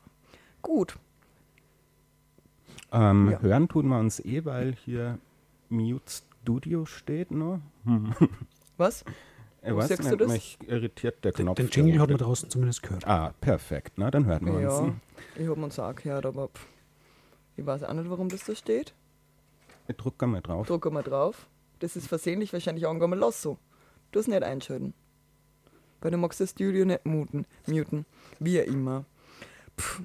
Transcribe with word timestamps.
Gut. 0.62 0.98
ähm, 2.92 3.30
Ja. 3.30 3.41
Hören 3.41 3.69
tun 3.69 3.88
wir 3.88 3.98
uns 3.98 4.20
eh, 4.20 4.44
weil 4.44 4.75
hier 4.84 5.19
Mute 5.69 6.12
Studio 6.42 6.84
steht 6.86 7.30
noch. 7.30 7.60
Was? 8.77 9.05
Ich 9.65 9.71
Wo 9.71 9.77
weiß 9.77 9.89
sagst 9.89 10.03
nicht, 10.05 10.13
du 10.13 10.17
das? 10.17 10.33
mich 10.33 10.59
irritiert 10.67 11.25
der 11.25 11.33
Knopf. 11.33 11.57
den 11.57 11.69
Jingle 11.69 12.01
hat 12.01 12.09
man 12.09 12.19
draußen 12.19 12.51
zumindest 12.51 12.83
gehört. 12.83 13.07
Ah, 13.07 13.33
perfekt. 13.41 13.93
Na, 13.97 14.11
dann 14.11 14.27
hören 14.27 14.45
wir 14.47 14.61
Ja, 14.61 14.77
uns. 14.77 14.95
ich 15.37 15.47
habe 15.49 15.63
uns 15.63 15.79
auch 15.79 15.95
gehört, 15.95 16.27
aber 16.27 16.49
pff, 16.49 16.67
ich 17.57 17.65
weiß 17.65 17.85
auch 17.85 17.93
nicht, 17.93 18.11
warum 18.11 18.29
das 18.29 18.45
da 18.45 18.55
steht. 18.57 18.93
Ich 19.87 19.97
drücke 19.97 20.27
mal 20.27 20.41
drauf. 20.41 20.67
Drücke 20.67 20.91
mal 20.91 21.03
drauf. 21.03 21.47
Das 21.79 21.95
ist 21.97 22.09
versehentlich 22.09 22.53
wahrscheinlich 22.53 22.87
angegangen. 22.87 23.19
Lass 23.19 23.41
so. 23.43 23.57
Du 24.11 24.19
es 24.19 24.27
nicht 24.27 24.43
einschalten. 24.43 24.95
Weil 26.01 26.11
du 26.11 26.17
magst 26.17 26.41
das 26.41 26.51
Studio 26.51 26.85
nicht 26.85 27.07
muten, 27.07 27.47
muten. 27.67 28.05
Wie 28.41 28.59
immer. 28.59 29.05
Pff, 29.78 30.01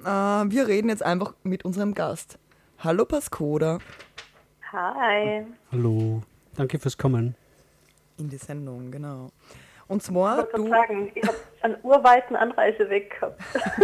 äh, 0.00 0.04
wir 0.04 0.68
reden 0.68 0.88
jetzt 0.88 1.02
einfach 1.02 1.34
mit 1.42 1.64
unserem 1.64 1.94
Gast. 1.94 2.38
Hallo 2.78 3.04
Pascoda 3.04 3.78
Hi. 4.72 5.44
Hallo. 5.72 6.22
Danke 6.54 6.78
fürs 6.78 6.96
Kommen. 6.96 7.34
In 8.20 8.28
die 8.28 8.36
Sendung, 8.36 8.90
genau. 8.90 9.30
Und 9.88 9.98
Ich 9.98 10.04
zwar 10.04 10.38
wollte 10.38 10.56
du, 10.56 10.64
gerade 10.64 10.86
sagen, 10.86 11.12
ich 11.14 11.26
habe 11.26 11.36
einen 11.62 11.76
urweiten 11.82 12.36
Anreiseweg 12.36 13.10
gehabt. 13.10 13.40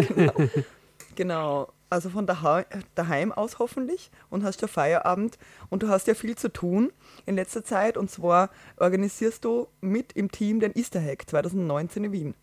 genau, 1.16 1.68
also 1.90 2.10
von 2.10 2.26
daheim, 2.26 2.64
daheim 2.94 3.32
aus 3.32 3.58
hoffentlich 3.58 4.10
und 4.30 4.44
hast 4.44 4.62
ja 4.62 4.68
Feierabend 4.68 5.38
und 5.70 5.82
du 5.82 5.88
hast 5.88 6.06
ja 6.06 6.14
viel 6.14 6.36
zu 6.36 6.52
tun 6.52 6.92
in 7.26 7.36
letzter 7.36 7.64
Zeit 7.64 7.96
und 7.96 8.10
zwar 8.10 8.50
organisierst 8.78 9.44
du 9.44 9.68
mit 9.80 10.12
im 10.12 10.30
Team 10.30 10.60
den 10.60 10.72
Easter 10.74 11.00
Hack 11.00 11.28
2019 11.28 12.04
in 12.04 12.12
Wien. 12.12 12.34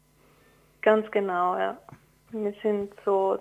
Ganz 0.81 1.09
genau, 1.11 1.57
ja. 1.57 1.77
Wir 2.31 2.53
sind 2.61 2.91
so 3.05 3.39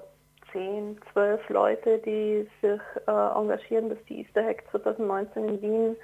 10, 0.53 1.01
12 1.13 1.49
Leute, 1.49 1.99
die 1.99 2.49
sich 2.61 2.81
äh, 3.07 3.11
engagieren, 3.11 3.89
dass 3.89 3.99
die 4.09 4.21
Easter 4.21 4.45
Hack 4.45 4.65
2019 4.71 5.49
in 5.49 5.63
Wien 5.63 5.97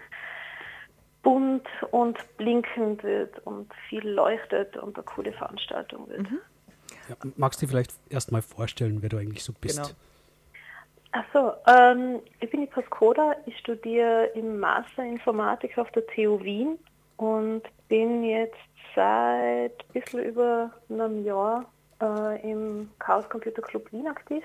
bunt 1.22 1.66
und 1.90 2.18
blinkend 2.36 3.02
wird 3.02 3.38
und 3.46 3.72
viel 3.88 4.06
leuchtet 4.08 4.76
und 4.76 4.96
eine 4.96 5.04
coole 5.04 5.32
Veranstaltung 5.32 6.08
wird. 6.08 6.26
Ja, 7.08 7.16
magst 7.36 7.60
du 7.60 7.66
dir 7.66 7.70
vielleicht 7.70 7.92
erstmal 8.10 8.42
vorstellen, 8.42 9.02
wer 9.02 9.08
du 9.08 9.16
eigentlich 9.16 9.44
so 9.44 9.52
bist? 9.52 9.76
Genau. 9.76 9.88
Achso, 11.12 11.52
ähm, 11.66 12.20
ich 12.40 12.50
bin 12.50 12.60
die 12.60 12.66
Pascoda, 12.66 13.34
ich 13.46 13.58
studiere 13.58 14.26
im 14.34 14.58
Master 14.60 15.02
Informatik 15.02 15.78
auf 15.78 15.90
der 15.92 16.06
TU 16.06 16.38
Wien 16.42 16.78
und 17.16 17.62
bin 17.88 18.24
jetzt 18.24 18.56
seit 18.94 19.72
ein 19.72 19.92
bisschen 19.92 20.22
über 20.22 20.70
einem 20.90 21.24
Jahr 21.24 21.64
äh, 22.02 22.50
im 22.50 22.90
Chaos 22.98 23.28
Computer 23.28 23.62
Club 23.62 23.90
Wien 23.90 24.06
aktiv. 24.06 24.44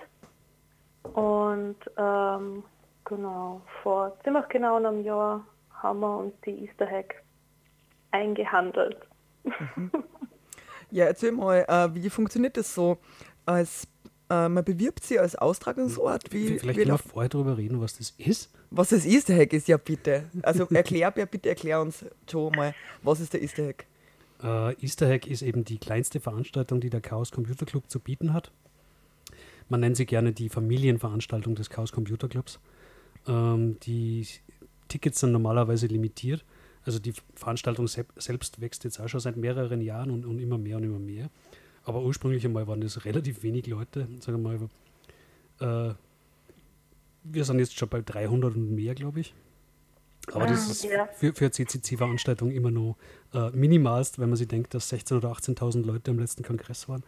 Und 1.13 1.75
ähm, 1.97 2.63
genau, 3.03 3.61
vor 3.81 4.17
ziemlich 4.23 4.47
genau 4.47 4.77
einem 4.77 5.03
Jahr 5.03 5.45
wir 5.99 6.17
uns 6.17 6.33
die 6.45 6.65
Easter 6.65 6.87
Hack 6.89 7.21
eingehandelt. 8.11 8.97
Ja, 10.91 11.05
erzähl 11.05 11.31
mal, 11.31 11.65
äh, 11.67 11.93
wie 11.95 12.09
funktioniert 12.09 12.55
das 12.57 12.73
so? 12.73 12.97
Als, 13.45 13.87
äh, 14.29 14.47
man 14.47 14.63
bewirbt 14.63 15.03
sie 15.03 15.17
als 15.19 15.35
Austragungsort? 15.35 16.31
Wie, 16.31 16.45
Vielleicht 16.45 16.63
wie 16.63 16.67
können 16.67 16.77
wir 16.77 16.85
läuft- 16.85 17.09
vorher 17.09 17.29
darüber 17.29 17.57
reden, 17.57 17.81
was 17.81 17.97
das 17.97 18.11
ist. 18.11 18.51
was 18.69 18.89
das 18.89 19.05
Easter 19.05 19.35
Hack 19.35 19.53
ist, 19.53 19.67
ja 19.67 19.77
bitte. 19.77 20.25
Also 20.43 20.67
erklär, 20.69 21.09
bitte 21.11 21.49
erklär 21.49 21.81
uns, 21.81 22.05
Joe, 22.27 22.51
mal, 22.55 22.73
was 23.01 23.19
ist 23.19 23.33
der 23.33 23.41
Easter 23.41 23.67
Hack? 23.67 23.85
Äh, 24.43 24.73
Easter 24.83 25.07
Hack 25.09 25.25
ist 25.27 25.41
eben 25.41 25.63
die 25.63 25.79
kleinste 25.79 26.19
Veranstaltung, 26.19 26.79
die 26.79 26.89
der 26.89 27.01
Chaos 27.01 27.31
Computer 27.31 27.65
Club 27.65 27.89
zu 27.89 27.99
bieten 27.99 28.33
hat. 28.33 28.51
Man 29.69 29.79
nennt 29.79 29.97
sie 29.97 30.05
gerne 30.05 30.31
die 30.33 30.49
Familienveranstaltung 30.49 31.55
des 31.55 31.69
Chaos 31.69 31.91
Computer 31.91 32.27
Clubs. 32.27 32.59
Ähm, 33.27 33.79
die 33.79 34.27
Tickets 34.93 35.19
sind 35.19 35.31
normalerweise 35.31 35.87
limitiert. 35.87 36.45
Also 36.85 36.99
die 36.99 37.13
Veranstaltung 37.33 37.87
sel 37.87 38.05
selbst 38.17 38.61
wächst 38.61 38.83
jetzt 38.83 38.99
auch 38.99 39.07
schon 39.07 39.19
seit 39.19 39.37
mehreren 39.37 39.81
Jahren 39.81 40.11
und, 40.11 40.23
und 40.23 40.37
immer 40.37 40.59
mehr 40.59 40.77
und 40.77 40.83
immer 40.83 40.99
mehr. 40.99 41.31
Aber 41.83 42.03
ursprünglich 42.03 42.45
einmal 42.45 42.67
waren 42.67 42.81
das 42.81 43.05
relativ 43.05 43.41
wenig 43.41 43.65
Leute. 43.65 44.07
Sagen 44.19 44.43
wir 44.43 44.69
mal, 45.59 45.89
äh, 45.89 45.95
wir 47.23 47.43
sind 47.43 47.57
jetzt 47.57 47.75
schon 47.75 47.89
bei 47.89 48.01
300 48.01 48.53
und 48.55 48.75
mehr, 48.75 48.93
glaube 48.93 49.21
ich. 49.21 49.33
Aber 50.31 50.45
das 50.45 50.69
ist 50.69 50.87
für, 51.15 51.33
für 51.33 51.51
CCC-Veranstaltungen 51.51 52.51
immer 52.51 52.71
noch 52.71 52.95
äh, 53.33 53.49
minimalst, 53.49 54.19
wenn 54.19 54.29
man 54.29 54.37
sich 54.37 54.47
denkt, 54.47 54.75
dass 54.75 54.93
16.000 54.93 55.17
oder 55.17 55.31
18.000 55.31 55.85
Leute 55.85 56.11
am 56.11 56.19
letzten 56.19 56.43
Kongress 56.43 56.87
waren. 56.87 57.03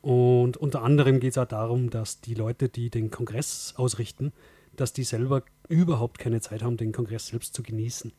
Und 0.00 0.56
unter 0.56 0.82
anderem 0.82 1.20
geht 1.20 1.32
es 1.32 1.38
auch 1.38 1.46
darum, 1.46 1.90
dass 1.90 2.20
die 2.20 2.34
Leute, 2.34 2.68
die 2.68 2.88
den 2.88 3.10
Kongress 3.10 3.74
ausrichten, 3.76 4.32
dass 4.80 4.92
die 4.92 5.04
selber 5.04 5.42
überhaupt 5.68 6.18
keine 6.18 6.40
Zeit 6.40 6.62
haben, 6.62 6.76
den 6.76 6.92
Kongress 6.92 7.28
selbst 7.28 7.54
zu 7.54 7.62
genießen. 7.62 8.12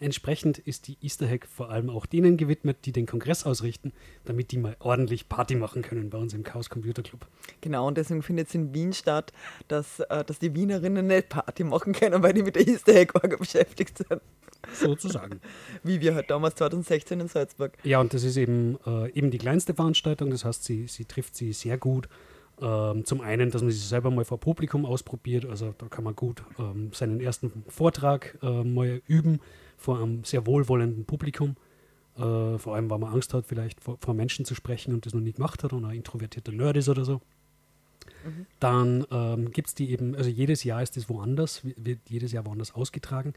Entsprechend 0.00 0.58
ist 0.58 0.88
die 0.88 0.98
Easter 1.00 1.28
Hack 1.28 1.46
vor 1.46 1.70
allem 1.70 1.88
auch 1.88 2.06
denen 2.06 2.36
gewidmet, 2.36 2.78
die 2.84 2.92
den 2.92 3.06
Kongress 3.06 3.44
ausrichten, 3.44 3.92
damit 4.24 4.50
die 4.50 4.58
mal 4.58 4.76
ordentlich 4.80 5.28
Party 5.28 5.54
machen 5.54 5.82
können 5.82 6.10
bei 6.10 6.18
uns 6.18 6.34
im 6.34 6.42
Chaos 6.42 6.68
Computer 6.70 7.02
Club. 7.02 7.26
Genau, 7.60 7.86
und 7.86 7.96
deswegen 7.96 8.22
findet 8.22 8.48
es 8.48 8.54
in 8.54 8.74
Wien 8.74 8.92
statt, 8.92 9.32
dass, 9.68 10.00
äh, 10.00 10.24
dass 10.24 10.38
die 10.38 10.54
Wienerinnen 10.54 11.06
nicht 11.06 11.28
Party 11.28 11.64
machen 11.64 11.92
können, 11.92 12.22
weil 12.22 12.32
die 12.32 12.42
mit 12.42 12.56
der 12.56 12.66
Easter 12.66 12.94
Hack 12.94 13.12
beschäftigt 13.38 13.98
sind. 13.98 14.20
Sozusagen. 14.72 15.40
Wie 15.82 16.00
wir 16.00 16.14
halt 16.14 16.30
damals 16.30 16.56
2016 16.56 17.20
in 17.20 17.28
Salzburg. 17.28 17.76
Ja, 17.84 18.00
und 18.00 18.12
das 18.14 18.24
ist 18.24 18.36
eben, 18.36 18.78
äh, 18.86 19.10
eben 19.12 19.30
die 19.30 19.38
kleinste 19.38 19.74
Veranstaltung, 19.74 20.30
das 20.30 20.44
heißt, 20.44 20.64
sie, 20.64 20.86
sie 20.88 21.04
trifft 21.04 21.36
sie 21.36 21.52
sehr 21.52 21.78
gut. 21.78 22.08
Ähm, 22.60 23.04
zum 23.04 23.20
einen, 23.20 23.50
dass 23.50 23.62
man 23.62 23.70
sie 23.70 23.78
selber 23.78 24.10
mal 24.10 24.24
vor 24.24 24.38
Publikum 24.38 24.84
ausprobiert, 24.86 25.46
also 25.46 25.74
da 25.78 25.86
kann 25.88 26.04
man 26.04 26.14
gut 26.14 26.44
ähm, 26.58 26.90
seinen 26.92 27.20
ersten 27.20 27.64
Vortrag 27.68 28.38
äh, 28.42 28.62
mal 28.62 29.02
üben 29.06 29.40
vor 29.76 29.98
einem 29.98 30.22
sehr 30.24 30.46
wohlwollenden 30.46 31.04
Publikum. 31.04 31.56
Äh, 32.16 32.58
vor 32.58 32.74
allem, 32.74 32.90
weil 32.90 32.98
man 32.98 33.12
Angst 33.12 33.32
hat, 33.32 33.46
vielleicht 33.46 33.80
vor, 33.80 33.96
vor 34.00 34.14
Menschen 34.14 34.44
zu 34.44 34.54
sprechen 34.54 34.92
und 34.92 35.06
das 35.06 35.14
noch 35.14 35.22
nie 35.22 35.32
gemacht 35.32 35.64
hat 35.64 35.72
und 35.72 35.84
ein 35.84 35.96
introvertierter 35.96 36.52
Nerd 36.52 36.76
ist 36.76 36.88
oder 36.88 37.04
so. 37.04 37.20
Dann 38.60 39.04
ähm, 39.10 39.50
gibt 39.50 39.68
es 39.68 39.74
die 39.74 39.90
eben, 39.90 40.14
also 40.14 40.30
jedes 40.30 40.62
Jahr 40.62 40.82
ist 40.82 40.96
es 40.96 41.08
woanders, 41.08 41.64
wi- 41.64 41.74
wird 41.76 41.98
jedes 42.08 42.30
Jahr 42.30 42.46
woanders 42.46 42.74
ausgetragen. 42.74 43.32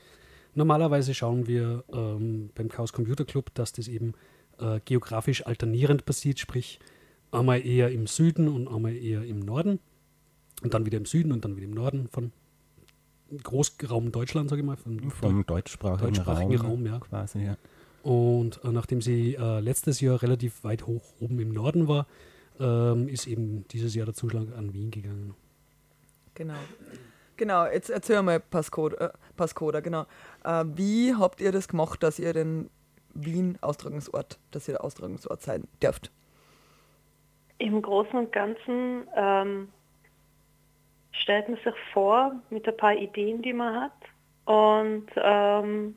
Normalerweise 0.54 1.14
schauen 1.14 1.48
wir 1.48 1.84
ähm, 1.92 2.52
beim 2.54 2.70
Chaos 2.70 2.94
Computer 2.94 3.26
Club, 3.26 3.52
dass 3.56 3.72
das 3.72 3.88
eben 3.88 4.14
äh, 4.60 4.80
geografisch 4.86 5.46
alternierend 5.48 6.06
passiert, 6.06 6.38
sprich 6.38 6.80
einmal 7.32 7.66
eher 7.66 7.92
im 7.92 8.08
Süden 8.08 8.48
und 8.48 8.68
einmal 8.68 8.96
eher 8.96 9.24
im 9.24 9.40
Norden 9.40 9.80
und 10.64 10.74
dann 10.74 10.86
wieder 10.86 10.98
im 10.98 11.06
Süden 11.06 11.32
und 11.32 11.46
dann 11.46 11.56
wieder 11.56 11.66
im 11.66 11.74
Norden 11.74 12.08
von 12.10 12.32
Großraum 13.44 14.12
Deutschland, 14.12 14.50
sage 14.50 14.62
ich 14.62 14.66
mal. 14.66 14.78
Von 14.78 15.12
Vom 15.12 15.46
deutschsprachigen, 15.46 16.14
Deutschsprachigen 16.14 16.56
Raum, 16.58 16.70
Raum, 16.70 16.86
ja. 16.86 17.00
quasi, 17.00 17.40
ja. 17.40 17.58
Und 18.04 18.64
äh, 18.64 18.72
nachdem 18.72 19.02
sie 19.02 19.36
äh, 19.36 19.60
letztes 19.60 20.00
Jahr 20.00 20.22
relativ 20.22 20.64
weit 20.64 20.86
hoch 20.86 21.04
oben 21.20 21.40
im 21.40 21.52
Norden 21.54 21.88
war, 21.88 22.06
ähm, 22.60 23.08
ist 23.08 23.28
eben 23.28 23.68
dieses 23.70 23.96
Jahr 23.96 24.06
der 24.06 24.14
Zuschlag 24.14 24.48
an 24.56 24.74
Wien 24.74 24.92
gegangen. 24.92 25.34
Genau. 26.36 26.54
Genau, 27.38 27.66
jetzt 27.66 27.90
erzähl 27.90 28.22
mal, 28.22 28.40
Pascoda, 28.40 29.08
äh, 29.08 29.10
Pascoda 29.36 29.82
genau. 29.82 30.06
Äh, 30.44 30.66
wie 30.76 31.16
habt 31.16 31.42
ihr 31.42 31.52
das 31.52 31.68
gemacht, 31.68 32.02
dass 32.02 32.20
ihr 32.20 32.32
den 32.32 32.70
Wien-Austragungsort, 33.14 34.40
dass 34.52 34.68
ihr 34.68 34.76
der 34.76 34.84
Austragungsort 34.84 35.42
sein 35.42 35.64
dürft? 35.82 36.12
Im 37.66 37.82
Großen 37.82 38.14
und 38.14 38.32
Ganzen 38.32 39.08
ähm, 39.16 39.70
stellt 41.12 41.50
man 41.50 41.58
sich 41.58 41.74
vor 41.94 42.40
mit 42.52 42.68
ein 42.68 42.78
paar 42.78 42.94
Ideen, 42.94 43.42
die 43.42 43.54
man 43.54 43.82
hat. 43.82 43.92
Und 44.46 45.08
ähm, 45.16 45.96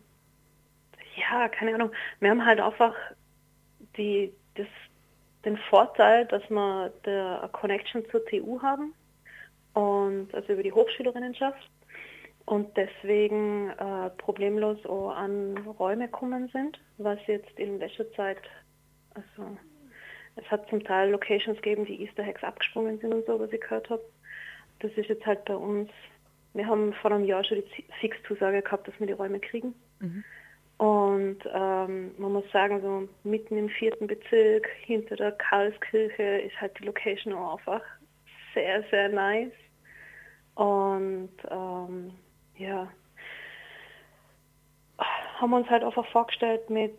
ja, 1.16 1.46
keine 1.50 1.74
Ahnung, 1.74 1.90
wir 2.20 2.30
haben 2.30 2.46
halt 2.46 2.58
einfach 2.58 2.94
die, 3.98 4.32
das, 4.54 4.66
den 5.44 5.58
Vorteil, 5.68 6.24
dass 6.24 6.42
wir 6.48 6.90
der 7.04 7.50
Connection 7.52 8.02
zur 8.10 8.24
TU 8.24 8.62
haben 8.62 8.94
und 9.74 10.34
also 10.34 10.54
über 10.54 10.62
die 10.62 10.72
Hochschülerinnenschaft 10.72 11.70
und 12.46 12.74
deswegen 12.78 13.68
äh, 13.72 14.08
problemlos 14.16 14.78
an 14.86 15.58
Räume 15.78 16.06
gekommen 16.06 16.48
sind, 16.50 16.80
was 16.96 17.18
jetzt 17.26 17.58
in 17.58 17.78
letzter 17.78 18.10
Zeit, 18.12 18.40
also 19.12 19.58
es 20.38 20.50
hat 20.50 20.68
zum 20.68 20.82
Teil 20.84 21.10
Locations 21.10 21.56
gegeben, 21.56 21.84
die 21.84 22.02
Easter 22.02 22.24
Eggs 22.24 22.42
abgesprungen 22.42 22.98
sind 22.98 23.12
und 23.12 23.26
so, 23.26 23.38
was 23.38 23.52
ich 23.52 23.60
gehört 23.60 23.90
habe. 23.90 24.02
Das 24.80 24.92
ist 24.92 25.08
jetzt 25.08 25.26
halt 25.26 25.44
bei 25.44 25.56
uns, 25.56 25.90
wir 26.54 26.66
haben 26.66 26.92
vor 26.94 27.10
einem 27.12 27.24
Jahr 27.24 27.44
schon 27.44 27.58
die 27.58 27.84
Fixzusage 28.00 28.62
gehabt, 28.62 28.86
dass 28.86 28.98
wir 28.98 29.06
die 29.06 29.12
Räume 29.12 29.40
kriegen. 29.40 29.74
Und 30.78 31.38
ähm, 31.52 32.12
man 32.18 32.32
muss 32.32 32.50
sagen, 32.52 32.80
so 32.80 33.08
mitten 33.28 33.58
im 33.58 33.68
vierten 33.68 34.06
Bezirk, 34.06 34.68
hinter 34.82 35.16
der 35.16 35.32
Karlskirche, 35.32 36.22
ist 36.22 36.60
halt 36.60 36.78
die 36.78 36.84
Location 36.84 37.34
auch 37.34 37.58
einfach 37.58 37.82
sehr, 38.54 38.84
sehr 38.90 39.08
nice. 39.08 39.52
Und 40.54 41.30
ähm, 41.50 42.12
ja, 42.56 42.88
haben 45.40 45.52
uns 45.52 45.68
halt 45.68 45.82
einfach 45.82 46.06
vorgestellt 46.10 46.70
mit, 46.70 46.94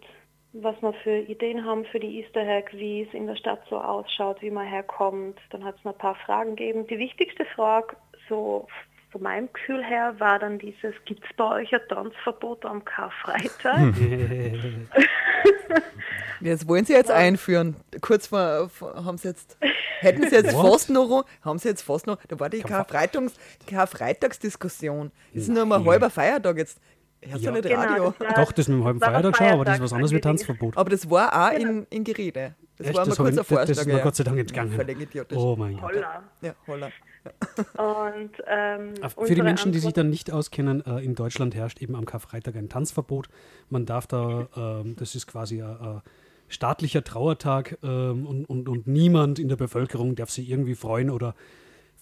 was 0.54 0.82
wir 0.82 0.94
für 1.04 1.18
Ideen 1.18 1.66
haben 1.66 1.86
für 1.86 2.00
die 2.00 2.22
Easter 2.22 2.42
Egg, 2.42 2.72
wie 2.74 3.04
es 3.04 3.14
in 3.14 3.28
der 3.28 3.36
Stadt 3.36 3.62
so 3.70 3.80
ausschaut, 3.80 4.42
wie 4.42 4.52
man 4.52 4.68
herkommt. 4.68 5.38
Dann 5.52 5.64
hat 5.64 5.76
es 5.78 5.84
noch 5.84 5.94
ein 5.94 6.00
paar 6.00 6.16
Fragen 6.16 6.56
gegeben. 6.56 6.88
Die 6.88 6.98
wichtigste 6.98 7.46
Frage, 7.46 7.96
so 8.28 8.68
von 9.12 9.22
meinem 9.22 9.52
Gefühl 9.54 9.84
her, 9.84 10.16
war 10.20 10.40
dann 10.40 10.60
dieses, 10.60 10.94
gibt 11.06 11.24
es 11.24 11.36
bei 11.36 11.62
euch 11.62 11.74
ein 11.74 11.82
Tanzverbot 11.88 12.66
am 12.66 12.84
Karfreitag? 12.86 13.94
Das 16.42 16.68
wollen 16.68 16.86
sie 16.86 16.94
jetzt 16.94 17.12
einführen. 17.12 17.76
Kurz 18.02 18.28
vor, 18.28 18.70
vor 18.70 19.04
haben 19.04 19.18
sie 19.18 19.30
jetzt, 19.30 19.58
hätten 20.00 20.30
sie 20.30 20.36
jetzt 20.36 20.54
What? 20.54 20.74
fast 20.74 20.90
noch, 20.90 21.26
haben 21.44 21.60
sie 21.60 21.70
jetzt 21.70 21.82
fast 21.82 22.08
noch, 22.08 22.18
da 22.28 22.40
war 22.40 22.50
die 22.50 22.62
Karfreitags, 22.62 23.34
Karfreitagsdiskussion. 23.68 25.12
Das 25.34 25.44
ist 25.44 25.50
nur 25.50 25.66
mal 25.66 25.84
halber 25.84 26.10
Feiertag 26.10 26.58
jetzt. 26.58 26.80
Hörst 27.22 27.44
Ja. 27.44 27.52
du 27.52 27.58
nicht 27.58 27.68
Genau, 27.70 27.82
Radio? 27.82 28.14
das 28.18 28.28
war- 28.36 28.46
Doch, 28.46 28.52
das 28.54 28.68
mit 28.68 28.78
dem 28.78 28.84
halben 28.86 29.02
ein 29.04 29.12
Feiertag 29.12 29.38
schon, 29.38 29.48
aber 29.48 29.66
das 29.66 29.74
ist 29.74 29.80
Feiertag 29.80 29.82
was 29.84 29.94
anderes 29.94 30.12
wie. 30.14 30.22
Tanzverbot. 30.22 30.78
Aber 30.78 30.90
das 30.90 31.10
war 31.10 31.48
auch 31.50 31.58
in, 31.58 31.86
in 31.90 32.04
Gerede. 32.04 32.56
Das 32.78 32.88
Echt? 32.88 32.96
war 32.98 33.06
mal 33.06 33.10
Das 33.10 33.18
kurz 33.18 33.28
hab 33.28 33.34
ich- 33.34 33.40
ein 33.40 33.46
Vorschlag. 33.46 33.68
das 33.68 33.78
ist 33.80 33.86
mir 33.88 33.98
ja. 33.98 34.04
Gott 34.04 34.16
sei 34.16 34.24
Dank 34.24 34.40
entgangen. 34.40 34.72
Völlig 34.72 35.02
idiotisch. 35.02 35.38
Oh 35.38 35.56
mein 35.58 35.74
Gott. 35.76 35.84
Holla. 35.84 36.24
Ja, 36.42 36.56
holla. 36.68 36.90
Und, 37.78 38.32
ähm, 38.48 38.94
Für 39.26 39.36
die 39.36 39.42
Menschen, 39.42 39.72
die 39.74 39.80
sich 39.80 39.92
dann 39.94 40.10
nicht 40.10 40.32
auskennen, 40.32 40.86
äh, 40.86 41.00
in 41.04 41.16
Deutschland 41.16 41.54
herrscht 41.56 41.82
eben 41.82 41.96
am 41.96 42.06
Karfreitag 42.06 42.56
ein 42.56 42.70
Tanzverbot. 42.70 43.28
Man 43.70 43.86
darf 43.86 44.08
da, 44.08 44.48
ähm, 44.56 44.96
das 44.98 45.16
ist 45.16 45.28
quasi 45.28 45.62
ein, 45.62 45.70
ein 45.80 46.02
staatlicher 46.48 47.04
Trauertag 47.04 47.78
ähm, 47.84 48.26
und, 48.26 48.46
und, 48.46 48.70
und 48.70 48.88
niemand 48.88 49.38
in 49.40 49.50
der 49.50 49.58
Bevölkerung 49.58 50.16
darf 50.16 50.30
sich 50.30 50.50
irgendwie 50.50 50.76
freuen 50.76 51.10
oder 51.10 51.36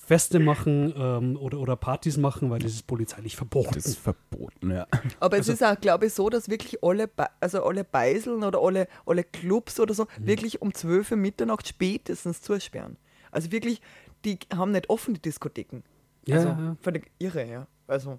Feste 0.07 0.39
machen 0.39 0.93
ähm, 0.97 1.35
oder, 1.35 1.59
oder 1.59 1.75
Partys 1.75 2.15
machen, 2.15 2.49
weil 2.49 2.59
das 2.59 2.71
ist 2.71 2.87
polizeilich 2.87 3.35
verboten. 3.35 3.73
Das 3.73 3.85
ist 3.87 3.99
verboten, 3.99 4.71
ja. 4.71 4.87
Aber 5.19 5.35
Also 5.35 5.51
es 5.51 5.59
ist 5.61 5.67
auch, 5.67 5.77
glaube 5.81 6.05
ich, 6.05 6.13
so, 6.13 6.29
dass 6.29 6.47
wirklich 6.47 6.81
alle, 6.81 7.09
Be 7.09 7.27
also 7.41 7.61
alle 7.65 7.83
Beiseln 7.83 8.41
oder 8.45 8.61
alle, 8.61 8.87
alle 9.05 9.25
Clubs 9.25 9.81
oder 9.81 9.93
so 9.93 10.05
Mhm. 10.17 10.27
wirklich 10.27 10.61
um 10.61 10.73
12 10.73 11.11
Uhr 11.11 11.17
Mitternacht 11.17 11.67
spätestens 11.67 12.41
zusperren. 12.41 12.95
Also 13.31 13.51
wirklich, 13.51 13.81
die 14.23 14.39
haben 14.55 14.71
nicht 14.71 14.89
offen, 14.89 15.13
die 15.13 15.21
Diskotheken. 15.21 15.83
Ja, 16.25 16.35
also 16.37 16.47
ja, 16.47 17.01
irre, 17.19 17.45
ja. 17.45 17.67
Also 17.85 18.17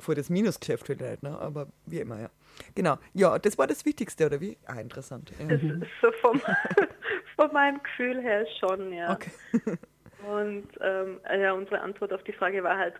vor 0.00 0.16
das 0.16 0.30
Minusgeschäft 0.30 0.86
vielleicht, 0.86 1.22
ne? 1.22 1.38
aber 1.38 1.68
wie 1.86 2.00
immer, 2.00 2.20
ja. 2.20 2.30
Genau, 2.74 2.98
ja, 3.14 3.38
das 3.38 3.56
war 3.58 3.68
das 3.68 3.84
Wichtigste, 3.84 4.26
oder 4.26 4.40
wie? 4.40 4.56
Ah, 4.66 4.80
interessant. 4.80 5.32
Ja. 5.38 5.46
Das 5.46 5.62
ist 5.62 5.70
so 6.02 6.10
vom, 6.20 6.40
von 7.36 7.52
meinem 7.52 7.80
Gefühl 7.80 8.20
her 8.20 8.44
schon, 8.58 8.92
ja. 8.92 9.12
Okay. 9.12 9.30
Und 10.26 10.68
ähm, 10.80 11.20
ja, 11.40 11.52
unsere 11.52 11.80
Antwort 11.80 12.12
auf 12.12 12.22
die 12.24 12.32
Frage 12.32 12.62
war 12.62 12.76
halt 12.76 12.94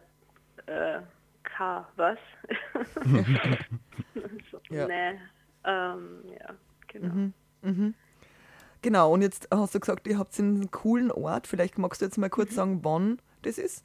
äh, 0.66 1.00
K, 1.42 1.86
was? 1.96 2.18
so, 4.50 4.60
Ja. 4.70 4.86
Nee, 4.86 5.18
ähm, 5.64 6.24
ja, 6.38 6.54
genau. 6.86 7.30
Genau, 8.80 9.12
und 9.12 9.22
jetzt 9.22 9.48
hast 9.52 9.74
du 9.74 9.80
gesagt, 9.80 10.06
ihr 10.06 10.18
habt 10.18 10.38
einen 10.38 10.70
coolen 10.70 11.10
Ort. 11.10 11.48
Vielleicht 11.48 11.78
magst 11.78 12.00
du 12.00 12.04
jetzt 12.04 12.16
mal 12.16 12.28
Mhm. 12.28 12.32
kurz 12.32 12.54
sagen, 12.54 12.84
wann 12.84 13.18
das 13.42 13.58
ist? 13.58 13.84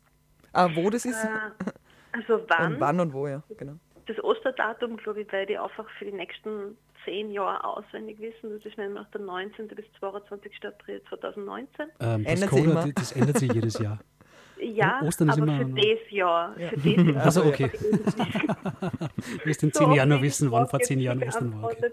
Ah, 0.51 0.69
wo 0.75 0.89
das 0.91 1.05
ist? 1.05 1.23
Äh, 1.23 1.29
also 2.11 2.45
wann? 2.47 2.73
Und 2.75 2.79
wann 2.79 2.99
und 2.99 3.13
wo, 3.13 3.27
ja, 3.27 3.41
genau. 3.57 3.73
Das 4.05 4.23
Osterdatum, 4.23 4.97
glaube 4.97 5.21
ich, 5.21 5.31
werde 5.31 5.53
ich 5.53 5.59
einfach 5.59 5.89
für 5.97 6.05
die 6.05 6.11
nächsten 6.11 6.77
zehn 7.05 7.31
Jahre 7.31 7.63
auswendig 7.63 8.19
wissen. 8.19 8.51
Das 8.57 8.65
ist 8.65 8.77
nämlich 8.77 9.05
der 9.13 9.21
19. 9.21 9.67
bis 9.69 9.85
22. 9.99 10.51
April 10.65 11.01
2019. 11.09 11.85
Ähm, 11.99 12.25
Ändert 12.25 12.41
das, 12.43 12.49
Coda, 12.49 12.63
immer. 12.63 12.87
das 12.93 13.11
ändert 13.13 13.37
sich 13.39 13.51
jedes 13.53 13.79
Jahr. 13.79 13.99
Ja, 14.61 15.01
Ostern 15.03 15.27
ist 15.27 15.41
aber 15.41 15.51
immer- 15.51 15.65
für 15.75 15.81
das 15.97 16.09
Jahr. 16.11 16.57
Ja. 16.57 16.69
Für 16.69 16.75
das 16.77 16.85
Jahr. 17.15 17.25
Also 17.25 17.43
okay. 17.43 17.69
Du 17.73 19.45
wirst 19.45 19.63
in 19.63 19.71
So 19.73 19.79
zehn 19.79 19.91
Jahren 19.93 20.11
wie 20.11 20.21
wissen, 20.21 20.51
wann 20.51 20.67
vor 20.67 20.79
zehn 20.79 20.99
Jahren 20.99 21.21
Ostern 21.21 21.61
war. 21.61 21.71
Okay. 21.71 21.91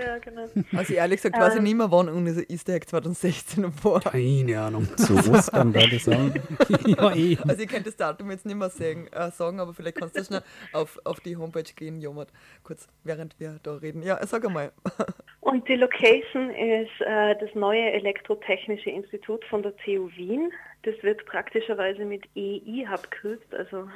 Ja, 0.00 0.18
genau. 0.18 0.48
Also 0.74 0.94
ehrlich 0.94 1.22
gesagt 1.22 1.38
weiß 1.38 1.54
ich 1.54 1.58
Ähm. 1.58 1.64
nicht 1.64 1.76
mehr, 1.76 1.90
wann 1.90 2.08
unser 2.08 2.48
Easter 2.48 2.74
Egg 2.74 2.86
2016 2.88 3.64
war. 3.84 4.00
Keine 4.00 4.60
Ahnung. 4.60 4.88
Zu 4.96 5.14
Ostern 5.30 5.74
würde 5.74 5.96
ich 5.96 6.04
sagen. 6.04 6.34
ja, 6.86 7.14
eh. 7.14 7.36
Also 7.46 7.62
ich 7.62 7.68
könnte 7.68 7.84
das 7.84 7.96
Datum 7.96 8.30
jetzt 8.30 8.46
nicht 8.46 8.56
mehr 8.56 8.70
sagen, 8.70 9.08
äh, 9.08 9.30
sagen 9.30 9.60
aber 9.60 9.74
vielleicht 9.74 9.96
kannst 9.98 10.16
du 10.16 10.24
schnell 10.24 10.42
auf, 10.72 10.98
auf 11.04 11.20
die 11.20 11.36
Homepage 11.36 11.62
gehen, 11.62 12.00
Jomert, 12.00 12.30
kurz, 12.62 12.88
während 13.04 13.38
wir 13.38 13.58
da 13.62 13.74
reden. 13.74 14.02
Ja, 14.02 14.24
sag 14.26 14.44
einmal. 14.44 14.72
Und 15.40 15.68
die 15.68 15.76
Location 15.76 16.50
ist 16.50 17.00
äh, 17.00 17.36
das 17.38 17.54
neue 17.54 17.92
Elektrotechnische 17.92 18.90
Institut 18.90 19.44
von 19.44 19.62
der 19.62 19.76
TU 19.76 20.10
Wien. 20.16 20.50
Das 20.82 20.94
wird 21.02 21.24
praktischerweise 21.26 22.04
mit 22.04 22.24
EI 22.36 22.86
abgekürzt, 22.90 23.54
also 23.54 23.88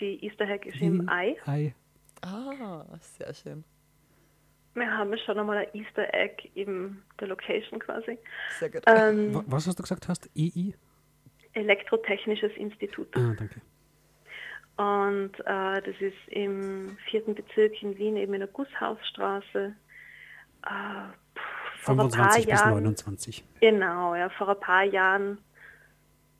die 0.00 0.24
Easter 0.24 0.48
Egg 0.48 0.68
ist 0.68 0.80
im 0.80 1.08
Ei. 1.08 1.36
Ei. 1.46 1.74
Ah, 2.22 2.84
sehr 3.00 3.32
schön. 3.34 3.64
Wir 4.74 4.90
haben 4.90 5.16
schon 5.18 5.38
einmal 5.38 5.58
ein 5.58 5.66
Easter 5.72 6.12
Egg 6.12 6.50
in 6.54 7.00
der 7.20 7.28
Location 7.28 7.78
quasi. 7.78 8.18
Sehr 8.58 8.70
gut. 8.70 8.82
Ähm, 8.86 9.34
Wa- 9.34 9.44
Was 9.46 9.66
hast 9.68 9.78
du 9.78 9.82
gesagt 9.82 10.08
hast? 10.08 10.28
EI? 10.36 10.74
Elektrotechnisches 11.52 12.52
Institut. 12.56 13.08
Ah, 13.16 13.34
danke. 13.38 13.60
Und 14.76 15.32
äh, 15.46 15.80
das 15.82 15.94
ist 16.00 16.16
im 16.28 16.96
vierten 17.08 17.34
Bezirk 17.36 17.80
in 17.82 17.96
Wien, 17.96 18.16
eben 18.16 18.34
in 18.34 18.40
der 18.40 18.48
Gusshausstraße. 18.48 19.72
Äh, 20.66 20.68
pff, 21.38 21.80
vor 21.82 21.92
ein 21.94 21.96
paar 21.98 22.10
25 22.10 22.46
bis 22.46 22.60
Jahren, 22.60 22.70
29. 22.74 23.44
Genau, 23.60 24.14
ja, 24.16 24.28
vor 24.30 24.48
ein 24.48 24.58
paar 24.58 24.82
Jahren, 24.82 25.38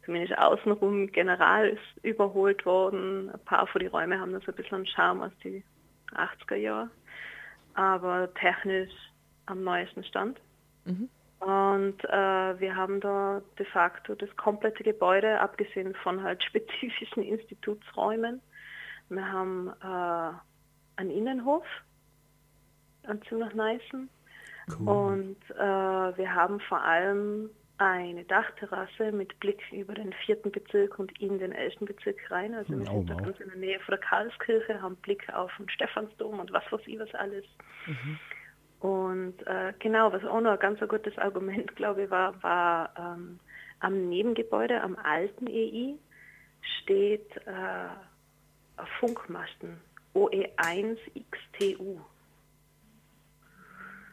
zumindest 0.04 0.36
außenrum, 0.36 1.12
general 1.12 1.68
ist 1.68 2.04
überholt 2.04 2.66
worden. 2.66 3.30
Ein 3.30 3.38
paar 3.44 3.68
von 3.68 3.80
den 3.80 3.90
Räumen 3.90 4.18
haben 4.20 4.32
das 4.32 4.42
ein 4.48 4.54
bisschen 4.54 4.76
einen 4.78 4.86
Charme 4.86 5.22
aus 5.22 5.32
den 5.44 5.62
80er 6.14 6.56
Jahren, 6.56 6.90
aber 7.74 8.32
technisch 8.34 8.92
am 9.46 9.62
neuesten 9.62 10.04
Stand. 10.04 10.40
Und 11.40 12.04
äh, 12.04 12.60
wir 12.60 12.74
haben 12.74 13.00
da 13.00 13.42
de 13.58 13.66
facto 13.66 14.14
das 14.14 14.34
komplette 14.36 14.82
Gebäude, 14.82 15.40
abgesehen 15.40 15.94
von 16.02 16.22
halt 16.22 16.42
spezifischen 16.48 17.22
Institutsräumen. 17.22 18.40
Wir 19.10 19.30
haben 19.30 19.68
äh, 19.82 21.00
einen 21.00 21.10
Innenhof, 21.10 21.66
einen 23.02 23.22
ziemlich 23.24 23.52
nicen. 23.54 24.08
Cool. 24.78 24.88
Und 24.88 25.36
äh, 25.50 26.16
wir 26.16 26.34
haben 26.34 26.60
vor 26.60 26.82
allem 26.82 27.50
eine 27.78 28.24
Dachterrasse 28.24 29.10
mit 29.12 29.38
Blick 29.40 29.60
über 29.72 29.94
den 29.94 30.12
vierten 30.24 30.52
Bezirk 30.52 30.98
und 30.98 31.20
in 31.20 31.38
den 31.38 31.52
elften 31.52 31.86
Bezirk 31.86 32.30
rein. 32.30 32.54
Also 32.54 32.72
wir 32.72 32.88
Oh, 32.90 32.98
sind 32.98 33.10
da 33.10 33.14
wow. 33.14 33.22
ganz 33.22 33.40
in 33.40 33.48
der 33.48 33.58
Nähe 33.58 33.80
von 33.80 33.92
der 33.92 34.00
Karlskirche, 34.00 34.80
haben 34.80 34.96
Blick 34.96 35.28
auf 35.32 35.50
den 35.58 35.68
Stephansdom 35.68 36.38
und 36.38 36.52
was 36.52 36.62
weiß 36.70 36.82
ich 36.86 36.98
was 36.98 37.12
alles. 37.14 37.44
Und 38.80 39.34
äh, 39.46 39.72
genau, 39.80 40.12
was 40.12 40.24
auch 40.24 40.40
noch 40.40 40.52
ein 40.52 40.58
ganz 40.58 40.78
gutes 40.80 41.16
Argument, 41.18 41.74
glaube 41.76 42.04
ich, 42.04 42.10
war, 42.10 42.40
war 42.42 42.90
ähm, 42.98 43.40
am 43.80 44.08
Nebengebäude, 44.08 44.80
am 44.80 44.96
alten 44.96 45.48
EI, 45.48 45.94
steht 46.82 47.36
äh, 47.46 47.50
ein 48.76 48.86
Funkmasten 49.00 49.80
OE1 50.14 50.96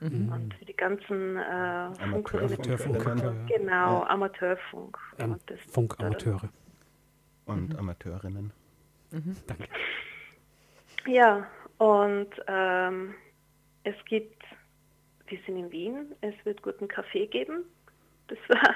XTU. 0.02 0.34
Und 0.34 0.54
für 0.56 0.66
die 0.66 0.76
ganzen 0.76 1.38
äh, 1.38 1.94
Funkerinnen 2.10 2.54
Amateurfunk, 2.54 3.20
ja. 3.50 3.58
Genau, 3.58 4.02
Amateurfunk. 4.04 4.98
Ähm, 5.20 5.34
Und 5.34 5.50
das- 5.50 5.60
Funkamateure. 5.72 6.50
Und 7.46 7.78
Amateurinnen. 7.78 8.52
Danke. 9.12 9.68
Ja, 11.08 11.48
und 11.80 12.28
ähm, 12.48 13.16
es 13.84 13.96
gibt, 14.06 14.44
wir 15.28 15.40
sind 15.48 15.58
in 15.58 15.72
Wien, 15.72 16.14
es 16.22 16.36
wird 16.44 16.62
guten 16.62 16.88
Kaffee 16.88 17.26
geben. 17.26 17.64
Das 18.28 18.38
war 18.50 18.76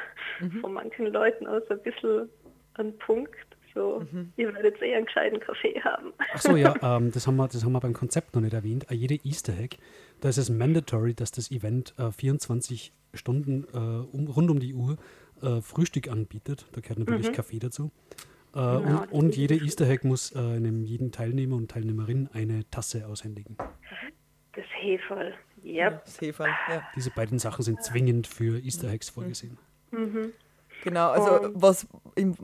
von 0.62 0.74
manchen 0.74 1.06
Leuten 1.14 1.46
aus 1.46 1.62
ein 1.70 1.80
bisschen 1.84 2.28
ein 2.76 2.98
Punkt. 2.98 3.36
So, 3.76 4.06
ihr 4.38 4.54
werdet 4.54 4.82
eh 4.82 4.96
einen 4.96 5.06
gescheiten 5.06 5.40
Kaffee 5.42 5.80
haben. 5.82 6.14
Achso, 6.34 6.56
ja, 6.56 6.74
ähm, 6.98 7.12
das, 7.12 7.28
haben 7.28 7.36
wir, 7.36 7.48
das 7.50 7.66
haben 7.66 7.74
wir 7.74 7.82
beim 7.82 7.94
Konzept 7.94 8.34
noch 8.34 8.42
nicht 8.42 8.54
erwähnt. 8.54 8.90
Äh, 8.90 8.96
jede 8.96 9.16
Easter 9.26 9.54
Egg, 9.54 9.78
da 10.22 10.30
ist 10.30 10.38
es 10.38 10.50
mandatory, 10.50 11.14
dass 11.14 11.32
das 11.32 11.52
Event 11.52 11.94
äh, 12.00 12.10
24 12.10 12.94
Stunden 13.14 13.66
äh, 13.74 13.78
um, 13.78 14.28
rund 14.28 14.50
um 14.50 14.60
die 14.60 14.74
Uhr 14.74 14.98
äh, 15.42 15.60
Frühstück 15.60 16.10
anbietet. 16.10 16.66
Da 16.72 16.80
gehört 16.80 17.00
natürlich 17.00 17.34
Kaffee 17.34 17.60
dazu. 17.60 17.92
Äh, 18.56 18.60
und, 18.60 18.86
das 18.86 19.12
und 19.12 19.30
ist 19.32 19.36
jede 19.36 19.56
Easter 19.56 19.90
Egg 19.90 20.08
muss 20.08 20.34
äh, 20.34 20.40
einem 20.40 20.86
jeden 20.86 21.12
Teilnehmer 21.12 21.58
und 21.58 21.70
Teilnehmerin 21.70 22.30
eine 22.32 22.70
Tasse 22.72 23.06
aushändigen. 23.08 23.58
Das 24.54 24.66
Heferl. 24.80 25.34
Yep. 25.66 26.06
Das 26.06 26.22
Heferl, 26.22 26.50
ja. 26.70 26.82
Diese 26.96 27.12
beiden 27.12 27.40
Sachen 27.40 27.64
sind 27.64 27.84
zwingend 27.84 28.26
für 28.26 28.58
Easter 28.64 28.90
Eggs 28.90 29.10
vorgesehen. 29.10 29.58
Genau, 30.86 31.10
also 31.10 31.42
Und- 31.48 31.62
was 31.62 31.88
im, 32.14 32.36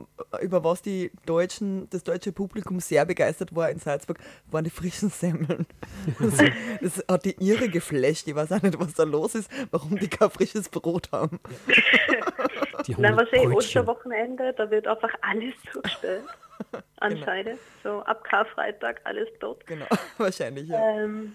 über 0.42 0.64
was 0.64 0.82
die 0.82 1.12
Deutschen, 1.26 1.88
das 1.90 2.02
deutsche 2.02 2.32
Publikum 2.32 2.80
sehr 2.80 3.04
begeistert 3.06 3.54
war 3.54 3.70
in 3.70 3.78
Salzburg, 3.78 4.18
waren 4.50 4.64
die 4.64 4.70
frischen 4.70 5.10
Semmeln. 5.10 5.64
Also, 6.18 6.44
das 6.80 7.04
hat 7.08 7.24
die 7.24 7.36
irre 7.38 7.68
geflasht. 7.68 8.26
Ich 8.26 8.34
weiß 8.34 8.50
auch 8.52 8.62
nicht, 8.62 8.78
was 8.80 8.94
da 8.94 9.04
los 9.04 9.36
ist, 9.36 9.48
warum 9.70 9.96
die 9.96 10.08
kein 10.08 10.28
frisches 10.30 10.68
Brot 10.68 11.10
haben. 11.12 11.38
Die 12.86 12.94
haben 12.94 13.02
Nein, 13.02 13.16
was 13.16 13.32
eh. 13.32 13.46
Osterwochenende, 13.46 14.52
da 14.54 14.68
wird 14.68 14.88
einfach 14.88 15.12
alles 15.20 15.54
zugestellt. 15.72 16.24
Anscheinend. 16.96 17.60
So 17.84 18.00
ab 18.00 18.24
Karfreitag 18.24 19.00
alles 19.04 19.28
dort. 19.38 19.64
Genau, 19.68 19.86
wahrscheinlich, 20.18 20.66
ja. 20.68 20.80
Ähm, 20.98 21.34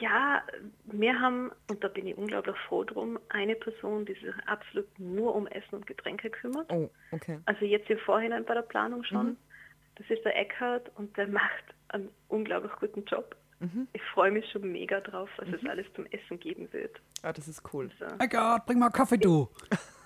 ja, 0.00 0.42
wir 0.84 1.18
haben, 1.18 1.50
und 1.70 1.82
da 1.82 1.88
bin 1.88 2.06
ich 2.06 2.16
unglaublich 2.16 2.56
froh 2.68 2.84
drum, 2.84 3.18
eine 3.30 3.54
Person, 3.54 4.04
die 4.04 4.12
sich 4.12 4.34
absolut 4.46 4.86
nur 4.98 5.34
um 5.34 5.46
Essen 5.46 5.76
und 5.76 5.86
Getränke 5.86 6.28
kümmert. 6.30 6.70
Oh, 6.70 6.90
okay. 7.12 7.38
Also 7.46 7.64
jetzt 7.64 7.88
im 7.88 7.98
Vorhinein 7.98 8.44
bei 8.44 8.54
der 8.54 8.62
Planung 8.62 9.04
schon. 9.04 9.30
Mhm. 9.30 9.36
Das 9.96 10.10
ist 10.10 10.24
der 10.24 10.36
Eckhard 10.38 10.90
und 10.96 11.16
der 11.16 11.28
macht 11.28 11.64
einen 11.88 12.10
unglaublich 12.28 12.72
guten 12.78 13.04
Job. 13.04 13.36
Mhm. 13.60 13.88
Ich 13.92 14.02
freue 14.14 14.30
mich 14.30 14.50
schon 14.50 14.70
mega 14.70 15.00
drauf, 15.00 15.28
was 15.36 15.48
es 15.48 15.66
alles 15.68 15.86
zum 15.94 16.06
Essen 16.06 16.38
geben 16.40 16.70
wird. 16.72 17.00
Ah, 17.22 17.32
das 17.32 17.48
ist 17.48 17.62
cool. 17.72 17.90
So. 17.98 18.06
Eckart, 18.18 18.66
bring 18.66 18.78
mal 18.78 18.90
Kaffee, 18.90 19.18
du. 19.18 19.48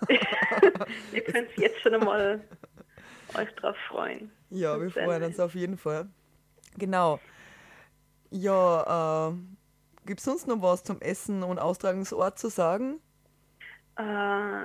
Ihr 1.12 1.21
könnt 1.23 1.49
jetzt 1.57 1.81
schon 1.81 1.95
einmal 1.95 2.40
euch 3.37 3.50
drauf 3.54 3.76
freuen. 3.88 4.31
Ja, 4.50 4.81
wir 4.81 4.90
freuen 4.90 5.23
uns 5.23 5.38
auf 5.40 5.54
jeden 5.54 5.78
Fall. 5.78 6.09
Genau. 6.76 7.21
Ja, 8.31 9.31
äh, 9.31 9.35
gibt 10.06 10.20
es 10.20 10.25
sonst 10.25 10.46
noch 10.46 10.61
was 10.62 10.84
zum 10.84 11.00
Essen 11.00 11.42
und 11.42 11.58
Austragungsort 11.58 12.38
zu 12.38 12.49
sagen? 12.49 13.00
Äh, 13.99 14.64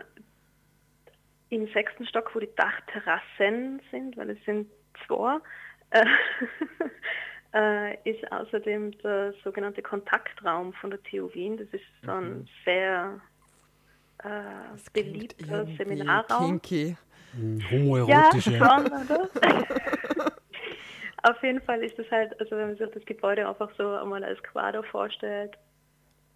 Im 1.50 1.68
sechsten 1.74 2.06
Stock, 2.08 2.34
wo 2.34 2.40
die 2.40 2.50
Dachterrassen 2.56 3.82
sind, 3.92 4.18
weil 4.18 4.32
es 4.32 4.44
sind 4.46 4.70
zwei, 5.06 5.38
äh, 5.92 6.06
äh, 7.54 8.10
ist 8.10 8.32
außerdem 8.32 8.92
der 9.00 9.34
sogenannte 9.44 9.82
Kontaktraum 9.82 10.74
von 10.74 10.90
der 10.92 11.02
TU 11.04 11.34
Wien. 11.34 11.58
Das 11.58 11.68
ist 11.72 11.86
so 12.04 12.12
ein 12.12 12.48
sehr 12.66 13.20
äh, 14.24 14.78
beliebter 14.94 15.66
Seminarraum. 15.78 16.62
Kinky. 16.62 16.98
Hm, 17.34 17.60
Ja, 17.60 17.72
Homoerotische. 17.72 18.60
Auf 21.24 21.42
jeden 21.44 21.62
Fall 21.62 21.84
ist 21.84 21.98
das 22.00 22.10
halt, 22.12 22.40
also 22.40 22.56
wenn 22.56 22.68
man 22.68 22.78
sich 22.78 22.90
das 22.92 23.06
Gebäude 23.06 23.48
einfach 23.48 23.72
so 23.78 23.96
einmal 23.96 24.24
als 24.24 24.42
Quader 24.44 24.84
vorstellt, 24.84 25.58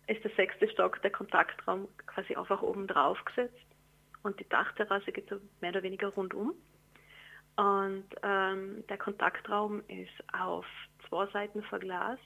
ist 0.07 0.23
der 0.23 0.31
sechste 0.31 0.69
Stock 0.69 1.01
der 1.01 1.11
Kontaktraum 1.11 1.87
quasi 2.07 2.35
einfach 2.35 2.61
oben 2.61 2.87
drauf 2.87 3.17
gesetzt 3.25 3.65
und 4.23 4.39
die 4.39 4.49
Dachterrasse 4.49 5.11
geht 5.11 5.29
so 5.29 5.37
mehr 5.61 5.71
oder 5.71 5.83
weniger 5.83 6.09
rundum. 6.09 6.53
Und 7.55 8.05
ähm, 8.23 8.83
der 8.89 8.97
Kontaktraum 8.97 9.83
ist 9.87 10.23
auf 10.33 10.65
zwei 11.07 11.27
Seiten 11.27 11.61
verglast. 11.63 12.21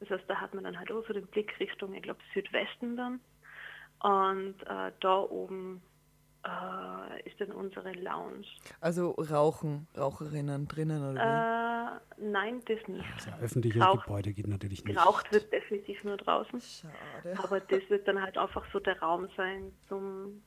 Das 0.00 0.10
heißt, 0.10 0.24
da 0.26 0.40
hat 0.40 0.54
man 0.54 0.64
dann 0.64 0.78
halt 0.78 0.90
auch 0.90 1.06
so 1.06 1.12
den 1.12 1.26
Blick 1.28 1.58
Richtung, 1.60 1.94
ich 1.94 2.02
glaube, 2.02 2.20
Südwesten 2.34 2.96
dann. 2.96 3.20
Und 4.00 4.60
äh, 4.62 4.92
da 5.00 5.20
oben 5.20 5.82
äh, 6.44 7.28
ist 7.28 7.40
dann 7.40 7.50
unsere 7.52 7.92
Lounge. 7.92 8.46
Also 8.80 9.10
Rauchen, 9.12 9.86
Raucherinnen 9.96 10.68
drinnen 10.68 11.10
oder 11.10 12.00
Äh, 12.18 12.22
nein, 12.22 12.62
das 12.66 12.78
nicht. 12.88 13.04
Also 13.14 13.30
öffentliches 13.42 13.82
Rauch- 13.82 14.04
Gebäude 14.04 14.32
geht 14.32 14.46
natürlich 14.46 14.84
nicht. 14.84 14.96
Geraucht 14.96 15.32
wird 15.32 15.52
definitiv 15.52 16.02
nur 16.04 16.16
draußen. 16.16 16.60
Schade. 16.60 17.38
Aber 17.42 17.60
das 17.60 17.80
wird 17.88 18.06
dann 18.06 18.22
halt 18.22 18.38
einfach 18.38 18.64
so 18.72 18.78
der 18.80 18.98
Raum 19.00 19.28
sein 19.36 19.72
zum 19.88 20.42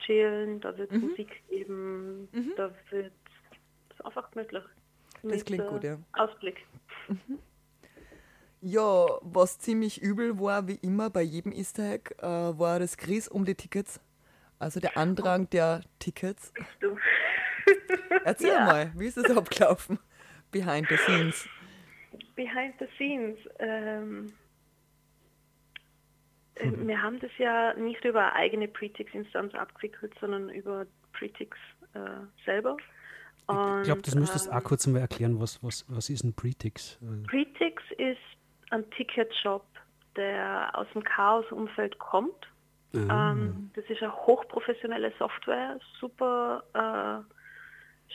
Chillen, 0.00 0.60
da 0.60 0.76
wird 0.76 0.90
Mhm. 0.90 1.10
Musik 1.10 1.42
geben, 1.48 2.28
da 2.56 2.70
wird 2.90 3.12
es 3.90 3.94
ist 3.98 4.04
einfach 4.04 4.30
gemütlich. 4.32 4.64
Das 5.22 5.44
klingt 5.44 5.64
äh, 5.64 5.68
gut, 5.68 5.84
ja. 5.84 5.98
Ausblick. 6.14 6.66
Ja, 8.60 9.06
was 9.22 9.58
ziemlich 9.58 10.00
übel 10.00 10.38
war, 10.40 10.68
wie 10.68 10.76
immer 10.82 11.10
bei 11.10 11.22
jedem 11.22 11.52
Easter 11.52 11.92
Egg, 11.94 12.14
äh, 12.18 12.26
war 12.26 12.78
das 12.78 12.96
Gries 12.96 13.28
um 13.28 13.44
die 13.44 13.54
Tickets. 13.56 14.00
Also 14.62 14.78
der 14.80 14.96
Andrang 14.96 15.50
der 15.50 15.82
Tickets. 15.98 16.52
Erzähl 18.24 18.50
Ja. 18.50 18.64
mal, 18.64 18.92
wie 18.96 19.06
ist 19.06 19.16
das 19.16 19.36
abgelaufen? 19.36 19.98
Behind 20.52 20.88
the 20.88 20.96
scenes. 20.98 21.48
Behind 22.36 22.74
the 22.78 22.86
scenes. 22.96 23.38
Ähm, 23.58 24.32
äh, 26.54 26.70
Wir 26.70 27.02
haben 27.02 27.18
das 27.18 27.30
ja 27.38 27.74
nicht 27.74 28.04
über 28.04 28.20
eine 28.20 28.34
eigene 28.34 28.68
Pretix-Instanz 28.68 29.54
abgewickelt, 29.54 30.12
sondern 30.20 30.48
über 30.50 30.86
Pretix 31.12 31.56
äh, 31.94 31.98
selber. 32.44 32.76
Ich 33.40 33.82
glaube, 33.84 34.02
das 34.02 34.14
müsstest 34.14 34.46
du 34.46 34.50
ähm, 34.52 34.56
auch 34.58 34.62
kurz 34.62 34.86
mal 34.86 35.00
erklären, 35.00 35.40
was, 35.40 35.62
was, 35.62 35.84
was 35.88 36.08
ist 36.08 36.22
ein 36.22 36.34
Pretix? 36.34 36.98
Äh, 37.02 37.26
Pretix 37.26 37.82
ist 37.98 38.20
ein 38.70 38.88
Ticketshop, 38.92 39.66
der 40.16 40.70
aus 40.74 40.86
dem 40.94 41.02
Chaos-Umfeld 41.02 41.98
kommt. 41.98 42.51
Ah, 43.08 43.32
Ähm, 43.32 43.70
das 43.74 43.84
ist 43.86 44.02
eine 44.02 44.14
hochprofessionelle 44.14 45.12
Software, 45.18 45.78
super 46.00 46.62
äh, 46.74 47.32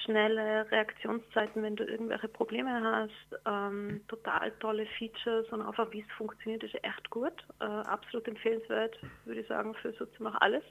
schnelle 0.03 0.69
Reaktionszeiten, 0.72 1.63
wenn 1.63 1.75
du 1.75 1.84
irgendwelche 1.84 2.27
Probleme 2.27 2.81
hast, 2.84 3.41
ähm, 3.46 4.01
total 4.07 4.51
tolle 4.60 4.86
Features 4.98 5.48
und 5.51 5.62
einfach 5.62 5.91
wie 5.91 6.01
es 6.01 6.12
funktioniert, 6.17 6.63
ist 6.63 6.75
echt 6.84 7.10
gut. 7.10 7.34
Äh, 7.60 7.65
absolut 7.65 8.27
empfehlenswert, 8.27 8.98
würde 9.25 9.41
ich 9.41 9.48
sagen, 9.48 9.74
für 9.75 9.91
so 9.93 10.05
ziemlich 10.05 10.36
alles. 10.36 10.63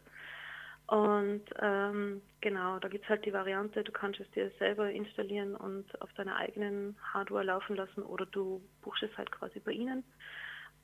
Und 0.86 1.42
ähm, 1.60 2.22
genau, 2.40 2.78
da 2.78 2.88
gibt 2.88 3.04
es 3.04 3.10
halt 3.10 3.24
die 3.24 3.32
Variante, 3.32 3.82
du 3.82 3.90
kannst 3.90 4.20
es 4.20 4.30
dir 4.30 4.52
selber 4.60 4.88
installieren 4.90 5.56
und 5.56 6.00
auf 6.00 6.12
deiner 6.12 6.36
eigenen 6.36 6.96
Hardware 7.12 7.42
laufen 7.44 7.74
lassen 7.74 8.02
oder 8.04 8.24
du 8.26 8.62
buchst 8.82 9.02
es 9.02 9.16
halt 9.18 9.32
quasi 9.32 9.58
bei 9.58 9.72
ihnen. 9.72 10.04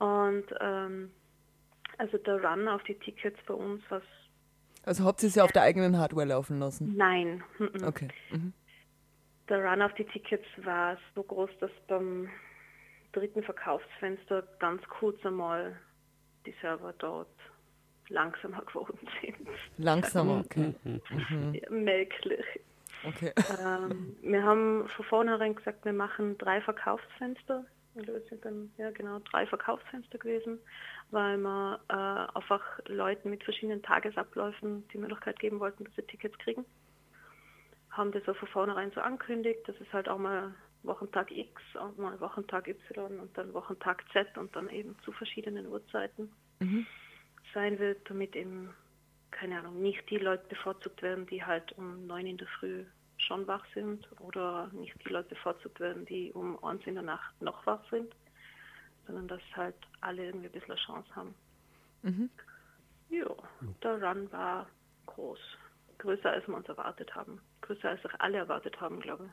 Und 0.00 0.46
ähm, 0.60 1.12
also 1.98 2.18
der 2.18 2.42
Run 2.42 2.68
auf 2.68 2.82
die 2.84 2.94
Tickets 2.94 3.38
bei 3.46 3.54
uns, 3.54 3.82
was 3.88 4.02
Also 4.84 5.04
habt 5.04 5.22
ihr 5.22 5.30
sie 5.30 5.40
auf 5.40 5.52
der 5.52 5.62
eigenen 5.62 5.98
Hardware 5.98 6.26
laufen 6.26 6.58
lassen? 6.58 6.96
nein, 6.96 7.42
mhm. 7.58 7.70
Okay. 7.84 8.08
Mhm. 8.30 8.52
der 9.48 9.64
Run 9.64 9.82
auf 9.82 9.94
die 9.94 10.04
Tickets 10.04 10.46
war 10.64 10.96
so 11.14 11.22
groß, 11.22 11.50
dass 11.60 11.70
beim 11.88 12.28
dritten 13.12 13.42
Verkaufsfenster 13.42 14.42
ganz 14.58 14.82
kurz 14.88 15.24
einmal 15.26 15.76
die 16.46 16.54
Server 16.60 16.94
dort 16.98 17.28
langsamer 18.08 18.62
geworden 18.66 18.98
sind. 19.20 19.48
Langsamer, 19.78 20.40
okay. 20.44 20.74
Ja, 21.52 21.70
Merklich. 21.70 22.44
okay. 23.06 23.32
ähm, 23.62 24.16
wir 24.22 24.42
haben 24.42 24.88
von 24.88 25.04
vornherein 25.04 25.54
gesagt, 25.54 25.84
wir 25.84 25.92
machen 25.92 26.36
drei 26.38 26.60
Verkaufsfenster 26.62 27.64
es 27.94 28.28
sind 28.28 28.44
dann 28.44 28.72
ja 28.78 28.90
genau 28.90 29.18
drei 29.20 29.46
Verkaufsfenster 29.46 30.18
gewesen, 30.18 30.58
weil 31.10 31.36
wir 31.38 31.80
äh, 31.88 32.36
einfach 32.36 32.62
Leuten 32.86 33.30
mit 33.30 33.44
verschiedenen 33.44 33.82
Tagesabläufen 33.82 34.86
die 34.88 34.98
Möglichkeit 34.98 35.38
geben 35.38 35.60
wollten, 35.60 35.84
dass 35.84 35.94
sie 35.96 36.02
Tickets 36.02 36.36
kriegen. 36.38 36.64
Haben 37.90 38.12
das 38.12 38.26
auch 38.28 38.36
von 38.36 38.48
vornherein 38.48 38.90
so 38.92 39.00
angekündigt, 39.00 39.60
dass 39.66 39.76
es 39.80 39.92
halt 39.92 40.08
auch 40.08 40.18
mal 40.18 40.54
Wochentag 40.82 41.30
X 41.30 41.62
und 41.80 41.98
mal 41.98 42.18
Wochentag 42.20 42.66
Y 42.68 43.20
und 43.20 43.36
dann 43.36 43.52
Wochentag 43.54 44.02
Z 44.12 44.36
und 44.38 44.54
dann 44.56 44.68
eben 44.70 44.96
zu 45.04 45.12
verschiedenen 45.12 45.66
Uhrzeiten 45.66 46.32
sein 47.54 47.78
wird, 47.78 48.08
damit 48.08 48.34
eben, 48.36 48.74
keine 49.30 49.58
Ahnung, 49.58 49.80
nicht 49.80 50.08
die 50.10 50.18
Leute 50.18 50.46
bevorzugt 50.48 51.02
werden, 51.02 51.26
die 51.26 51.44
halt 51.44 51.72
um 51.72 52.06
neun 52.06 52.26
in 52.26 52.38
der 52.38 52.48
Früh 52.48 52.84
schon 53.22 53.46
wach 53.46 53.64
sind 53.74 54.06
oder 54.20 54.68
nicht 54.72 54.94
die 55.04 55.12
Leute 55.12 55.30
bevorzugt 55.30 55.80
werden, 55.80 56.04
die 56.06 56.32
um 56.32 56.62
eins 56.64 56.86
in 56.86 56.94
der 56.94 57.02
Nacht 57.02 57.40
noch 57.40 57.64
wach 57.66 57.82
sind, 57.90 58.14
sondern 59.06 59.28
dass 59.28 59.42
halt 59.54 59.76
alle 60.00 60.24
irgendwie 60.26 60.46
ein 60.46 60.52
bisschen 60.52 60.72
eine 60.72 60.80
Chance 60.80 61.16
haben. 61.16 61.34
Ja, 63.10 63.30
der 63.82 64.02
Run 64.02 64.30
war 64.32 64.66
groß. 65.06 65.38
Größer 65.98 66.30
als 66.30 66.46
wir 66.48 66.56
uns 66.56 66.68
erwartet 66.68 67.14
haben. 67.14 67.40
Größer 67.60 67.90
als 67.90 68.04
auch 68.06 68.14
alle 68.18 68.38
erwartet 68.38 68.80
haben, 68.80 69.00
glaube 69.00 69.26
ich. 69.26 69.30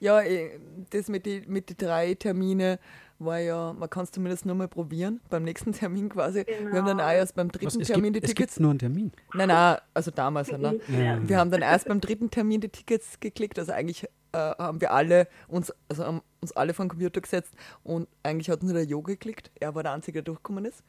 Ja, 0.00 0.20
eh, 0.20 0.60
das 0.90 1.08
mit 1.08 1.26
den 1.26 1.50
mit 1.50 1.68
die 1.70 1.76
drei 1.76 2.14
Termine 2.14 2.78
war 3.24 3.38
ja, 3.38 3.72
man 3.72 3.88
kann 3.90 4.04
es 4.04 4.10
zumindest 4.10 4.46
nur 4.46 4.54
mal 4.54 4.68
probieren, 4.68 5.20
beim 5.30 5.42
nächsten 5.44 5.72
Termin 5.72 6.08
quasi. 6.08 6.44
Wir 6.46 6.56
haben 6.58 6.72
dann 6.86 6.98
Genau. 6.98 7.02
auch 7.04 7.12
erst 7.12 7.34
beim 7.34 7.48
Was, 7.48 7.52
dritten 7.60 7.80
es 7.82 7.88
Termin 7.88 8.12
gibt, 8.12 8.26
die 8.26 8.30
es 8.30 8.34
gibt 8.34 8.48
Tickets. 8.50 8.60
nur 8.60 8.70
einen 8.70 8.78
Termin. 8.78 9.12
Nein, 9.34 9.48
nein, 9.48 9.78
also 9.94 10.10
damals. 10.10 10.50
Ne? 10.52 10.80
Ja. 10.88 11.18
Wir 11.28 11.38
haben 11.38 11.50
dann 11.50 11.62
erst 11.62 11.86
beim 11.88 12.00
dritten 12.00 12.30
Termin 12.30 12.60
die 12.60 12.68
Tickets 12.68 13.18
geklickt. 13.20 13.58
Also 13.58 13.72
eigentlich 13.72 14.04
äh, 14.32 14.38
haben 14.38 14.80
wir 14.80 14.92
alle 14.92 15.28
uns, 15.48 15.72
also 15.88 16.04
haben 16.04 16.22
uns 16.40 16.52
alle 16.52 16.74
vor 16.74 16.84
den 16.84 16.90
Computer 16.90 17.20
gesetzt 17.20 17.54
und 17.84 18.08
eigentlich 18.22 18.48
hat 18.50 18.62
nur 18.62 18.72
der 18.72 18.84
Jo 18.84 19.02
geklickt. 19.02 19.50
Er 19.60 19.74
war 19.74 19.82
der 19.82 19.92
Einzige, 19.92 20.14
der 20.22 20.22
durchgekommen 20.24 20.64
ist. 20.64 20.82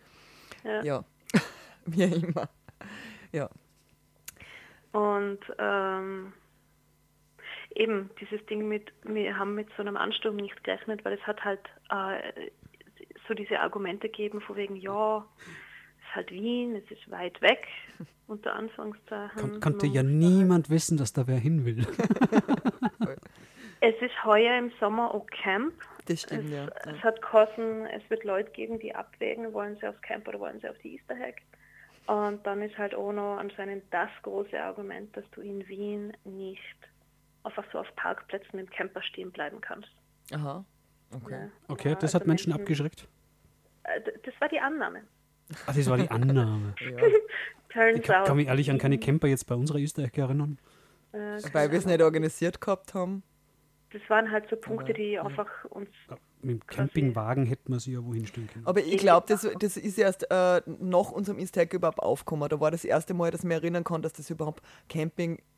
Ja. 0.64 0.84
Ja, 0.84 1.06
wie 1.86 2.04
immer. 2.04 2.50
Ja. 3.32 3.50
Und 4.92 5.40
ähm, 5.58 6.34
eben 7.76 8.10
dieses 8.20 8.46
Ding 8.46 8.68
mit, 8.68 8.92
wir 9.04 9.38
haben 9.38 9.56
mit 9.56 9.68
so 9.76 9.82
einem 9.82 9.98
Ansturm 9.98 10.36
nicht 10.36 10.64
gerechnet, 10.64 11.04
weil 11.06 11.14
es 11.14 11.22
hat 11.28 11.44
halt 11.44 11.62
äh, 11.90 12.50
so 13.28 13.34
diese 13.34 13.60
Argumente 13.60 14.08
gegeben, 14.10 14.42
von 14.42 14.56
wegen, 14.56 14.76
ja, 14.76 15.26
es 15.38 16.04
ist 16.04 16.16
halt 16.16 16.32
Wien, 16.32 16.76
es 16.76 16.92
ist 16.92 17.10
weit 17.10 17.42
weg, 17.42 17.68
unter 18.28 18.54
Anführungszeichen. 18.54 19.42
Kon 19.42 19.60
konnte 19.60 19.86
Man 19.88 19.96
ja 19.96 20.04
niemand 20.04 20.70
wissen, 20.70 20.98
dass 20.98 21.14
da 21.14 21.28
wer 21.28 21.38
hin 21.38 21.66
will. 21.66 21.86
Es 23.86 24.02
ist 24.02 24.24
heuer 24.24 24.58
im 24.58 24.72
Sommer 24.80 25.14
auch 25.14 25.28
Camp. 25.28 25.74
Das 26.06 26.22
stimmt, 26.22 26.46
es, 26.46 26.52
ja. 26.52 26.68
es 26.90 27.04
hat 27.04 27.22
kosten, 27.22 27.86
es 27.88 28.02
wird 28.10 28.24
Leute 28.24 28.50
geben, 28.52 28.80
die 28.80 28.96
abwägen, 28.96 29.52
wollen 29.52 29.76
sie 29.76 29.86
aufs 29.86 30.02
Camp 30.02 30.26
oder 30.26 30.40
wollen 30.40 30.62
sie 30.62 30.70
auf 30.70 30.78
die 30.78 30.96
Easter 30.96 31.18
Hack. 31.20 31.42
Und 32.08 32.46
dann 32.48 32.62
ist 32.62 32.78
halt 32.78 32.96
auch 32.96 33.12
noch 33.12 33.38
anscheinend 33.38 33.84
das 33.92 34.10
große 34.22 34.58
Argument, 34.58 35.16
dass 35.18 35.26
du 35.32 35.42
in 35.42 35.68
Wien 35.68 36.14
nicht 36.24 36.78
einfach 37.44 37.64
so 37.72 37.80
auf 37.80 37.88
Parkplätzen 37.96 38.60
im 38.60 38.70
Camper 38.70 39.02
stehen 39.04 39.32
bleiben 39.32 39.60
kannst. 39.62 39.90
Aha. 40.32 40.64
Okay. 41.14 41.32
Ja. 41.46 41.50
Okay, 41.68 41.90
Ja, 41.90 41.96
das 41.96 42.04
also 42.16 42.20
hat 42.22 42.28
Menschen 42.28 42.54
abgeschreckt. 42.54 43.08
Äh, 43.84 44.02
Das 44.24 44.34
war 44.40 44.50
die 44.50 44.60
Annahme. 44.60 45.02
Ach, 45.68 45.76
das 45.76 45.90
war 45.90 45.98
die 45.98 46.10
Annahme. 46.10 46.74
Ja. 47.76 47.88
Ich 47.96 48.04
kann, 48.04 48.24
kann 48.24 48.36
mich 48.38 48.48
ehrlich 48.48 48.70
an 48.70 48.78
keine 48.78 49.00
Camper 49.00 49.28
jetzt 49.28 49.48
bei 49.48 49.56
unserer 49.56 49.80
Easter 49.80 50.04
Egg 50.04 50.22
erinnern. 50.22 50.60
äh, 51.12 51.40
Weil 51.54 51.72
wir 51.72 51.80
es 51.80 51.88
nicht 51.88 52.04
organisiert 52.04 52.62
gehabt 52.62 52.94
haben. 52.94 53.24
Das 53.92 54.02
waren 54.10 54.30
halt 54.30 54.48
so 54.48 54.56
Punkte, 54.56 54.86
Aber, 54.92 54.94
die 54.94 55.12
ja. 55.14 55.24
einfach 55.26 55.48
uns 55.66 55.90
Mit 56.44 56.62
dem 56.62 56.68
Campingwagen 56.68 57.48
hätten 57.48 57.72
wir 57.72 57.80
sie 57.80 57.94
ja 57.94 58.04
wohin 58.06 58.28
stellen 58.28 58.46
können. 58.48 58.68
Aber 58.68 58.80
ich 58.80 58.98
glaube, 58.98 59.26
das, 59.28 59.48
das 59.60 59.78
ist 59.78 59.98
erst 59.98 60.30
äh, 60.30 60.62
nach 60.68 61.10
unserem 61.12 61.40
Easter 61.40 61.62
Egg 61.62 61.76
überhaupt 61.76 61.98
aufgekommen. 61.98 62.48
Da 62.48 62.60
war 62.60 62.70
das 62.70 62.86
erste 62.86 63.16
Mal, 63.16 63.32
dass 63.32 63.42
ich 63.42 63.46
mich 63.48 63.58
erinnern 63.58 63.84
kann, 63.84 64.04
dass 64.04 64.14
das 64.14 64.30
überhaupt 64.30 64.62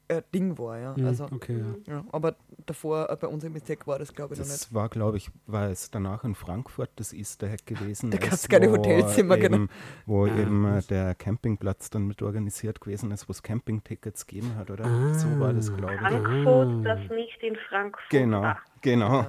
Camping-Ding 0.07 0.57
war. 0.57 0.77
Ja. 0.79 0.95
Hm, 0.95 1.05
Also, 1.05 1.25
okay, 1.25 1.63
ja. 1.88 1.93
ja. 1.95 2.05
Aber 2.12 2.35
davor 2.65 3.09
äh, 3.09 3.15
bei 3.15 3.27
unserem 3.27 3.55
Easter 3.55 3.74
Egg 3.74 3.83
war 3.88 4.00
das, 4.00 4.13
glaube 4.13 4.33
ich, 4.33 4.39
noch 4.39 4.45
nicht. 4.47 4.55
Das 4.62 4.74
war, 4.74 4.89
glaube 4.89 5.17
ich, 5.17 5.29
war 5.47 5.69
es 5.69 5.89
danach 5.91 6.24
in 6.24 6.35
Frankfurt 6.35 6.89
das 6.95 7.13
Easter 7.13 7.48
Egg 7.48 7.63
gewesen. 7.65 8.11
Da 8.11 8.18
ist, 8.18 8.29
gab's 8.29 8.48
keine 8.48 8.72
Hotelzimmer, 8.72 9.37
eben, 9.37 9.51
genau. 9.51 9.68
Wo 10.05 10.25
Ah, 10.25 10.27
eben 10.37 10.65
äh, 10.65 10.81
der 10.83 11.15
Campingplatz 11.15 11.89
dann 11.89 12.07
mit 12.07 12.22
organisiert 12.22 12.81
gewesen 12.81 13.11
ist, 13.11 13.27
wo 13.27 13.31
es 13.31 13.44
Campingtickets 13.44 14.25
gegeben 14.27 14.55
hat, 14.55 14.70
oder? 14.72 14.85
Ah. 14.85 15.13
So 15.13 15.39
war 15.39 15.53
das, 15.53 15.75
glaube 15.75 15.94
ich. 15.94 16.00
Frankfurt, 16.00 16.85
das 16.85 17.00
nicht 17.11 17.41
in 17.44 17.55
Frankfurt 17.70 18.09
Genau, 18.09 18.41
war. 18.41 18.59
genau. 18.81 19.25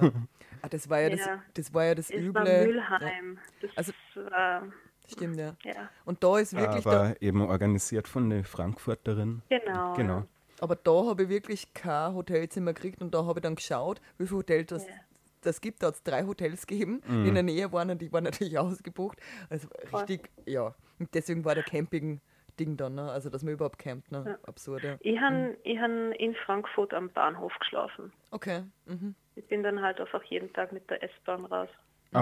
Ah, 0.61 0.69
das 0.69 0.89
war 0.89 0.99
ja, 1.01 1.09
das, 1.11 1.19
Ja. 1.19 1.41
das 1.53 1.73
war 1.73 1.85
ja 1.85 1.95
das 1.95 2.09
Es 2.09 2.19
Üble. 2.21 2.33
war 2.33 2.47
Ja, 2.47 2.65
Mülheim. 2.65 3.37
Das 3.61 3.71
Also- 3.75 3.93
war, 4.31 4.63
stimmt, 5.07 5.37
ja. 5.37 5.55
ja, 5.63 5.89
Und 6.03 6.23
da 6.23 6.39
ist 6.39 6.55
wirklich, 6.55 6.83
da, 6.83 6.89
Aber 6.89 7.21
eben 7.21 7.41
organisiert 7.41 8.07
von 8.07 8.29
der 8.29 8.43
Frankfurterin. 8.43 9.43
genau. 9.49 9.93
Genau. 9.93 10.23
Aber 10.59 10.75
da 10.75 11.05
habe 11.05 11.23
ich 11.23 11.29
wirklich 11.29 11.73
kein 11.73 12.13
Hotelzimmer 12.15 12.73
gekriegt 12.73 13.01
und 13.01 13.13
da 13.13 13.25
habe 13.25 13.39
ich 13.39 13.43
dann 13.43 13.55
geschaut, 13.55 14.01
wie 14.17 14.25
viele 14.27 14.39
Hotels 14.39 14.67
das, 14.67 14.87
Ja. 14.87 14.93
das 15.41 15.61
gibt. 15.61 15.83
Da 15.83 15.87
hat 15.87 15.95
es 15.95 16.03
drei 16.03 16.23
Hotels 16.25 16.65
gegeben, 16.67 17.01
die 17.07 17.27
in 17.27 17.33
der 17.33 17.43
Nähe 17.43 17.71
waren 17.71 17.89
und 17.91 18.01
die 18.01 18.11
waren 18.11 18.23
natürlich 18.31 18.57
ausgebucht. 18.57 19.17
Also 19.49 19.67
richtig, 19.93 20.29
ja. 20.45 20.73
Und 20.99 21.13
deswegen 21.13 21.45
war 21.45 21.53
der 21.55 21.63
Camping-Ding 21.63 22.77
dann, 22.77 22.95
ne? 22.95 23.11
also 23.11 23.29
dass 23.29 23.43
man 23.43 23.53
überhaupt 23.53 23.77
campt. 23.79 24.11
Ne? 24.11 24.39
Absurd, 24.43 24.83
ja. 24.83 24.97
Ich 25.01 25.19
habe 25.19 25.57
ich 25.63 25.77
han 25.79 26.11
in 26.13 26.33
Frankfurt 26.45 26.93
am 26.93 27.09
Bahnhof 27.09 27.53
geschlafen. 27.59 28.11
Okay. 28.31 28.63
Mhm. 28.85 29.15
Ich 29.35 29.45
bin 29.47 29.61
dann 29.63 29.81
halt 29.81 29.99
einfach 30.01 30.23
jeden 30.23 30.51
Tag 30.53 30.71
mit 30.71 30.89
der 30.89 31.03
S-Bahn 31.03 31.45
raus. 31.45 31.69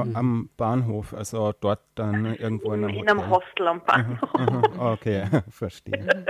Mhm. 0.03 0.15
Am 0.15 0.49
Bahnhof, 0.57 1.13
also 1.13 1.53
dort 1.53 1.81
dann 1.95 2.25
irgendwo 2.25 2.73
in 2.73 2.83
einem 2.83 2.95
In 2.95 3.09
einem. 3.09 3.29
Hostel 3.29 3.67
am 3.67 3.83
Bahnhof. 3.83 4.29
Aha, 4.33 4.91
okay, 4.93 5.25
verstehe. 5.49 6.25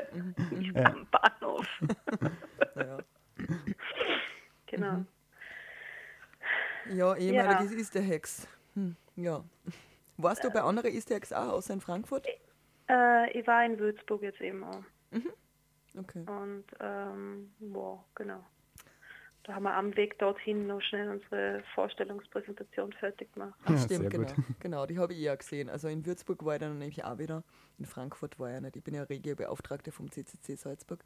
Nicht 0.51 0.75
am 0.77 1.07
Bahnhof. 1.11 1.67
Ja. 2.75 2.97
Genau. 4.65 5.05
Ja, 6.93 7.15
ehemaliges 7.15 7.73
Easter 7.73 8.01
Eggs. 8.01 8.47
Hm, 8.73 8.97
ja. 9.15 9.43
Warst 10.17 10.43
du 10.43 10.49
bei 10.51 10.61
anderen 10.61 10.91
Eggs 10.93 11.31
auch, 11.31 11.53
außer 11.53 11.73
in 11.73 11.79
Frankfurt? 11.81 12.27
Äh, 12.89 13.31
ich 13.31 13.47
war 13.47 13.65
in 13.65 13.79
Würzburg 13.79 14.21
jetzt 14.23 14.41
eben 14.41 14.63
auch. 14.63 14.83
Okay. 15.97 16.25
Und 16.27 16.65
ähm, 16.81 17.53
boah, 17.59 18.03
genau. 18.15 18.43
Da 19.45 19.53
haben 19.53 19.63
wir 19.63 19.75
am 19.75 19.95
Weg 19.95 20.17
dorthin 20.17 20.65
noch 20.65 20.81
schnell 20.81 21.07
unsere 21.07 21.61
Vorstellungspräsentation 21.75 22.91
fertig 22.93 23.31
gemacht. 23.33 23.53
Ach, 23.63 23.69
Ja, 23.69 23.77
stimmt, 23.77 24.09
genau. 24.09 24.27
Genau, 24.59 24.85
die 24.87 24.97
habe 24.97 25.13
ich 25.13 25.19
ja 25.19 25.35
gesehen. 25.35 25.69
Also 25.69 25.87
in 25.87 26.03
Würzburg 26.03 26.43
war 26.43 26.55
ich 26.55 26.61
dann 26.61 26.79
nämlich 26.79 27.03
auch 27.03 27.19
wieder. 27.19 27.43
In 27.77 27.85
Frankfurt 27.85 28.39
war 28.39 28.55
ich 28.55 28.61
nicht. 28.61 28.75
Ich 28.75 28.83
bin 28.83 28.95
ja 28.95 29.03
Regiobeauftragte 29.03 29.91
vom 29.91 30.09
CCC 30.09 30.55
Salzburg. 30.55 31.03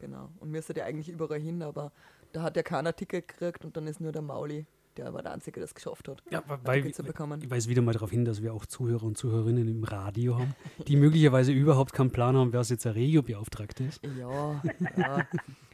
Genau. 0.00 0.28
Und 0.38 0.50
müsste 0.50 0.74
ja 0.76 0.84
eigentlich 0.84 1.08
überall 1.08 1.40
hin, 1.40 1.62
aber 1.62 1.90
da 2.32 2.42
hat 2.42 2.56
ja 2.56 2.62
keiner 2.62 2.94
Ticket 2.94 3.26
gekriegt 3.28 3.64
und 3.64 3.74
dann 3.76 3.86
ist 3.86 4.00
nur 4.00 4.12
der 4.12 4.22
Mauli, 4.22 4.66
der 4.98 5.14
war 5.14 5.22
der 5.22 5.32
Einzige, 5.32 5.60
der 5.60 5.64
es 5.64 5.74
geschafft 5.74 6.08
hat. 6.08 6.22
Ja, 6.30 6.40
ein 6.40 6.58
weil 6.64 6.82
Ticket 6.82 6.96
zu 6.96 7.02
bekommen. 7.04 7.40
ich 7.42 7.50
weise 7.50 7.68
wieder 7.68 7.82
mal 7.82 7.92
darauf 7.92 8.10
hin, 8.10 8.24
dass 8.24 8.42
wir 8.42 8.52
auch 8.52 8.66
Zuhörer 8.66 9.04
und 9.04 9.16
Zuhörerinnen 9.16 9.68
im 9.68 9.84
Radio 9.84 10.38
haben, 10.38 10.54
die 10.86 10.96
möglicherweise 10.96 11.52
überhaupt 11.52 11.92
keinen 11.92 12.10
Plan 12.10 12.36
haben, 12.36 12.52
wer 12.52 12.62
jetzt 12.62 12.84
der 12.84 12.94
Regiobeauftragte 12.94 13.84
ist. 13.84 14.00
Ja, 14.18 14.62
ja. 14.96 15.26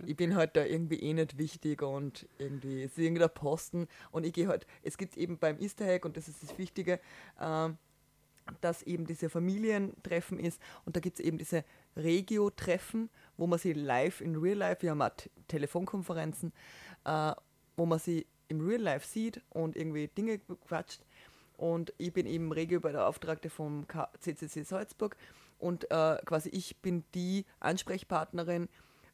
ich 0.06 0.16
bin 0.16 0.36
halt 0.36 0.56
da 0.56 0.64
irgendwie 0.64 1.00
eh 1.00 1.14
nicht 1.14 1.38
wichtig 1.38 1.82
und 1.82 2.28
irgendwie 2.38 2.82
es 2.82 2.92
ist 2.92 2.98
irgendein 2.98 3.30
Posten 3.30 3.88
und 4.10 4.26
ich 4.26 4.32
gehe 4.32 4.48
halt, 4.48 4.66
es 4.82 4.98
gibt 4.98 5.16
eben 5.16 5.38
beim 5.38 5.58
Easter 5.58 5.86
Egg 5.86 6.06
und 6.06 6.16
das 6.16 6.28
ist 6.28 6.42
das 6.42 6.56
Wichtige, 6.58 7.00
ähm, 7.40 7.78
dass 8.60 8.82
eben 8.82 9.06
diese 9.06 9.30
Familientreffen 9.30 10.38
ist 10.38 10.60
und 10.84 10.96
da 10.96 11.00
gibt 11.00 11.18
es 11.18 11.24
eben 11.24 11.38
diese 11.38 11.64
Regio-Treffen, 11.96 13.08
wo 13.38 13.46
man 13.46 13.58
sie 13.58 13.72
live 13.72 14.20
in 14.20 14.36
Real 14.36 14.58
Life, 14.58 14.82
wir 14.82 14.90
haben 14.90 15.00
auch 15.00 15.10
Telefonkonferenzen, 15.48 16.52
äh, 17.04 17.32
wo 17.76 17.86
man 17.86 17.98
sie 17.98 18.26
im 18.48 18.66
Real 18.66 18.80
Life 18.80 19.06
sieht 19.06 19.40
und 19.50 19.76
irgendwie 19.76 20.08
Dinge 20.08 20.38
quatscht. 20.66 21.00
Und 21.56 21.92
ich 21.98 22.12
bin 22.12 22.26
eben 22.26 22.52
Regio 22.52 22.80
bei 22.80 22.92
der 22.92 23.06
Auftragte 23.06 23.48
vom 23.48 23.86
CCC 24.20 24.64
Salzburg 24.64 25.16
und 25.58 25.90
äh, 25.90 26.18
quasi 26.24 26.48
ich 26.50 26.76
bin 26.78 27.04
die 27.14 27.44
Ansprechpartnerin, 27.60 28.68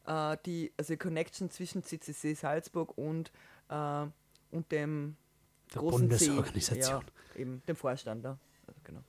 äh, 0.07 0.37
die, 0.47 0.73
also 0.77 0.95
die 0.95 0.99
Connection 0.99 1.51
zwischen 1.51 1.83
CCC 1.83 2.35
Salzburg 2.35 2.97
und, 2.97 3.31
äh, 3.69 4.07
und 4.51 4.73
dem 4.73 5.17
Der 5.75 5.83
großen 5.83 6.09
Bundesorganisation. 6.09 7.03
C, 7.03 7.13
ja, 7.35 7.41
eben 7.41 7.63
dem 7.69 7.77
Vorstand 7.77 8.25
da. 8.25 8.39
Also 8.67 8.81
genau. 8.85 9.03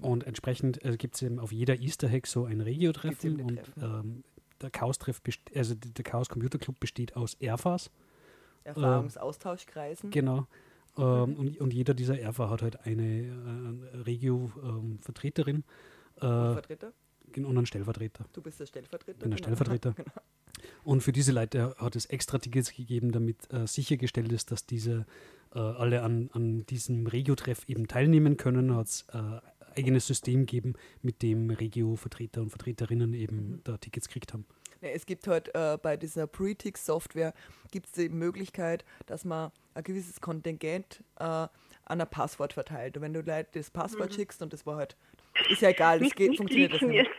Und 0.00 0.24
entsprechend 0.24 0.84
äh, 0.84 0.96
gibt 0.96 1.14
es 1.14 1.22
eben 1.22 1.38
auf 1.38 1.52
jeder 1.52 1.78
Easter 1.78 2.10
Egg 2.10 2.28
so 2.28 2.44
ein 2.44 2.60
Regio-Treffen 2.60 3.40
und 3.40 3.60
ähm, 3.80 4.24
der 4.60 4.70
Chaos-Treff, 4.70 5.20
also 5.54 5.74
der 5.74 6.04
Chaos 6.04 6.28
Computer 6.28 6.58
Club 6.58 6.78
besteht 6.80 7.16
aus 7.16 7.34
Erfas, 7.34 7.90
Erfahrungsaustauschkreisen. 8.68 10.10
genau. 10.10 10.46
Ähm, 10.96 11.36
und, 11.36 11.60
und 11.60 11.72
jeder 11.72 11.94
dieser 11.94 12.18
Erfa 12.18 12.50
hat 12.50 12.62
halt 12.62 12.84
eine 12.84 13.22
äh, 13.22 13.96
Regio-Vertreterin 13.98 15.64
äh, 16.16 16.20
Vertreter. 16.20 16.92
und 17.36 17.46
einen 17.46 17.66
Stellvertreter. 17.66 18.24
Du 18.32 18.42
bist 18.42 18.58
der 18.58 18.66
Stellvertreter. 18.66 19.12
Ich 19.12 19.18
bin 19.18 19.30
der 19.30 19.36
genau. 19.38 19.56
Stellvertreter. 19.56 19.94
Genau. 20.04 20.22
Und 20.82 21.02
für 21.02 21.12
diese 21.12 21.30
Leute 21.30 21.76
hat 21.78 21.94
es 21.94 22.06
extra 22.06 22.38
Tickets 22.38 22.72
gegeben, 22.74 23.12
damit 23.12 23.52
äh, 23.52 23.68
sichergestellt 23.68 24.32
ist, 24.32 24.50
dass 24.50 24.66
diese 24.66 25.06
äh, 25.54 25.58
alle 25.60 26.02
an, 26.02 26.30
an 26.32 26.66
diesem 26.66 27.06
Regio-Treff 27.06 27.68
eben 27.68 27.86
teilnehmen 27.86 28.36
können. 28.36 28.74
Hat 28.74 28.86
es 28.86 29.06
äh, 29.12 29.40
eigenes 29.76 30.06
System 30.06 30.46
gegeben, 30.46 30.74
mit 31.02 31.22
dem 31.22 31.50
Regio-Vertreter 31.50 32.42
und 32.42 32.50
Vertreterinnen 32.50 33.14
eben 33.14 33.60
da 33.64 33.76
Tickets 33.76 34.08
gekriegt 34.08 34.32
haben. 34.32 34.46
Nee, 34.80 34.92
es 34.92 35.06
gibt 35.06 35.26
halt 35.26 35.54
äh, 35.54 35.76
bei 35.80 35.96
dieser 35.96 36.26
Pretix-Software 36.26 37.34
gibt 37.70 37.86
es 37.86 37.92
die 37.92 38.08
Möglichkeit, 38.08 38.84
dass 39.06 39.24
man 39.24 39.50
ein 39.74 39.82
gewisses 39.82 40.20
Kontingent 40.20 41.02
äh, 41.18 41.24
an 41.24 41.50
ein 41.84 42.08
Passwort 42.08 42.52
verteilt. 42.52 42.96
Und 42.96 43.02
wenn 43.02 43.12
du 43.12 43.20
Leute 43.20 43.48
das 43.54 43.70
Passwort 43.70 44.14
schickst 44.14 44.42
und 44.42 44.52
das 44.52 44.66
war 44.66 44.76
halt, 44.76 44.96
ist 45.50 45.62
ja 45.62 45.70
egal, 45.70 46.00
das 46.00 46.14
geht, 46.14 46.30
nicht 46.30 46.38
funktioniert 46.38 46.74
das 46.74 46.82
nicht. 46.82 47.10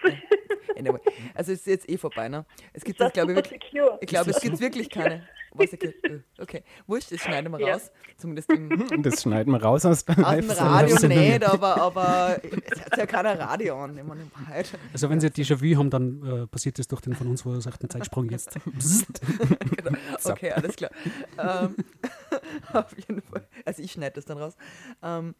Anyway, 0.77 0.99
also 1.33 1.51
es 1.51 1.59
ist 1.59 1.67
jetzt 1.67 1.89
eh 1.89 1.97
vorbei, 1.97 2.29
ne? 2.29 2.45
Es 2.71 2.85
gibt 2.85 3.01
Das 3.01 3.11
glaube 3.11 3.33
ich, 3.33 3.35
wirklich, 3.35 3.61
ich 3.99 4.07
glaube, 4.07 4.29
es 4.29 4.39
gibt 4.39 4.59
wirklich 4.61 4.89
keine. 4.89 5.27
Was, 5.53 5.73
ich, 5.73 5.83
äh, 5.83 6.19
okay, 6.39 6.63
wurscht, 6.87 7.11
das 7.11 7.21
schneiden 7.21 7.51
wir 7.51 7.59
Ja. 7.59 7.73
raus. 7.73 7.91
Zumindest 8.17 8.51
im 8.51 8.69
Das 9.03 9.21
schneiden 9.23 9.51
wir 9.53 9.61
raus 9.61 9.85
aus 9.85 10.05
dem. 10.05 10.23
Radio 10.23 11.07
nicht, 11.07 11.43
aber, 11.43 11.77
aber 11.81 12.39
es 12.71 12.81
hat 12.85 12.97
ja 12.97 13.05
keiner 13.05 13.39
Radio 13.39 13.75
an. 13.83 13.99
Also 14.93 15.09
wenn 15.09 15.19
sie 15.19 15.27
Déjà-vu 15.27 15.77
haben, 15.77 15.89
dann 15.89 16.23
äh, 16.43 16.47
passiert 16.47 16.77
das 16.79 16.87
durch 16.87 17.01
den 17.01 17.15
von 17.15 17.27
uns 17.27 17.41
verursachten 17.41 17.89
Zeitsprung 17.89 18.29
jetzt. 18.29 18.57
Genau. 19.75 19.97
Okay, 20.23 20.51
alles 20.51 20.75
klar. 20.75 20.91
ähm, 21.37 21.75
auf 22.73 22.95
jeden 22.97 23.21
Fall. 23.21 23.47
Also 23.65 23.81
ich 23.81 23.91
schneide 23.91 24.15
das 24.15 24.25
dann 24.25 24.37
raus. 24.37 24.55
Ähm, 25.01 25.33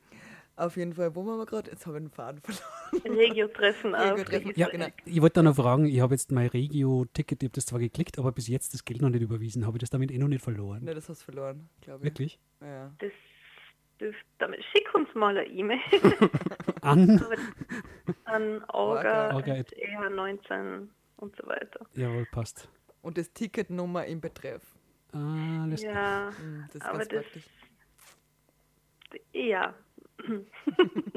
auf 0.60 0.78
jeden 0.78 0.94
Fall, 0.94 1.16
wo 1.16 1.26
waren 1.26 1.38
wir 1.38 1.46
gerade? 1.46 1.72
Jetzt 1.72 1.86
habe 1.88 1.98
ich 1.98 2.04
den 2.04 2.10
Faden 2.12 2.42
verloren. 2.42 3.18
Regio-Treffen 3.18 3.96
auf. 3.96 4.12
Regio-Treffen, 4.12 4.54
Ja, 4.56 4.68
genau. 4.70 4.88
ich 5.06 5.22
wollte 5.22 5.34
da 5.36 5.44
noch 5.44 5.56
fragen, 5.56 5.86
ich 5.86 6.00
habe 6.02 6.14
jetzt 6.14 6.32
mein 6.32 6.48
Regio-Ticket, 6.48 7.42
ich 7.44 7.48
habe 7.48 7.56
das 7.56 7.66
zwar 7.66 7.80
geklickt, 7.80 8.20
aber 8.20 8.32
bis 8.32 8.48
jetzt 8.48 8.74
das 8.74 8.84
Geld 8.86 9.02
noch 9.02 9.10
nicht 9.10 9.22
überwiesen. 9.22 9.66
Habe 9.66 9.78
ich 9.78 9.82
das 9.82 9.90
damit 9.90 10.12
eh 10.12 10.18
noch 10.18 10.28
nicht 10.28 10.44
verloren? 10.44 10.84
Ne, 10.84 10.94
das 10.94 11.10
hast 11.10 11.22
du 11.22 11.26
verloren, 11.26 11.70
glaube 11.82 12.00
ich. 12.00 12.04
Wirklich? 12.06 12.40
Ja. 12.62 12.92
Das 13.00 13.12
dürft, 14.00 14.26
damit 14.38 14.64
schick 14.72 14.94
uns 14.96 15.08
mal 15.16 15.38
eine 15.38 15.48
E-Mail 15.48 15.80
An? 16.82 17.22
an 18.26 18.64
Orga. 18.70 19.36
orga.eh19 19.36 20.88
und 21.18 21.36
so 21.36 21.48
weiter. 21.48 21.86
Jawohl, 21.96 22.26
passt. 22.32 22.70
Und 23.02 23.18
das 23.18 23.32
Ticketnummer 23.34 24.06
im 24.06 24.22
Betreff. 24.22 24.62
Ah, 25.12 25.64
Alles 25.64 25.82
klar. 25.82 26.30
Ja, 26.32 26.38
Hm, 26.38 26.64
Das 26.68 26.76
ist 26.76 26.82
Aber 26.84 26.98
ganz 27.00 27.10
das- 27.10 27.24
praktisch. 27.24 27.44
ja. 29.34 29.74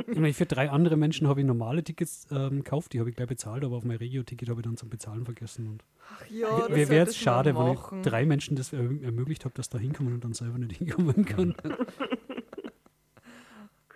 Ich 0.06 0.18
meine, 0.18 0.32
für 0.34 0.46
drei 0.46 0.70
andere 0.70 0.96
Menschen 0.96 1.26
habe 1.28 1.40
ich 1.40 1.46
normale 1.46 1.82
Tickets 1.84 2.26
ähm, 2.30 2.58
gekauft, 2.64 2.92
die 2.92 3.00
habe 3.00 3.10
ich 3.10 3.16
gleich 3.16 3.28
bezahlt, 3.28 3.64
aber 3.64 3.76
auf 3.76 3.84
mein 3.84 3.96
Regio-Ticket 3.96 4.48
habe 4.48 4.60
ich 4.60 4.64
dann 4.64 4.76
zum 4.76 4.88
Bezahlen 4.90 5.24
vergessen. 5.24 5.66
Und 5.68 5.84
Ach 6.10 6.26
ja, 6.28 6.68
das 6.68 6.76
wäre 6.76 6.94
jetzt 6.94 7.16
schade, 7.18 7.54
wenn 7.56 7.72
ich 7.72 7.78
drei 8.02 8.24
Menschen 8.26 8.56
das 8.56 8.72
erm- 8.72 9.02
ermöglicht 9.02 9.44
habe, 9.44 9.54
dass 9.54 9.68
da 9.68 9.78
hinkommen 9.78 10.14
und 10.14 10.24
dann 10.24 10.32
selber 10.34 10.58
nicht 10.58 10.76
hinkommen 10.78 11.24
kann. 11.24 11.54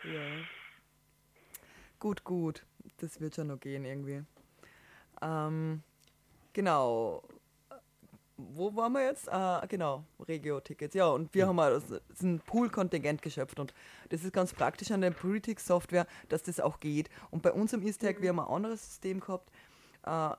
Ja. 0.05 0.21
Gut, 1.99 2.23
gut. 2.23 2.65
Das 2.99 3.21
wird 3.21 3.35
schon 3.35 3.49
noch 3.49 3.59
gehen 3.59 3.85
irgendwie. 3.85 4.23
Ähm, 5.21 5.83
genau. 6.53 7.23
Wo 8.39 8.75
waren 8.77 8.93
wir 8.93 9.03
jetzt? 9.03 9.29
Äh, 9.29 9.67
genau, 9.67 10.05
Regio-Tickets. 10.29 10.95
Ja, 10.95 11.09
und 11.09 11.33
wir 11.35 11.47
haben 11.47 11.59
halt 11.59 11.83
ein 12.21 12.41
Pool-Kontingent 12.41 13.23
geschöpft 13.23 13.59
und 13.59 13.73
das 14.11 14.25
ist 14.25 14.33
ganz 14.35 14.53
praktisch 14.53 14.91
an 14.91 15.01
der 15.01 15.11
Politics-Software, 15.11 16.07
dass 16.29 16.43
das 16.43 16.61
auch 16.61 16.79
geht. 16.79 17.09
Und 17.31 17.43
bei 17.43 17.53
uns 17.53 17.73
im 17.73 17.83
Eastag, 17.83 18.21
wir 18.21 18.29
haben 18.29 18.41
ein 18.41 18.47
anderes 18.47 18.85
System 18.85 19.21
gehabt. 19.21 19.51
Äh, 20.03 20.37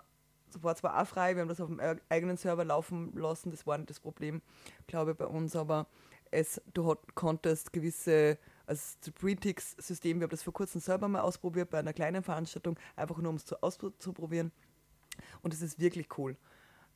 das 0.51 0.63
war 0.63 0.75
zwar 0.75 1.01
auch 1.01 1.07
frei, 1.07 1.36
wir 1.36 1.41
haben 1.41 1.49
das 1.49 1.60
auf 1.60 1.69
dem 1.69 1.81
eigenen 2.10 2.38
Server 2.38 2.63
laufen 2.63 3.13
lassen, 3.15 3.51
das 3.51 3.65
war 3.67 3.77
nicht 3.77 3.89
das 3.89 3.99
Problem, 3.99 4.41
glaube 4.86 5.12
ich, 5.12 5.17
bei 5.17 5.25
uns, 5.25 5.55
aber 5.55 5.88
es, 6.31 6.62
du 6.73 6.89
hat, 6.89 7.15
konntest 7.15 7.73
gewisse, 7.73 8.38
also 8.65 8.97
das 9.01 9.12
Pretix-System, 9.12 10.19
wir 10.19 10.25
haben 10.25 10.31
das 10.31 10.43
vor 10.43 10.53
kurzem 10.53 10.81
selber 10.81 11.07
mal 11.07 11.21
ausprobiert 11.21 11.69
bei 11.69 11.79
einer 11.79 11.93
kleinen 11.93 12.23
Veranstaltung, 12.23 12.77
einfach 12.95 13.17
nur 13.17 13.31
um 13.31 13.36
es 13.36 13.45
zu, 13.45 13.62
auszuprobieren. 13.62 14.51
Und 15.41 15.53
es 15.53 15.62
ist 15.62 15.79
wirklich 15.79 16.07
cool. 16.17 16.38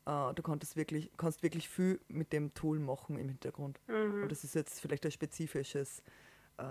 Äh, 0.05 0.33
du 0.33 0.41
konntest 0.41 0.75
wirklich, 0.75 1.11
kannst 1.17 1.43
wirklich 1.43 1.69
viel 1.69 1.99
mit 2.07 2.33
dem 2.33 2.53
Tool 2.53 2.79
machen 2.79 3.17
im 3.17 3.29
Hintergrund. 3.29 3.79
Und 3.87 4.29
das 4.29 4.43
ist 4.43 4.55
jetzt 4.55 4.79
vielleicht 4.81 5.05
ein 5.05 5.11
spezifisches. 5.11 6.01
Äh, 6.57 6.63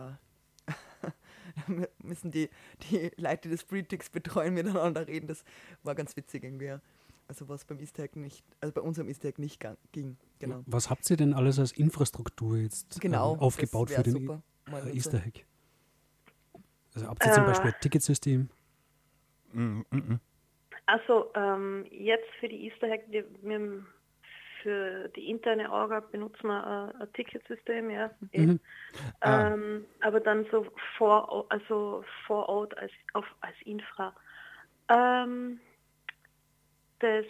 da 0.67 0.67
müssen 2.03 2.31
die, 2.31 2.49
die 2.91 3.11
Leute, 3.17 3.49
die 3.49 3.55
das 3.55 3.65
betreuen, 4.11 4.55
miteinander 4.55 5.07
reden. 5.07 5.27
Das 5.27 5.45
war 5.83 5.95
ganz 5.95 6.17
witzig 6.17 6.45
irgendwie. 6.45 6.77
Also 7.29 7.49
was 7.49 7.65
beim 7.65 7.79
Easter 7.79 8.09
nicht, 8.15 8.45
also 8.61 8.73
bei 8.73 8.81
unserem 8.81 9.09
Easter 9.09 9.29
Egg 9.29 9.41
nicht 9.41 9.61
gang- 9.61 9.79
ging. 9.93 10.17
Genau. 10.41 10.63
Was 10.67 10.91
habt 10.91 11.09
ihr 11.11 11.17
denn 11.17 11.33
alles 11.33 11.61
als 11.61 11.71
Infrastruktur 11.73 12.57
jetzt 12.57 13.01
Genau. 13.01 13.35
ähm, 13.35 13.41
aufgebaut 13.41 13.91
für 13.91 14.03
den 14.03 14.13
super. 14.15 14.43
Äh, 14.73 14.97
Easter? 14.97 15.23
Also 16.95 17.07
habt 17.07 17.25
ihr 17.25 17.33
zum 17.33 17.45
Äh. 17.45 17.47
Beispiel 17.47 17.71
ein 17.71 17.81
Ticketsystem? 17.81 18.49
Mm, 19.53 19.61
mm, 19.61 19.85
mm. 19.97 20.21
Also 20.91 21.31
ähm, 21.35 21.87
jetzt 21.91 22.29
für 22.41 22.49
die 22.49 22.67
Easter 22.67 22.89
Egg, 22.89 23.05
die, 23.13 23.25
wir, 23.43 23.85
für 24.61 25.09
die 25.11 25.31
interne 25.31 25.71
Orga 25.71 26.01
benutzen 26.01 26.49
wir 26.49 26.93
äh, 26.99 27.03
ein 27.03 27.13
Ticketsystem, 27.13 27.91
ja. 27.91 28.11
Mhm. 28.33 28.59
Ah. 29.21 29.53
Ähm, 29.53 29.85
aber 30.01 30.19
dann 30.19 30.47
so 30.51 30.67
vor, 30.99 31.47
also 31.49 32.05
vor 32.27 32.49
Ort 32.49 32.77
als, 32.77 32.91
auf, 33.13 33.25
als 33.41 33.55
Infra. 33.65 34.13
Ähm, 34.89 35.61
das 36.99 37.25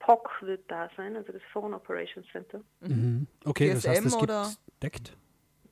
POC 0.00 0.42
wird 0.42 0.70
da 0.70 0.90
sein, 0.98 1.16
also 1.16 1.32
das 1.32 1.42
Phone 1.50 1.72
Operations 1.72 2.26
Center, 2.30 2.60
Mhm. 2.80 3.26
Okay, 3.46 3.72
das 3.72 3.86
heißt, 3.88 4.02
GSM 4.02 4.06
es 4.08 4.12
gibt 4.18 4.22
oder? 4.24 4.50
deckt. 4.82 5.16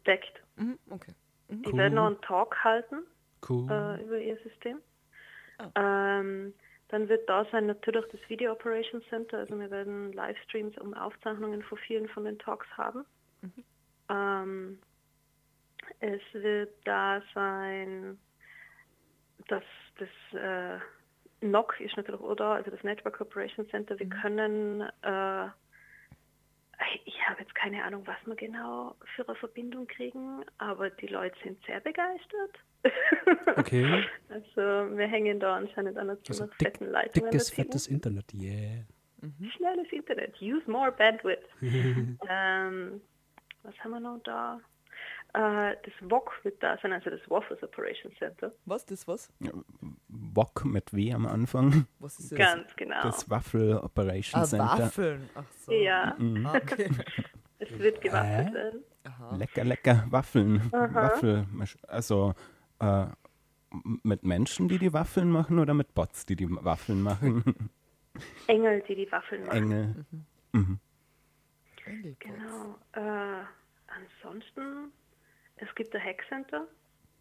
deckt. 0.07 0.43
Mhm, 0.57 0.79
okay. 0.89 1.13
Die 1.51 1.69
Cool. 1.69 1.77
werden 1.79 1.95
noch 1.95 2.07
einen 2.07 2.21
Talk 2.23 2.57
halten. 2.65 3.03
Cool. 3.47 3.71
äh, 3.71 4.03
über 4.03 4.19
ihr 4.19 4.39
System. 4.39 4.79
Ah. 5.59 6.21
Ähm, 6.21 6.55
dann 6.89 7.09
wird 7.09 7.29
da 7.29 7.47
sein 7.47 7.67
natürlich 7.67 8.05
das 8.13 8.21
Video 8.29 8.53
Operations 8.53 9.05
Center, 9.09 9.39
also 9.39 9.59
wir 9.59 9.71
werden 9.71 10.13
Livestreams 10.13 10.77
und 10.79 10.95
Aufzeichnungen 10.95 11.63
von 11.63 11.79
vielen 11.79 12.09
von 12.09 12.25
den 12.25 12.39
Talks 12.39 12.67
haben. 12.77 13.05
Ähm, 14.11 14.79
es 16.01 16.21
wird 16.33 16.75
da 16.85 17.23
sein, 17.35 18.19
dass 19.49 19.65
das 19.99 20.41
äh, 20.41 20.79
NOC 21.45 21.81
ist 21.81 21.97
natürlich 21.97 22.21
auch 22.21 22.35
da, 22.35 22.55
also 22.55 22.71
das 22.71 22.83
Network 22.83 23.21
Operations 23.21 23.69
Center. 23.71 23.99
Wir 23.99 24.09
können, 24.09 24.83
äh, 25.03 25.49
ich 27.05 27.29
habe 27.29 27.41
jetzt 27.41 27.55
keine 27.55 27.85
Ahnung, 27.85 28.07
was 28.07 28.17
wir 28.27 28.35
genau 28.35 28.95
für 29.15 29.27
eine 29.27 29.37
Verbindung 29.37 29.87
kriegen, 29.87 30.45
aber 30.59 30.91
die 30.91 31.07
Leute 31.07 31.37
sind 31.43 31.63
sehr 31.67 31.81
begeistert. 31.81 32.59
Okay. 33.55 34.05
Also 34.29 34.61
wir 34.97 35.07
hängen 35.07 35.39
da 35.39 35.57
anscheinend 35.57 35.97
an 35.99 36.09
einer 36.11 36.19
Also 36.29 36.47
ziemlich 36.47 36.57
dick, 36.57 36.69
fetten 36.69 36.91
Leitung. 36.91 37.25
dickes, 37.31 37.51
fettes 37.51 37.87
Internet, 37.87 38.33
yeah. 38.35 38.83
Schnelles 39.57 39.93
Internet. 39.93 40.35
Use 40.41 40.69
more 40.69 40.91
bandwidth. 40.91 41.47
ähm, 41.61 43.01
was 43.63 43.79
haben 43.81 43.91
wir 43.91 44.01
noch 44.01 44.19
da? 44.25 44.59
Äh, 45.35 45.77
das 45.83 45.95
WOC 46.11 46.31
wird 46.45 46.63
da 46.63 46.77
sein, 46.83 46.93
also 46.93 47.09
das 47.09 47.21
Waffles 47.31 47.63
Operations 47.63 48.15
Center. 48.19 48.53
Was, 48.67 48.85
das 48.85 49.09
was? 49.09 49.33
Wok 50.09 50.65
mit 50.67 50.93
W 50.93 51.13
am 51.15 51.27
Anfang. 51.27 51.87
Was 52.01 52.19
ist 52.19 52.33
das? 52.33 52.39
Ganz 52.39 52.77
genau. 52.77 53.03
Das 53.03 53.31
Waffel 53.31 53.79
Operation 53.79 54.43
ah, 54.43 54.45
Center. 54.45 54.67
Waffeln. 54.79 55.31
Ach 55.35 55.45
so. 55.59 55.73
Ja, 55.73 56.15
Ah, 56.45 56.57
okay. 56.57 56.91
es 57.59 57.79
wird 57.79 58.01
gewaffelt 58.03 58.51
Äh? 58.51 58.55
werden. 58.55 58.85
Aha. 59.05 59.37
Lecker, 59.37 59.65
lecker 59.65 60.07
Waffeln. 60.11 60.71
Waffel. 60.71 61.47
Also 61.89 62.35
äh, 62.81 63.07
mit 64.03 64.23
Menschen, 64.25 64.69
die 64.69 64.79
die 64.79 64.93
Waffeln 64.93 65.31
machen 65.31 65.59
oder 65.59 65.73
mit 65.73 65.95
Bots, 65.95 66.27
die 66.27 66.37
die 66.37 66.49
Waffeln 66.51 67.01
machen? 67.03 67.71
Engel, 68.49 68.83
die 68.87 68.95
die 68.97 69.11
Waffeln 69.11 69.47
machen. 69.47 69.57
Engel. 69.57 70.05
Engelpots. 70.53 72.19
Genau. 72.21 72.77
Äh, 72.93 73.43
ansonsten, 73.87 74.93
es 75.63 75.75
gibt 75.75 75.95
ein 75.95 76.03
Hackcenter, 76.03 76.67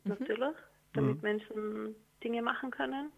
natürlich, 0.04 0.56
damit 0.94 1.22
Menschen 1.22 1.96
Dinge 2.24 2.42
machen 2.42 2.72
können. 2.72 3.12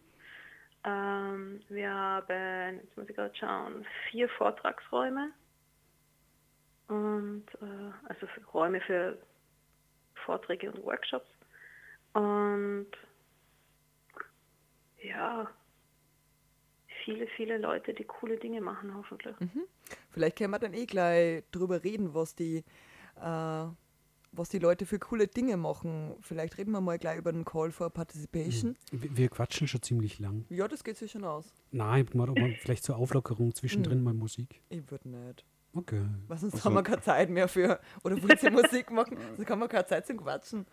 Ähm, 0.84 1.62
wir 1.70 1.94
haben, 1.94 2.80
jetzt 2.84 2.98
muss 2.98 3.10
ich 3.10 3.16
gerade 3.16 3.36
schauen, 3.36 3.86
vier 4.10 4.28
Vortragsräume. 4.30 5.32
Und 6.90 7.46
äh, 7.62 8.10
also 8.10 8.28
für 8.28 8.46
Räume 8.52 8.82
für 8.82 9.18
Vorträge 10.26 10.72
und 10.72 10.84
Workshops. 10.84 11.30
Und 12.14 12.92
ja, 15.02 15.50
viele, 17.04 17.28
viele 17.28 17.58
Leute, 17.58 17.94
die 17.94 18.04
coole 18.04 18.38
Dinge 18.38 18.62
machen, 18.62 18.94
hoffentlich. 18.96 19.36
Vielleicht 20.12 20.38
können 20.38 20.52
wir 20.52 20.60
dann 20.60 20.74
eh 20.74 20.86
gleich 20.86 21.44
drüber 21.52 21.84
reden, 21.84 22.14
was 22.14 22.36
die, 22.36 22.64
äh, 23.22 23.66
was 24.36 24.50
die 24.50 24.60
Leute 24.60 24.86
für 24.86 25.00
coole 25.00 25.28
Dinge 25.28 25.58
machen. 25.58 26.16
Vielleicht 26.22 26.58
reden 26.58 26.72
wir 26.72 26.82
mal 26.82 26.98
gleich 26.98 27.18
über 27.18 27.32
den 27.32 27.46
Call 27.46 27.72
for 27.72 27.90
Participation. 27.90 28.76
Wir, 28.92 29.16
wir 29.18 29.30
quatschen 29.30 29.68
schon 29.68 29.82
ziemlich 29.82 30.20
lang. 30.20 30.46
Ja, 30.50 30.68
das 30.68 30.84
geht 30.84 30.98
sich 30.98 31.12
schon 31.12 31.24
aus. 31.24 31.54
Nein, 31.72 32.06
ich 32.10 32.16
ob 32.20 32.38
man 32.40 32.56
vielleicht 32.60 32.84
zur 32.84 32.98
Auflockerung 32.98 33.54
zwischendrin 33.54 34.00
Mhm. 34.00 34.04
mal 34.04 34.14
Musik. 34.14 34.62
Ich 34.70 34.90
würde 34.92 35.10
nicht. 35.10 35.46
Okay. 35.76 36.06
Weil 36.28 36.38
sonst 36.38 36.54
Also- 36.56 36.66
haben 36.66 36.74
wir 36.76 36.84
keine 36.84 37.02
Zeit 37.02 37.30
mehr 37.30 37.48
für. 37.48 37.80
Oder 38.04 38.22
wollen 38.22 38.38
Sie 38.38 38.50
Musik 38.52 38.92
machen? 38.92 39.18
Sonst 39.38 39.50
haben 39.50 39.60
wir 39.60 39.68
keine 39.68 39.86
Zeit 39.86 40.06
zum 40.08 40.18
Quatschen. 40.18 40.66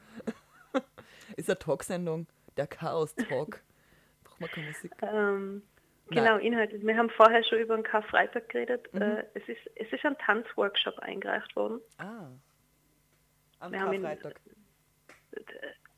Ist 1.37 1.49
eine 1.49 1.59
Talksendung. 1.59 2.27
Der 2.57 2.66
Chaos-Talk. 2.66 3.62
Braucht 4.25 4.40
man 4.40 4.51
keine 4.51 4.66
Musik. 4.66 4.92
Ähm, 5.03 5.62
genau, 6.09 6.37
inhaltlich. 6.38 6.85
Wir 6.85 6.96
haben 6.96 7.11
vorher 7.11 7.42
schon 7.44 7.59
über 7.61 7.77
den 7.77 7.85
Karfreitag 7.85 8.49
geredet. 8.49 8.92
Mhm. 8.92 9.01
Äh, 9.03 9.25
es, 9.35 9.49
ist, 9.49 9.61
es 9.77 9.92
ist 9.92 10.05
ein 10.05 10.16
Tanzworkshop 10.18 10.99
eingereicht 10.99 11.55
worden. 11.57 11.81
Ah. 11.99 12.29
Am 13.61 13.73
Wir 13.73 13.81
haben 13.81 13.92
ihn- 13.92 14.03
Karfreitag. 14.03 14.40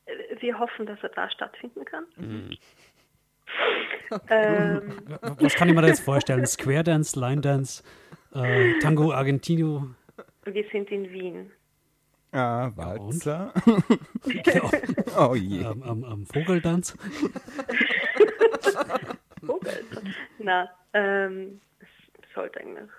Äh, 0.05 0.41
Wir 0.41 0.59
hoffen, 0.59 0.85
dass 0.85 1.01
er 1.01 1.09
da 1.09 1.29
stattfinden 1.29 1.83
kann. 1.85 2.05
Mhm. 2.17 2.57
ähm, 4.29 4.97
W- 5.07 5.17
Was 5.39 5.55
kann 5.55 5.69
ich 5.69 5.75
mir 5.75 5.81
da 5.81 5.87
jetzt 5.87 6.01
vorstellen? 6.03 6.45
Square 6.45 6.83
Dance, 6.83 7.19
Line 7.19 7.41
Dance, 7.41 7.83
äh, 8.33 8.77
Tango 8.79 9.11
Argentino. 9.11 9.87
wir 10.45 10.65
sind 10.71 10.91
in 10.91 11.09
Wien. 11.11 11.51
Ah, 12.31 12.71
Walzer. 12.75 13.53
Ja, 14.25 14.71
oh 15.29 15.35
je. 15.35 15.63
am, 15.65 15.83
am, 15.83 16.03
am 16.03 16.25
Vogeltanz. 16.25 16.97
Vogel. 19.41 19.85
Na, 20.39 20.69
ähm, 20.93 21.61
es 21.79 21.87
sollte 22.33 22.59
eigentlich 22.61 22.89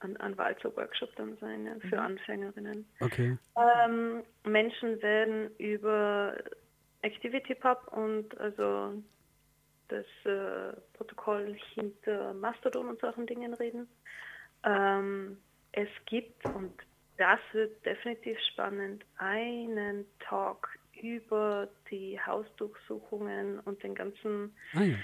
ein, 0.00 0.38
Walzer-Workshop 0.38 1.14
dann 1.16 1.36
sein 1.38 1.66
ja, 1.66 1.74
für 1.88 2.00
Anfängerinnen. 2.00 2.86
Okay. 3.00 3.36
Ähm, 3.56 4.22
Menschen 4.44 5.00
werden 5.02 5.50
über 5.58 6.36
Activity 7.02 7.54
Pub 7.54 7.88
und 7.92 8.38
also 8.38 9.02
das 9.88 10.06
äh, 10.24 10.78
Protokoll 10.94 11.56
hinter 11.74 12.34
Mastodon 12.34 12.88
und 12.88 13.00
solchen 13.00 13.26
Dingen 13.26 13.54
reden. 13.54 13.88
Ähm, 14.64 15.38
es 15.72 15.88
gibt, 16.06 16.44
und 16.46 16.72
das 17.16 17.40
wird 17.52 17.84
definitiv 17.84 18.38
spannend, 18.52 19.04
einen 19.16 20.04
Talk 20.20 20.68
über 21.00 21.68
die 21.90 22.20
Hausdurchsuchungen 22.20 23.60
und 23.60 23.82
den 23.82 23.94
ganzen 23.94 24.54
Ah 24.74 24.82
ja. 24.82 24.96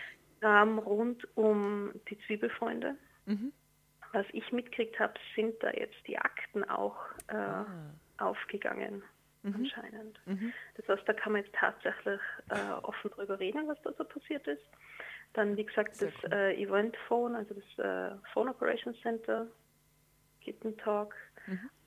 Rahmen 0.43 0.79
rund 0.79 1.27
um 1.37 1.93
die 2.09 2.19
Zwiebelfreunde. 2.27 2.97
Was 4.15 4.27
ich 4.33 4.51
mitgekriegt 4.53 4.99
habe, 5.01 5.15
sind 5.35 5.61
da 5.63 5.71
jetzt 5.73 5.97
die 6.07 6.17
Akten 6.17 6.63
auch 6.65 6.97
äh, 7.29 7.65
aufgegangen, 8.23 9.03
anscheinend. 9.43 10.21
Das 10.77 10.89
heißt, 10.89 11.09
da 11.09 11.13
kann 11.13 11.33
man 11.33 11.43
jetzt 11.43 11.55
tatsächlich 11.55 12.21
äh, 12.49 12.73
offen 12.83 13.11
drüber 13.11 13.39
reden, 13.39 13.69
was 13.69 13.81
da 13.83 13.93
so 13.93 14.05
passiert 14.05 14.47
ist. 14.47 14.63
Dann, 15.33 15.57
wie 15.57 15.67
gesagt, 15.67 16.01
das 16.01 16.13
äh, 16.31 16.55
Event 16.63 16.97
Phone, 17.09 17.35
also 17.35 17.55
das 17.55 17.79
äh, 17.85 18.17
Phone 18.33 18.49
Operations 18.49 18.97
Center, 19.03 19.49
einen 20.47 20.77
Talk. 20.79 21.15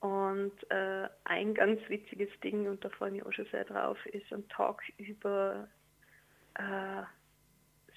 Und 0.01 0.69
äh, 0.69 1.07
ein 1.23 1.53
ganz 1.53 1.79
witziges 1.87 2.29
Ding, 2.41 2.67
und 2.67 2.83
da 2.83 2.89
freue 2.89 3.09
ich 3.09 3.15
mich 3.15 3.25
auch 3.25 3.33
schon 3.33 3.47
sehr 3.47 3.65
drauf, 3.65 3.97
ist 4.07 4.31
ein 4.31 4.47
Talk 4.49 4.81
über 4.97 5.67
äh, 6.55 7.03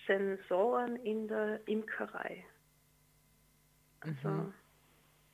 Sensoren 0.07 0.97
in 0.97 1.29
der 1.29 1.61
Imkerei. 1.67 2.45
Also, 4.01 4.53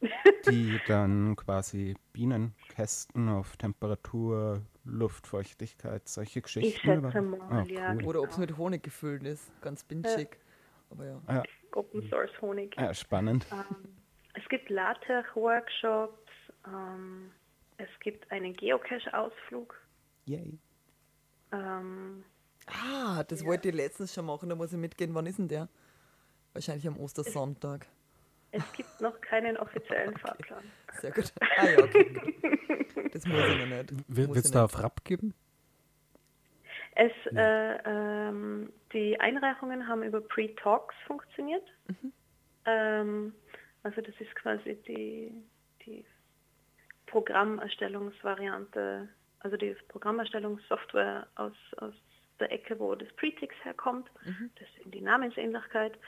Die 0.50 0.78
dann 0.86 1.34
quasi 1.36 1.94
Bienenkästen 2.12 3.28
auf 3.28 3.56
Temperatur, 3.56 4.62
Luftfeuchtigkeit, 4.84 6.06
solche 6.08 6.42
Geschichten. 6.42 6.78
schätze 6.80 7.18
über- 7.18 7.22
mal, 7.22 7.40
Ah, 7.62 7.64
ja. 7.66 7.92
cool. 7.94 8.04
Oder 8.04 8.22
ob 8.22 8.28
es 8.30 8.38
mit 8.38 8.56
Honig 8.58 8.82
gefüllt 8.82 9.22
ist. 9.24 9.50
Ganz 9.62 9.82
binschig. 9.84 10.36
Aber 10.90 11.04
ja. 11.06 11.20
Ja, 11.28 11.42
Open 11.74 12.06
Source 12.08 12.30
Honig. 12.40 12.76
ja, 12.78 12.92
spannend. 12.94 13.46
Ähm, 13.50 13.88
es 14.34 14.46
gibt 14.48 14.68
LaTeX-Workshops, 14.70 16.30
ähm, 16.66 17.30
es 17.78 17.88
gibt 18.00 18.30
einen 18.30 18.52
Geocache-Ausflug. 18.52 19.74
Yay. 20.26 20.58
Ähm, 21.52 22.24
Ah, 22.66 23.22
das 23.24 23.44
wollte 23.44 23.68
ich 23.68 23.74
letztens 23.76 24.12
schon 24.12 24.26
machen. 24.26 24.48
Da 24.48 24.56
muss 24.56 24.72
ich 24.72 24.78
mitgehen. 24.78 25.14
Wann 25.14 25.26
ist 25.26 25.38
denn 25.38 25.46
der? 25.48 25.68
Wahrscheinlich 26.52 26.86
am 26.88 26.96
Ostersonntag. 26.98 27.86
Es 28.56 28.72
gibt 28.72 29.00
noch 29.00 29.20
keinen 29.20 29.56
offiziellen 29.56 30.16
Fahrplan. 30.16 30.64
Sehr 31.00 31.12
gut. 31.12 31.32
Ah 31.58 31.68
ja, 31.68 31.78
okay. 31.78 32.20
Das 33.12 33.24
muss 33.26 33.48
ich 33.48 33.58
noch 33.58 33.66
nicht. 33.66 33.92
Wird 34.08 34.36
es 34.36 34.50
da 34.50 34.64
auf 34.64 34.76
geben? 35.04 35.34
Es, 36.94 37.12
äh, 37.34 37.76
ähm, 37.84 38.72
die 38.92 39.20
Einreichungen 39.20 39.86
haben 39.86 40.02
über 40.02 40.22
Pre-Talks 40.22 40.94
funktioniert. 41.06 41.66
Ähm, 42.64 43.34
also 43.82 44.00
das 44.00 44.14
ist 44.18 44.34
quasi 44.34 44.76
die, 44.88 45.30
die 45.84 46.06
Programmerstellungsvariante, 47.06 49.08
also 49.40 49.58
die 49.58 49.76
Programmerstellungssoftware 49.88 51.26
aus, 51.34 51.52
aus 51.76 51.92
der 52.40 52.50
Ecke, 52.50 52.78
wo 52.78 52.94
das 52.94 53.12
Pretix 53.16 53.54
herkommt. 53.62 54.10
Deswegen 54.58 54.90
die 54.90 55.02
Namensähnlichkeit. 55.02 55.98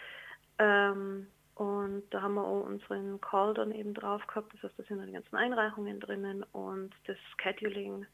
Ähm, 0.58 1.26
und 1.58 2.04
da 2.10 2.22
haben 2.22 2.34
wir 2.34 2.46
auch 2.46 2.64
unseren 2.64 3.20
Call 3.20 3.52
dann 3.52 3.72
eben 3.72 3.92
drauf 3.92 4.24
gehabt. 4.28 4.54
Das 4.54 4.62
heißt, 4.62 4.78
da 4.78 4.84
sind 4.84 4.98
dann 4.98 5.08
die 5.08 5.12
ganzen 5.12 5.34
Einreichungen 5.34 5.98
drinnen 5.98 6.44
und 6.52 6.94
das 7.06 7.16
Scheduling 7.42 8.06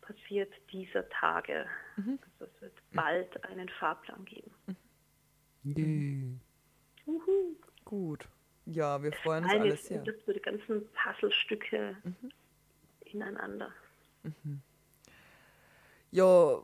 passiert 0.00 0.52
dieser 0.72 1.08
Tage. 1.10 1.66
Also 1.96 2.52
es 2.56 2.60
wird 2.60 2.72
bald 2.92 3.44
einen 3.44 3.68
Fahrplan 3.68 4.24
geben. 4.24 4.50
Yay. 5.62 6.40
Gut. 7.84 8.26
Ja, 8.66 9.00
wir 9.00 9.12
freuen 9.12 9.44
uns 9.44 9.52
alles 9.52 9.86
sehr. 9.86 10.02
das 10.02 10.16
so 10.26 10.32
die 10.32 10.40
ganzen 10.40 10.82
Puzzlestücke 10.92 11.96
ineinander. 13.04 13.72
Ja, 16.10 16.62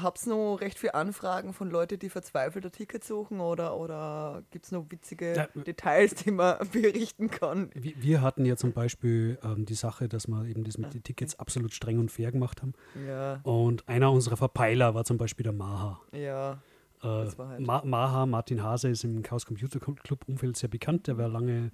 hab's 0.00 0.26
noch 0.26 0.56
recht 0.56 0.78
viele 0.78 0.94
Anfragen 0.94 1.52
von 1.52 1.70
Leuten, 1.70 1.98
die 1.98 2.08
verzweifelt 2.08 2.64
ein 2.64 2.72
Ticket 2.72 3.04
suchen 3.04 3.40
oder, 3.40 3.76
oder 3.76 4.42
gibt 4.50 4.64
es 4.64 4.72
noch 4.72 4.86
witzige 4.88 5.34
Ja. 5.34 5.46
Details, 5.62 6.14
die 6.14 6.30
man 6.30 6.56
berichten 6.72 7.30
kann? 7.30 7.70
Wir 7.74 7.92
wir 8.00 8.22
hatten 8.22 8.44
ja 8.44 8.56
zum 8.56 8.72
Beispiel 8.72 9.38
ähm, 9.44 9.66
die 9.66 9.74
Sache, 9.74 10.08
dass 10.08 10.26
wir 10.28 10.44
eben 10.46 10.64
das 10.64 10.78
mit 10.78 10.94
den 10.94 11.02
Tickets 11.02 11.38
absolut 11.38 11.72
streng 11.74 11.98
und 11.98 12.10
fair 12.10 12.32
gemacht 12.32 12.62
haben. 12.62 12.72
Ja, 13.06 13.40
Und 13.42 13.86
einer 13.88 14.10
unserer 14.12 14.36
Verpeiler 14.36 14.94
war 14.94 15.04
zum 15.04 15.18
Beispiel 15.18 15.44
der 15.44 15.52
Maha. 15.52 16.00
ja. 16.12 16.58
Äh, 17.02 17.06
halt- 17.36 17.58
Ma 17.60 17.82
Maha, 17.84 18.26
Martin 18.26 18.62
Hase, 18.62 18.88
ist 18.88 19.02
im 19.02 19.22
Chaos 19.24 19.44
Computer 19.44 19.80
Club 19.80 20.20
Umfeld 20.28 20.56
sehr 20.56 20.68
bekannt. 20.68 21.08
Der 21.08 21.18
war 21.18 21.26
lange 21.28 21.72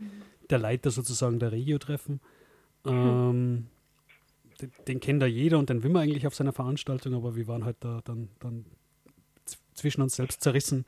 der 0.49 0.59
Leiter 0.59 0.91
sozusagen 0.91 1.39
der 1.39 1.53
Regio-Treffen. 1.53 2.21
Ähm, 2.87 3.67
den, 4.61 4.73
den 4.87 5.01
kennt 5.01 5.23
da 5.23 5.27
jeder 5.27 5.59
und 5.59 5.71
den 5.71 5.83
will 5.83 5.91
man 5.91 6.03
eigentlich 6.03 6.27
auf 6.27 6.35
seiner 6.35 6.53
Veranstaltung, 6.53 7.15
aber 7.15 7.37
wir 7.37 7.47
waren 7.47 7.65
halt 7.65 7.77
da 7.81 8.01
dann, 8.05 8.29
dann 8.41 8.65
zwischen 9.75 10.03
uns 10.03 10.17
selbst 10.17 10.43
zerrissen, 10.43 10.85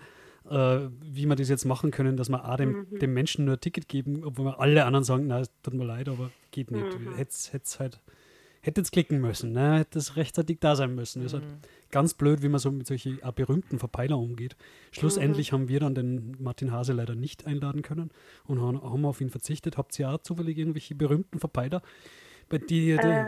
äh, 0.48 0.80
wie 1.02 1.26
wir 1.26 1.37
das 1.37 1.48
jetzt 1.48 1.64
machen 1.64 1.90
können, 1.90 2.16
dass 2.16 2.28
wir 2.28 2.44
A, 2.44 2.56
dem, 2.56 2.87
dem 2.98 3.14
Menschen 3.14 3.44
nur 3.44 3.54
ein 3.54 3.61
Ticket 3.61 3.88
geben, 3.88 4.24
obwohl 4.24 4.46
wir 4.46 4.61
alle 4.61 4.85
anderen 4.85 5.04
sagen, 5.04 5.26
na, 5.26 5.40
es 5.40 5.50
tut 5.62 5.74
mir 5.74 5.85
leid, 5.85 6.09
aber 6.09 6.30
geht 6.50 6.70
nicht. 6.70 6.87
Hätte 7.16 7.61
es 7.62 7.78
halt 7.78 8.00
hätte 8.62 8.80
jetzt 8.80 8.92
klicken 8.92 9.20
müssen, 9.20 9.52
ne? 9.52 9.78
hätte 9.78 9.98
es 9.98 10.16
rechtzeitig 10.16 10.59
da 10.61 10.76
sein 10.76 10.94
müssen. 10.94 11.22
Das 11.22 11.33
ist 11.33 11.40
halt 11.40 11.48
ganz 11.90 12.14
blöd, 12.14 12.42
wie 12.42 12.48
man 12.48 12.61
so 12.61 12.70
mit 12.70 12.87
solchen 12.87 13.22
auch 13.22 13.33
berühmten 13.33 13.78
Verpeiler 13.78 14.18
umgeht. 14.18 14.56
Schlussendlich 14.92 15.52
haben 15.52 15.68
wir 15.68 15.80
dann 15.80 15.94
den 15.94 16.37
Martin 16.38 16.70
Hase 16.70 16.92
leider 16.92 17.14
nicht 17.14 17.46
einladen 17.46 17.83
können 17.83 18.11
und 18.44 18.61
haben, 18.61 18.83
haben 18.83 19.04
auf 19.04 19.20
ihn 19.20 19.30
verzichtet. 19.30 19.78
Habt 19.78 19.98
ihr 19.98 20.11
auch 20.11 20.18
zufällig 20.18 20.59
irgendwelche 20.59 20.94
berühmten 20.94 21.38
Verpeiler, 21.38 21.83
bei 22.48 22.59
die, 22.59 22.66
die 22.66 22.98
Äh, 22.98 23.24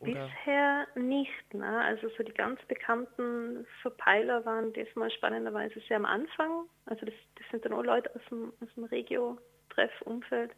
Oder 0.00 0.12
Bisher 0.12 0.86
nicht. 0.94 1.54
Ne? 1.54 1.66
Also 1.66 2.08
so 2.16 2.22
die 2.22 2.32
ganz 2.32 2.60
bekannten 2.66 3.66
Verpeiler 3.82 4.44
waren 4.44 4.72
diesmal 4.72 5.10
spannenderweise 5.10 5.80
sehr 5.88 5.96
am 5.96 6.04
Anfang. 6.04 6.66
Also 6.86 7.04
das, 7.04 7.14
das 7.36 7.46
sind 7.50 7.64
dann 7.64 7.72
auch 7.72 7.82
Leute 7.82 8.14
aus 8.14 8.22
dem, 8.30 8.52
aus 8.62 8.68
dem 8.76 8.84
Regio-Treff-Umfeld, 8.84 10.52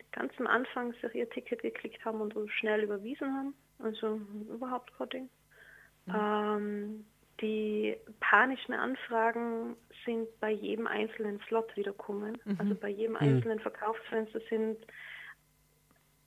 die 0.00 0.10
ganz 0.10 0.32
am 0.38 0.48
Anfang 0.48 0.92
sich 0.94 1.14
ihr 1.14 1.30
Ticket 1.30 1.62
geklickt 1.62 2.04
haben 2.04 2.20
und 2.20 2.34
so 2.34 2.48
schnell 2.48 2.82
überwiesen 2.82 3.32
haben. 3.32 3.54
Also 3.78 4.20
überhaupt 4.52 4.92
kein 4.98 5.08
Ding. 5.10 5.30
Ähm, 6.12 7.06
die 7.40 7.96
panischen 8.18 8.74
Anfragen 8.74 9.76
sind 10.04 10.26
bei 10.40 10.50
jedem 10.50 10.88
einzelnen 10.88 11.38
Slot 11.46 11.76
wiederkommen. 11.76 12.38
Also 12.58 12.74
bei 12.74 12.88
jedem 12.88 13.14
einzelnen 13.14 13.60
Verkaufsfenster 13.60 14.40
sind 14.48 14.78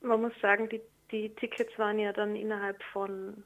man 0.02 0.20
muss 0.20 0.32
sagen, 0.40 0.68
die, 0.68 0.80
die 1.12 1.34
Tickets 1.36 1.78
waren 1.78 1.98
ja 1.98 2.12
dann 2.12 2.34
innerhalb 2.34 2.82
von 2.92 3.44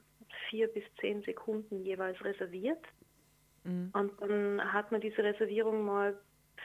vier 0.48 0.68
bis 0.68 0.85
zehn 1.00 1.22
Sekunden 1.22 1.85
jeweils 1.85 2.22
reserviert. 2.24 2.85
Und 3.92 4.12
dann 4.20 4.72
hat 4.72 4.92
man 4.92 5.00
diese 5.00 5.24
Reservierung 5.24 5.85
mal 5.85 6.16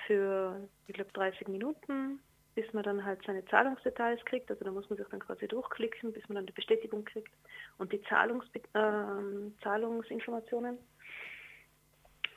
für, 0.05 0.69
ich 0.87 0.93
glaube, 0.93 1.11
30 1.13 1.47
Minuten 1.47 2.19
bis 2.55 2.71
man 2.73 2.83
dann 2.83 3.05
halt 3.05 3.21
seine 3.25 3.45
Zahlungsdetails 3.45 4.23
kriegt. 4.25 4.49
Also 4.49 4.65
da 4.65 4.71
muss 4.71 4.89
man 4.89 4.97
sich 4.97 5.07
dann 5.07 5.19
quasi 5.19 5.47
durchklicken, 5.47 6.11
bis 6.11 6.27
man 6.27 6.35
dann 6.35 6.45
die 6.45 6.53
Bestätigung 6.53 7.05
kriegt 7.05 7.31
und 7.77 7.91
die 7.93 8.01
Zahlungs 8.03 8.45
äh, 8.53 9.61
Zahlungsinformationen. 9.63 10.77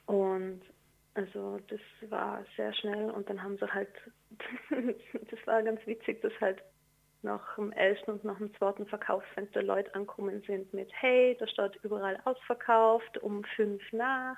Und 0.06 0.60
also 1.14 1.58
das 1.68 1.80
war 2.10 2.44
sehr 2.56 2.72
schnell 2.74 3.10
und 3.10 3.28
dann 3.28 3.42
haben 3.42 3.56
sie 3.58 3.72
halt, 3.72 3.90
das 4.70 5.46
war 5.46 5.62
ganz 5.62 5.84
witzig, 5.86 6.20
dass 6.22 6.32
halt 6.40 6.62
nach 7.24 7.56
dem 7.56 7.72
ersten 7.72 8.12
und 8.12 8.24
nach 8.24 8.38
dem 8.38 8.54
zweiten 8.54 8.86
Verkaufsfenster 8.86 9.62
Leute 9.62 9.94
ankommen 9.94 10.42
sind 10.46 10.72
mit, 10.72 10.90
hey, 10.92 11.36
da 11.38 11.46
steht 11.48 11.76
überall 11.82 12.18
ausverkauft, 12.24 13.18
um 13.18 13.42
fünf 13.56 13.82
nach, 13.92 14.36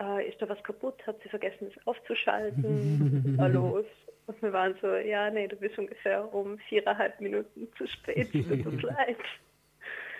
äh, 0.00 0.28
ist 0.28 0.40
da 0.40 0.48
was 0.48 0.62
kaputt, 0.62 1.06
hat 1.06 1.20
sie 1.22 1.28
vergessen, 1.28 1.70
es 1.74 1.86
aufzuschalten, 1.86 3.24
was 3.36 3.38
war 3.38 3.48
los? 3.48 3.86
Und 4.26 4.40
wir 4.40 4.52
waren 4.52 4.74
so, 4.80 4.94
ja, 4.94 5.30
nee, 5.30 5.46
du 5.48 5.56
bist 5.56 5.78
ungefähr 5.78 6.32
um 6.32 6.58
viereinhalb 6.68 7.20
Minuten 7.20 7.68
zu 7.76 7.86
spät, 7.86 8.32
tut 8.32 8.66
uns 8.66 8.82
leid. 8.82 9.18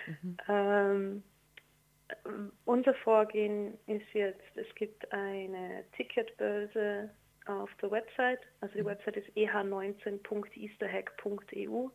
Mhm. 0.07 0.37
Ähm, 0.47 1.23
unser 2.65 2.93
Vorgehen 2.93 3.77
ist 3.87 4.13
jetzt, 4.13 4.55
es 4.55 4.73
gibt 4.75 5.11
eine 5.11 5.83
Ticketbörse 5.97 7.09
auf 7.45 7.69
der 7.81 7.91
Website. 7.91 8.39
Also 8.61 8.75
die 8.75 8.81
mhm. 8.81 8.87
Website 8.87 9.17
ist 9.17 9.29
eh19.easterhack.eu 9.35 11.89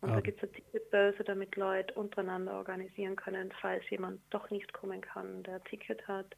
und 0.00 0.10
ah. 0.10 0.14
da 0.14 0.20
gibt 0.20 0.38
es 0.38 0.44
eine 0.44 0.52
Ticketbörse, 0.52 1.24
damit 1.24 1.56
Leute 1.56 1.92
untereinander 1.94 2.52
organisieren 2.54 3.16
können, 3.16 3.52
falls 3.60 3.82
jemand 3.90 4.20
doch 4.30 4.48
nicht 4.50 4.72
kommen 4.72 5.00
kann, 5.00 5.42
der 5.42 5.56
ein 5.56 5.64
Ticket 5.64 6.06
hat, 6.08 6.36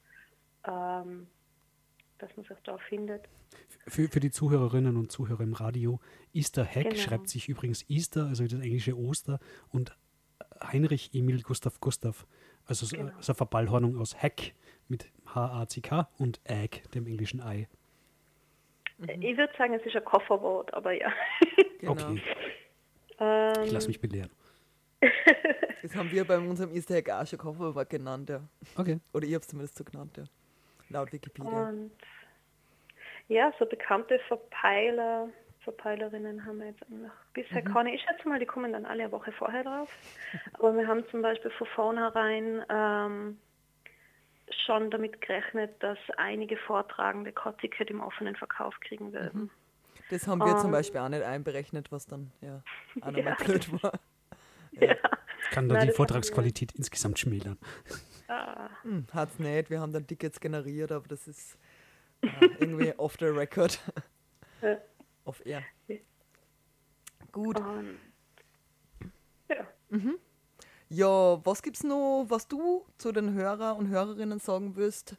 ähm, 0.67 1.27
dass 2.19 2.35
man 2.37 2.47
sich 2.47 2.57
da 2.65 2.79
findet. 2.79 3.29
Für, 3.87 4.09
für 4.09 4.21
die 4.21 4.31
Zuhörerinnen 4.31 4.97
und 4.97 5.13
Zuhörer 5.13 5.43
im 5.43 5.53
Radio, 5.53 6.01
Easter 6.33 6.65
Hack 6.65 6.89
genau. 6.91 6.97
schreibt 6.97 7.29
sich 7.29 7.49
übrigens 7.49 7.85
Easter, 7.89 8.27
also 8.27 8.45
das 8.45 8.61
englische 8.61 8.97
Oster, 8.97 9.39
und 9.71 9.97
Heinrich 10.63 11.11
Emil 11.15 11.43
Gustav 11.43 11.81
Gustav 11.81 12.27
also 12.67 12.87
so, 12.87 12.97
genau. 12.97 13.13
so 13.21 13.33
eine 13.33 13.37
Verballhornung 13.37 13.99
aus 13.99 14.17
Hack 14.17 14.55
mit 14.89 15.11
H-A-C-K 15.27 16.09
und 16.19 16.41
Egg, 16.45 16.83
dem 16.95 17.07
englischen 17.07 17.41
Ei. 17.41 17.69
Mhm. 19.03 19.23
Ich 19.23 19.37
würde 19.37 19.53
sagen, 19.57 19.75
es 19.75 19.85
ist 19.85 19.97
ein 19.97 20.05
Kofferwort, 20.05 20.73
aber 20.75 20.93
ja. 20.93 21.13
Genau. 21.79 21.93
Okay. 21.93 22.23
Ähm, 23.19 23.65
ich 23.65 23.73
lasse 23.73 23.89
mich 23.89 24.01
belehren. 24.01 24.31
das 25.83 25.97
haben 25.97 26.13
wir 26.13 26.25
bei 26.25 26.39
unserem 26.39 26.73
Easter 26.73 26.95
Egg 26.95 27.11
auch 27.11 27.27
schon 27.27 27.41
Kofferwort 27.41 27.91
genannt, 27.91 28.31
ja. 28.31 28.41
Okay. 28.77 29.01
Oder 29.13 29.27
ich 29.27 29.35
habe 29.35 29.43
es 29.43 29.49
zumindest 29.49 29.77
so 29.77 29.83
genannt, 29.83 30.17
ja. 30.17 30.25
Laut 30.91 31.13
Wikipedia. 31.13 31.69
Und 31.69 31.91
ja, 33.29 33.53
so 33.59 33.67
bekannte 33.67 34.21
Verpeiler 34.29 35.29
Verpeilerinnen 35.65 36.45
haben 36.45 36.59
wir 36.59 36.67
jetzt 36.67 36.89
noch 36.91 37.11
bisher 37.35 37.63
mhm. 37.63 37.73
keine. 37.73 37.95
Ich 37.95 38.03
schätze 38.03 38.29
mal, 38.29 38.39
die 38.39 38.47
kommen 38.47 38.73
dann 38.73 38.85
alle 38.85 39.05
eine 39.05 39.13
Woche 39.13 39.33
vorher 39.33 39.63
drauf. 39.63 39.89
Aber 40.55 40.77
wir 40.77 40.87
haben 40.87 41.07
zum 41.11 41.23
Beispiel 41.23 41.51
von 41.53 41.67
vornherein 41.69 42.65
ähm, 42.69 43.39
schon 44.65 44.91
damit 44.91 45.21
gerechnet, 45.21 45.83
dass 45.83 45.99
einige 46.17 46.57
Vortragende 46.57 47.33
Ticket 47.59 47.91
im 47.91 48.01
offenen 48.01 48.37
Verkauf 48.37 48.79
kriegen 48.81 49.13
werden. 49.13 49.43
Mhm. 49.43 49.51
Das 50.11 50.27
haben 50.27 50.41
wir 50.41 50.53
um, 50.53 50.59
zum 50.59 50.67
ähm. 50.67 50.73
Beispiel 50.73 51.01
auch 51.01 51.09
nicht 51.09 51.23
einberechnet, 51.23 51.91
was 51.91 52.07
dann 52.07 52.33
ja 52.41 52.63
auch 53.01 53.11
nochmal 53.11 53.37
ja. 53.39 53.45
blöd 53.45 53.83
war. 53.83 53.93
Ja. 54.75 54.87
ja. 54.87 54.97
Kann 55.51 55.69
da 55.69 55.75
Nein, 55.75 55.89
die 55.89 55.93
Vortragsqualität 55.93 56.73
insgesamt 56.73 57.19
schmälern. 57.19 57.59
Ah. 58.27 58.71
Hm, 58.85 59.05
es 59.13 59.39
nicht, 59.39 59.69
wir 59.69 59.81
haben 59.81 59.93
dann 59.93 60.07
Tickets 60.07 60.41
generiert, 60.41 60.91
aber 60.91 61.07
das 61.07 61.29
ist 61.29 61.59
äh, 62.23 62.29
irgendwie 62.59 62.95
off 62.97 63.17
the 63.21 63.27
record. 63.27 63.79
Auf 65.27 65.45
Air. 65.45 65.63
Gut. 67.33 67.61
Um, 67.61 67.99
ja. 69.51 69.67
Mhm. 69.91 70.19
Ja, 70.93 71.41
was 71.43 71.63
gibt's 71.63 71.85
noch, 71.85 72.27
was 72.29 72.47
du 72.49 72.85
zu 72.99 73.13
den 73.13 73.33
Hörer 73.33 73.77
und 73.77 73.89
Hörerinnen 73.89 74.39
sagen 74.39 74.77
willst? 74.77 75.17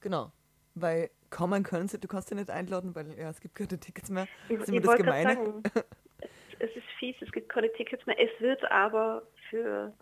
Genau. 0.00 0.32
Weil 0.74 1.10
kommen 1.30 1.62
können 1.62 1.86
sie, 1.86 2.00
du 2.00 2.08
kannst 2.08 2.30
sie 2.30 2.34
nicht 2.34 2.50
einladen, 2.50 2.96
weil 2.96 3.16
ja, 3.16 3.30
es 3.30 3.40
gibt 3.40 3.54
keine 3.54 3.78
Tickets 3.78 4.10
mehr. 4.10 4.26
Ich, 4.48 4.58
ich 4.58 4.82
das 4.82 4.96
Gemeine? 4.96 5.34
Sagen, 5.34 5.62
es 6.58 6.74
ist 6.74 6.86
fies, 6.98 7.14
es 7.20 7.30
gibt 7.30 7.48
keine 7.48 7.72
Tickets 7.74 8.04
mehr. 8.06 8.16
Es 8.18 8.40
wird 8.40 8.68
aber 8.72 9.22
für 9.48 9.92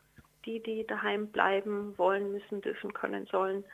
die, 0.47 0.63
die 0.63 0.87
daheim 0.87 1.29
bleiben 1.29 1.93
wollen, 1.99 2.33
müssen, 2.33 2.63
dürfen, 2.63 2.95
können, 2.95 3.27
sollen, 3.27 3.65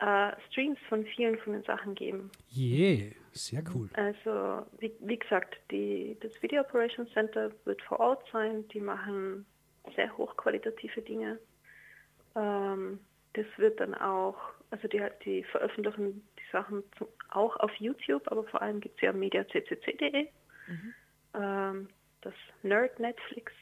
äh, 0.00 0.32
Streams 0.48 0.78
von 0.88 1.04
vielen 1.04 1.36
von 1.40 1.52
den 1.52 1.64
Sachen 1.64 1.94
geben. 1.94 2.30
Yeah, 2.56 3.12
sehr 3.32 3.62
cool. 3.74 3.90
Also, 3.92 4.64
wie, 4.78 4.94
wie 5.00 5.18
gesagt, 5.18 5.58
die, 5.70 6.16
das 6.22 6.42
Video 6.42 6.62
Operations 6.62 7.10
Center 7.12 7.50
wird 7.66 7.82
vor 7.82 8.00
Ort 8.00 8.24
sein. 8.32 8.66
Die 8.68 8.80
machen 8.80 9.44
sehr 9.96 10.16
hochqualitative 10.16 11.02
Dinge. 11.02 11.38
Ähm, 12.34 13.00
das 13.34 13.46
wird 13.56 13.80
dann 13.80 13.94
auch, 13.94 14.38
also 14.70 14.88
die, 14.88 15.02
die 15.24 15.44
veröffentlichen 15.44 16.26
die 16.38 16.50
Sachen 16.52 16.82
zum, 16.98 17.08
auch 17.30 17.56
auf 17.56 17.72
YouTube, 17.76 18.30
aber 18.30 18.44
vor 18.44 18.62
allem 18.62 18.80
gibt 18.80 18.96
es 18.96 19.02
ja 19.02 19.12
mediaccc.de, 19.12 20.28
mhm. 20.68 20.94
ähm, 21.34 21.88
das 22.22 22.34
Nerd 22.62 22.98
Netflix. 22.98 23.52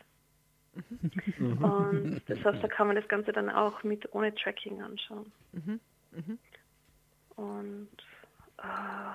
Mhm. 0.75 1.65
Und 1.65 2.23
das 2.27 2.45
heißt, 2.45 2.63
da 2.63 2.69
kann 2.69 2.87
man 2.87 2.97
das 2.97 3.09
Ganze 3.09 3.33
dann 3.33 3.51
auch 3.51 3.83
mit 3.83 4.13
ohne 4.15 4.35
Tracking 4.35 4.83
anschauen. 4.83 5.33
Mhm. 5.53 5.81
Mhm. 6.13 6.39
Und 7.37 7.89
äh, 8.59 9.15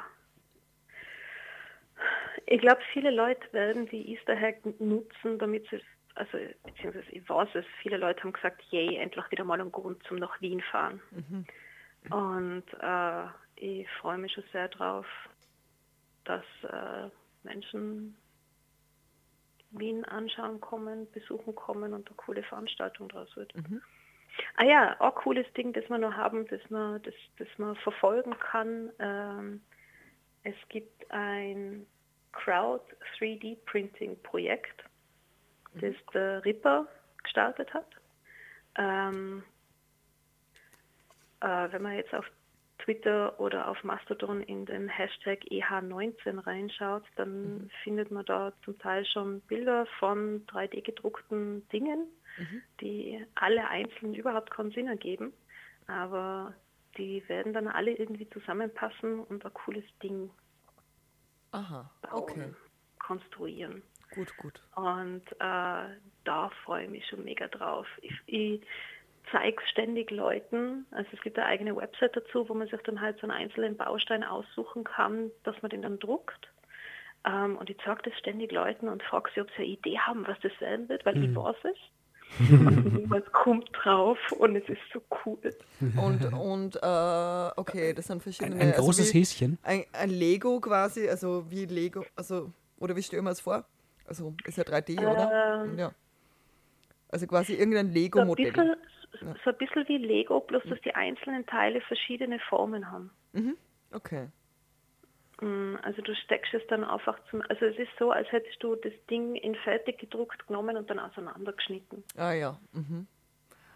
ich 2.48 2.62
glaube, 2.62 2.82
viele 2.94 3.12
Leute 3.12 3.42
werden 3.52 3.88
die 3.88 4.14
Easter 4.14 4.40
Hack 4.40 4.58
nutzen, 4.80 5.38
damit 5.40 5.68
sie, 5.70 5.82
also 6.18 6.38
beziehungsweise 6.64 7.10
ich 7.12 7.28
weiß 7.30 7.50
es, 7.54 7.66
viele 7.82 7.98
Leute 7.98 8.24
haben 8.24 8.34
gesagt, 8.34 8.62
yay, 8.72 8.98
endlich 8.98 9.30
wieder 9.32 9.44
mal 9.44 9.60
einen 9.60 9.72
Grund 9.72 10.02
zum 10.04 10.18
nach 10.18 10.42
Wien 10.42 10.62
fahren. 10.62 11.02
Mhm. 11.12 11.46
Und 12.12 12.66
äh, 12.80 13.28
ich 13.56 13.90
freue 14.02 14.18
mich 14.18 14.34
schon 14.34 14.44
sehr 14.52 14.68
drauf, 14.70 15.06
dass 16.26 16.46
äh, 16.64 17.10
Menschen 17.44 18.18
Wien 19.72 20.06
anschauen 20.06 20.60
kommen, 20.62 21.10
besuchen 21.12 21.54
kommen 21.56 21.94
und 21.94 22.08
eine 22.08 22.16
coole 22.16 22.44
Veranstaltung 22.44 23.10
draus 23.10 23.36
wird. 23.36 23.56
Mhm. 23.56 23.82
Ah 24.56 24.66
ja, 24.66 24.96
auch 25.00 25.16
cooles 25.16 25.52
Ding, 25.54 25.74
das 25.74 25.90
wir 25.90 25.98
noch 25.98 26.14
haben, 26.14 26.48
das 26.48 26.62
man, 26.70 27.02
das, 27.04 27.14
das 27.38 27.48
man 27.58 27.76
verfolgen 27.78 28.38
kann. 28.40 28.92
Ähm, 29.00 29.62
es 30.44 30.56
gibt 30.70 31.10
ein 31.12 31.86
Crowd 32.32 32.84
3D 33.20 33.58
Printing 33.66 34.22
Projekt, 34.24 34.84
das 35.78 35.96
der 36.14 36.44
Ripper 36.46 36.88
gestartet 37.24 37.74
hat. 37.74 37.88
Ähm, 38.76 39.44
äh, 41.42 41.72
wenn 41.72 41.82
man 41.82 41.96
jetzt 41.96 42.14
auf 42.14 42.26
Twitter 42.80 43.40
oder 43.40 43.68
auf 43.68 43.84
Mastodon 43.84 44.42
in 44.42 44.66
den 44.66 44.88
Hashtag 44.88 45.40
EH19 45.52 46.46
reinschaut, 46.46 47.04
dann 47.16 47.42
mhm. 47.42 47.70
findet 47.84 48.12
man 48.12 48.26
da 48.26 48.54
zum 48.64 48.78
Teil 48.80 49.06
schon 49.06 49.42
Bilder 49.42 49.88
von 50.00 50.46
3D 50.48 50.84
gedruckten 50.84 51.68
Dingen 51.70 52.08
mhm. 52.38 52.62
die 52.82 53.26
alle 53.36 53.68
einzeln 53.68 54.14
überhaupt 54.14 54.52
keinen 54.52 54.72
Sinn 54.72 54.88
ergeben, 54.88 55.34
aber 55.88 56.54
die 56.98 57.28
werden 57.28 57.54
dann 57.54 57.68
alle 57.68 57.92
irgendwie 57.92 58.30
zusammenpassen 58.30 59.20
und 59.20 59.46
ein 59.46 59.54
cooles 59.54 59.86
Ding 60.02 60.30
Aha, 61.52 61.90
bauen, 62.02 62.14
okay. 62.14 62.54
konstruieren. 63.00 63.84
Gut, 64.12 64.36
gut. 64.38 64.62
Und 64.76 65.24
äh, 65.40 65.96
da 66.24 66.50
freue 66.64 66.86
ich 66.86 66.90
mich 66.90 67.08
schon 67.08 67.24
mega 67.24 67.48
drauf. 67.48 67.88
Ich, 68.02 68.14
ich 68.26 68.62
zeige 69.32 69.62
es 69.62 69.70
ständig 69.70 70.12
Leuten. 70.12 70.86
Also 70.92 71.10
es 71.14 71.22
gibt 71.22 71.38
eine 71.38 71.48
eigene 71.48 71.76
Website 71.76 72.16
dazu, 72.16 72.48
wo 72.48 72.54
man 72.54 72.68
sich 72.68 72.82
dann 72.82 73.02
halt 73.02 73.18
so 73.20 73.24
einen 73.24 73.32
einzelnen 73.32 73.78
Baustein 73.78 74.24
aussuchen 74.24 74.84
kann, 74.84 75.32
dass 75.44 75.62
man 75.62 75.70
den 75.70 75.82
dann 75.82 76.00
druckt. 76.00 76.48
Ähm, 77.26 77.58
und 77.58 77.70
ich 77.70 77.78
zeige 77.84 78.04
das 78.04 78.18
ständig 78.18 78.52
Leuten 78.52 78.88
und 78.88 79.04
frage 79.04 79.30
sie, 79.34 79.42
ob 79.42 79.50
sie 79.52 79.64
eine 79.64 79.66
Idee 79.66 80.00
haben, 80.00 80.28
was 80.28 80.40
das 80.42 80.54
werden 80.60 80.88
wird, 80.90 81.06
weil 81.06 81.16
mhm. 81.16 81.24
ich 81.24 81.36
weiß 81.36 81.58
es 81.64 81.78
niemand 82.40 83.32
kommt 83.32 83.70
drauf 83.74 84.18
und 84.38 84.56
es 84.56 84.68
ist 84.68 84.82
so 84.94 85.02
cool. 85.26 85.40
Und, 85.96 86.26
und 86.34 86.76
äh, 86.76 87.52
okay, 87.56 87.94
das 87.94 88.08
sind 88.08 88.22
verschiedene. 88.22 88.56
Ein, 88.56 88.62
ein 88.62 88.72
also 88.74 88.84
großes 88.84 89.14
wie, 89.14 89.20
Häschen. 89.20 89.58
Ein, 89.64 89.86
ein, 89.94 90.10
Lego 90.10 90.60
quasi, 90.60 91.08
also 91.08 91.46
wie 91.50 91.66
Lego, 91.66 92.04
also, 92.16 92.52
oder 92.80 92.96
wie 92.96 93.04
stellen 93.04 93.24
wir 93.24 93.32
es 93.32 93.40
vor? 93.40 93.66
Also 94.08 94.34
ist 94.46 94.58
ja 94.58 94.64
3D, 94.64 95.00
oder? 95.00 95.64
Ähm, 95.66 95.78
ja. 95.78 95.92
Also 97.10 97.28
quasi 97.28 97.54
irgendein 97.54 97.90
Lego-Modell. 97.92 98.78
So, 99.20 99.26
ja. 99.26 99.36
so 99.44 99.50
ein 99.52 99.58
bisschen 99.58 99.88
wie 99.88 99.98
Lego, 99.98 100.40
bloß 100.40 100.64
dass 100.70 100.80
die 100.82 100.94
einzelnen 100.94 101.46
Teile 101.46 101.82
verschiedene 101.82 102.40
Formen 102.50 102.90
haben. 102.90 103.12
Mhm. 103.34 103.58
Okay. 103.92 104.30
Mm, 105.42 105.76
also 105.82 106.02
du 106.02 106.14
steckst 106.16 106.54
es 106.54 106.62
dann 106.68 106.84
einfach 106.84 107.18
zum, 107.30 107.42
also 107.50 107.66
es 107.66 107.78
ist 107.78 107.92
so, 107.98 108.12
als 108.12 108.30
hättest 108.32 108.62
du 108.62 108.76
das 108.76 108.94
Ding 109.10 109.36
in 109.36 109.56
fertig 109.56 110.00
gedruckt 110.00 110.48
genommen 110.48 110.78
und 110.78 110.90
dann 110.90 111.00
auseinandergeschnitten. 111.00 112.04
Ah 112.16 112.34
ja. 112.34 112.60
Mhm. 112.74 113.08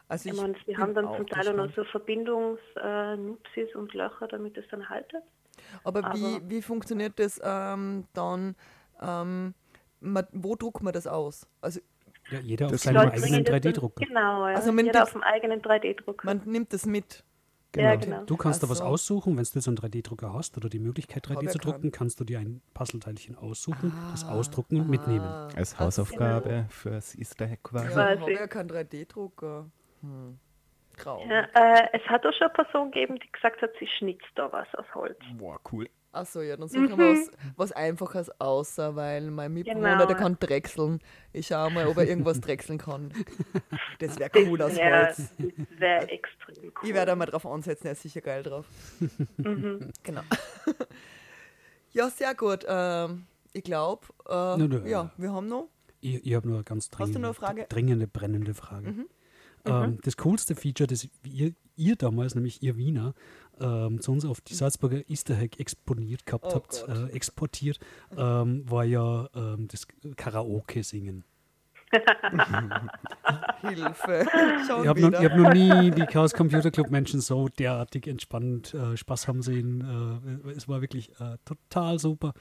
Also 0.08 0.30
ich, 0.30 0.36
ich 0.36 0.42
meine, 0.42 0.56
sie 0.66 0.78
haben 0.78 0.94
dann 0.94 1.16
zum 1.16 1.28
Teil 1.28 1.48
auch 1.48 1.54
noch 1.54 1.74
so 1.74 1.86
Verbindungsnupsis 1.86 3.70
äh, 3.74 3.78
und 3.78 3.94
Löcher, 3.94 4.28
damit 4.28 4.58
es 4.58 4.68
dann 4.70 4.90
haltet. 4.90 5.24
Aber, 5.84 6.04
Aber 6.04 6.14
wie, 6.14 6.42
wie 6.50 6.62
funktioniert 6.62 7.18
das 7.18 7.40
ähm, 7.44 8.06
dann? 8.14 8.56
ähm, 9.02 9.54
man, 10.02 10.28
wo 10.32 10.56
druckt 10.56 10.84
man 10.84 10.94
das 10.94 11.08
aus? 11.08 11.48
Also 11.62 11.80
Ja, 12.32 12.40
jeder 12.40 12.66
auf 12.68 12.72
Das 12.74 12.84
seinem 12.84 12.98
eigenen 12.98 13.22
bringen 13.22 13.44
das 13.46 13.52
dann- 13.62 13.62
3D-Drucker. 13.74 14.06
Genau, 14.06 14.48
ja. 14.48 14.56
Also 14.56 14.72
man 14.72 14.86
jeder 14.86 15.00
nimmt- 15.00 15.04
auf 15.08 15.12
dem 15.14 15.24
eigenen 15.24 15.62
3D-Drucker. 15.62 16.26
man 16.26 16.42
nimmt 16.46 16.72
das 16.74 16.86
mit. 16.86 17.24
Ja, 17.76 17.96
genau. 17.96 18.26
Du 18.26 18.36
kannst 18.36 18.60
Ach 18.62 18.68
da 18.68 18.72
was 18.72 18.80
so. 18.80 18.84
aussuchen, 18.84 19.38
wenn 19.38 19.44
du 19.46 19.50
jetzt 19.56 19.66
einen 19.68 19.78
3D-Drucker 19.78 20.34
hast 20.34 20.58
oder 20.58 20.68
die 20.68 20.80
Möglichkeit 20.80 21.26
3D 21.26 21.46
Hab 21.48 21.52
zu 21.54 21.58
drucken, 21.58 21.82
keinen. 21.84 21.92
kannst 21.94 22.20
du 22.20 22.26
dir 22.26 22.40
ein 22.40 22.62
Puzzleteilchen 22.74 23.38
aussuchen, 23.38 23.94
das 24.12 24.26
Ah. 24.26 24.34
ausdrucken 24.34 24.82
und 24.82 24.90
mitnehmen. 24.90 25.26
Als 25.56 25.80
Hausaufgabe 25.80 26.66
fürs 26.70 27.16
Easter 27.16 27.46
Egg 27.46 27.60
quasi. 27.64 27.98
Ja, 27.98 28.14
ich 28.14 28.20
habe 28.20 28.34
ja 28.34 28.48
keinen 28.48 28.68
3D-Drucker. 28.70 29.70
Hm. 30.02 30.38
Ja, 31.04 31.42
äh, 31.56 31.88
es 31.94 32.02
hat 32.10 32.26
auch 32.26 32.34
schon 32.34 32.48
eine 32.48 32.54
Person 32.54 32.92
gegeben, 32.92 33.18
die 33.20 33.32
gesagt 33.32 33.62
hat, 33.62 33.72
sie 33.80 33.88
schnitzt 33.98 34.28
da 34.36 34.52
was 34.52 34.68
aus 34.76 34.86
Holz. 34.94 35.18
Boah, 35.38 35.58
cool. 35.72 35.90
Achso, 36.14 36.42
ja, 36.42 36.58
dann 36.58 36.68
suchen 36.68 36.98
wir 36.98 36.98
was, 36.98 37.32
was 37.56 37.72
Einfaches 37.72 38.30
außer, 38.42 38.96
weil 38.98 39.32
mein 39.32 39.54
Mitbewohner, 39.54 39.94
Genau, 39.94 40.06
der 40.06 40.18
kann 40.18 40.38
drechseln. 40.40 41.00
Ich 41.32 41.48
schaue 41.48 41.72
mal, 41.72 41.88
ob 41.88 41.98
er 41.98 42.06
irgendwas 42.06 42.42
drechseln 42.42 42.78
kann. 42.78 43.14
Das 44.00 44.20
wäre 44.20 44.30
Das 44.30 44.44
cool 44.46 44.62
aus 44.62 44.76
wäre 44.76 45.06
Holz. 45.08 45.30
wär 45.78 46.12
extrem 46.12 46.64
cool. 46.66 46.72
Ich 46.90 46.94
werde 46.94 47.16
mal 47.16 47.26
drauf 47.28 47.46
ansetzen, 47.46 47.88
er 47.88 47.94
ist 47.94 48.02
sicher 48.02 48.20
geil 48.22 48.44
drauf. 48.44 48.66
Mhm. 49.38 49.92
Genau. 50.04 50.22
Ja, 51.94 52.10
sehr 52.10 52.34
gut. 52.36 52.66
Ähm, 52.68 53.26
ich 53.52 53.64
glaube, 53.64 54.08
äh, 54.30 54.90
ja, 54.90 55.12
wir 55.18 55.34
haben 55.34 55.48
noch. 55.50 55.68
Ich, 56.00 56.26
ich 56.26 56.34
habe 56.36 56.48
nur 56.48 56.56
eine 56.58 56.64
ganz 56.64 56.86
Hast 56.86 56.92
du 56.94 56.98
dringende, 57.04 57.20
noch 57.22 57.28
eine 57.28 57.34
Frage? 58.54 58.90
Mhm. 58.92 59.08
Ähm, 59.66 60.00
das 60.04 60.18
coolste 60.18 60.56
Feature, 60.56 60.88
das 60.88 61.08
ihr, 61.24 61.54
ihr 61.76 61.96
damals, 61.96 62.36
nämlich 62.36 62.62
ihr 62.64 62.78
Wiener, 62.78 63.14
ähm, 63.60 64.02
zu 64.02 64.12
uns 64.12 64.26
auf 64.26 64.42
die 64.42 64.56
Salzburger 64.56 65.10
Easter 65.10 65.38
Egg 65.38 65.60
exponiert 65.60 66.26
gehabt 66.26 66.46
Oh 66.48 66.56
habt, 66.56 66.86
äh, 66.88 67.08
exportiert, 67.14 67.80
ähm, 68.18 68.70
war 68.70 68.84
ja 68.86 69.30
ähm, 69.36 69.68
das 69.68 69.88
Karaoke 70.16 70.84
singen. 70.84 71.24
Hilfe. 73.62 74.26
Schon 74.66 74.84
Ich 74.84 74.88
habe 74.88 75.02
noch, 75.02 75.08
wieder. 75.10 75.20
ich 75.22 75.30
hab 75.30 75.38
noch 75.38 75.54
nie 75.54 75.92
die 75.92 76.06
Chaos 76.06 76.34
Computer 76.34 76.72
Club 76.72 76.90
Menschen 76.90 77.20
so 77.20 77.50
derartig 77.50 78.08
entspannt 78.08 78.74
äh, 78.74 78.96
Spaß 78.96 79.28
haben 79.28 79.42
sehen. 79.42 80.42
Äh, 80.46 80.52
es 80.52 80.70
war 80.70 80.82
wirklich 80.82 81.10
äh, 81.20 81.38
total 81.44 82.00
super. 82.00 82.34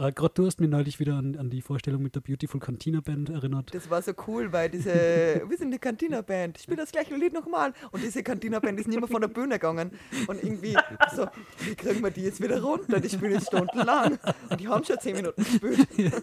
Äh, 0.00 0.12
Gerade 0.12 0.32
du 0.34 0.46
hast 0.46 0.60
mir 0.60 0.68
neulich 0.68 0.98
wieder 0.98 1.14
an, 1.14 1.36
an 1.36 1.50
die 1.50 1.60
Vorstellung 1.60 2.02
mit 2.02 2.14
der 2.14 2.20
Beautiful 2.20 2.58
Cantina 2.58 3.00
Band 3.00 3.28
erinnert. 3.28 3.74
Das 3.74 3.90
war 3.90 4.00
so 4.00 4.12
cool, 4.26 4.50
weil 4.50 4.70
diese, 4.70 4.90
wir 5.46 5.58
sind 5.58 5.72
die 5.72 5.78
Cantina-Band, 5.78 6.56
ich 6.56 6.62
spiele 6.62 6.78
das 6.78 6.90
gleiche 6.90 7.14
Lied 7.14 7.34
nochmal. 7.34 7.74
Und 7.92 8.02
diese 8.02 8.22
Cantina-Band 8.22 8.80
ist 8.80 8.88
nicht 8.88 8.98
mehr 8.98 9.08
von 9.08 9.20
der 9.20 9.28
Bühne 9.28 9.56
gegangen. 9.56 9.90
Und 10.26 10.42
irgendwie 10.42 10.74
so, 11.14 11.26
wie 11.58 11.74
kriegen 11.74 12.02
wir 12.02 12.10
die 12.10 12.22
jetzt 12.22 12.42
wieder 12.42 12.62
runter? 12.62 12.98
Die 12.98 13.10
spielen 13.10 13.32
jetzt 13.32 13.48
stundenlang. 13.48 14.18
Und 14.48 14.58
die 14.58 14.68
haben 14.68 14.82
schon 14.84 14.98
zehn 15.00 15.16
Minuten 15.16 15.42
gespielt. 15.42 15.86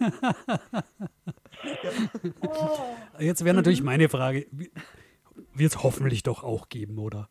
Jetzt 3.18 3.44
wäre 3.44 3.54
natürlich 3.54 3.82
meine 3.82 4.08
Frage, 4.08 4.46
wird 4.50 5.72
es 5.72 5.82
hoffentlich 5.82 6.22
doch 6.22 6.44
auch 6.44 6.68
geben, 6.68 6.98
oder? 6.98 7.28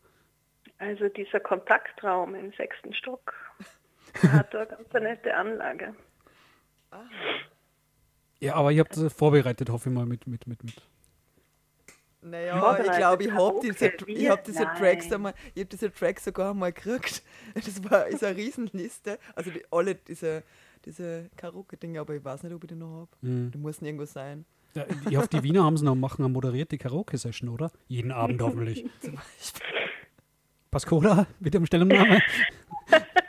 Also 0.77 1.07
dieser 1.09 1.39
Kontaktraum 1.39 2.35
im 2.35 2.51
sechsten 2.53 2.93
Stock 2.93 3.33
hat 4.21 4.53
da 4.53 4.59
eine 4.59 4.67
ganz 4.67 4.93
nette 4.93 5.35
Anlage. 5.35 5.95
Ja, 8.39 8.55
aber 8.55 8.71
ihr 8.71 8.81
habt 8.81 8.95
das 8.95 9.13
vorbereitet, 9.13 9.69
hoffe 9.69 9.89
ich 9.89 9.95
mal, 9.95 10.05
mit, 10.05 10.27
mit, 10.27 10.45
mit, 10.47 10.63
mit. 10.63 10.81
Naja, 12.21 12.77
ich 12.79 12.91
glaube, 12.97 13.23
ich 13.23 13.31
habe 13.31 13.59
diese, 13.61 13.93
ich 14.07 14.29
hab 14.29 14.43
diese 14.43 14.63
Nein. 14.63 14.77
Tracks 14.77 15.11
einmal, 15.11 15.33
ich 15.53 15.61
habe 15.61 15.69
diese 15.69 15.91
Tracks 15.91 16.25
sogar 16.25 16.53
mal 16.53 16.73
gekriegt. 16.73 17.23
Das 17.53 17.83
war 17.89 18.07
ist 18.07 18.23
eine 18.23 18.35
Riesenliste. 18.35 19.17
Also 19.35 19.51
die, 19.51 19.63
alle 19.71 19.95
diese, 19.95 20.43
diese 20.85 21.29
Karaoke-Dinge, 21.37 21.99
aber 21.99 22.15
ich 22.15 22.23
weiß 22.23 22.43
nicht, 22.43 22.53
ob 22.53 22.63
ich 22.63 22.69
die 22.69 22.75
noch 22.75 23.01
habe. 23.01 23.09
Mhm. 23.21 23.51
Die 23.51 23.57
müssen 23.57 23.85
irgendwo 23.85 24.05
sein. 24.05 24.45
Ja, 24.73 24.85
ich 25.09 25.17
hoffe, 25.17 25.29
die 25.29 25.43
Wiener 25.43 25.63
haben 25.63 25.75
es 25.75 25.81
noch 25.81 25.95
machen 25.95 26.23
eine 26.23 26.31
moderierte 26.31 26.77
Karaoke-Session, 26.77 27.49
oder? 27.49 27.71
Jeden 27.87 28.11
Abend 28.11 28.41
hoffentlich. 28.41 28.85
Pascola, 30.71 31.25
bitte 31.39 31.57
um 31.57 31.65
Stellungnahme. 31.65 32.21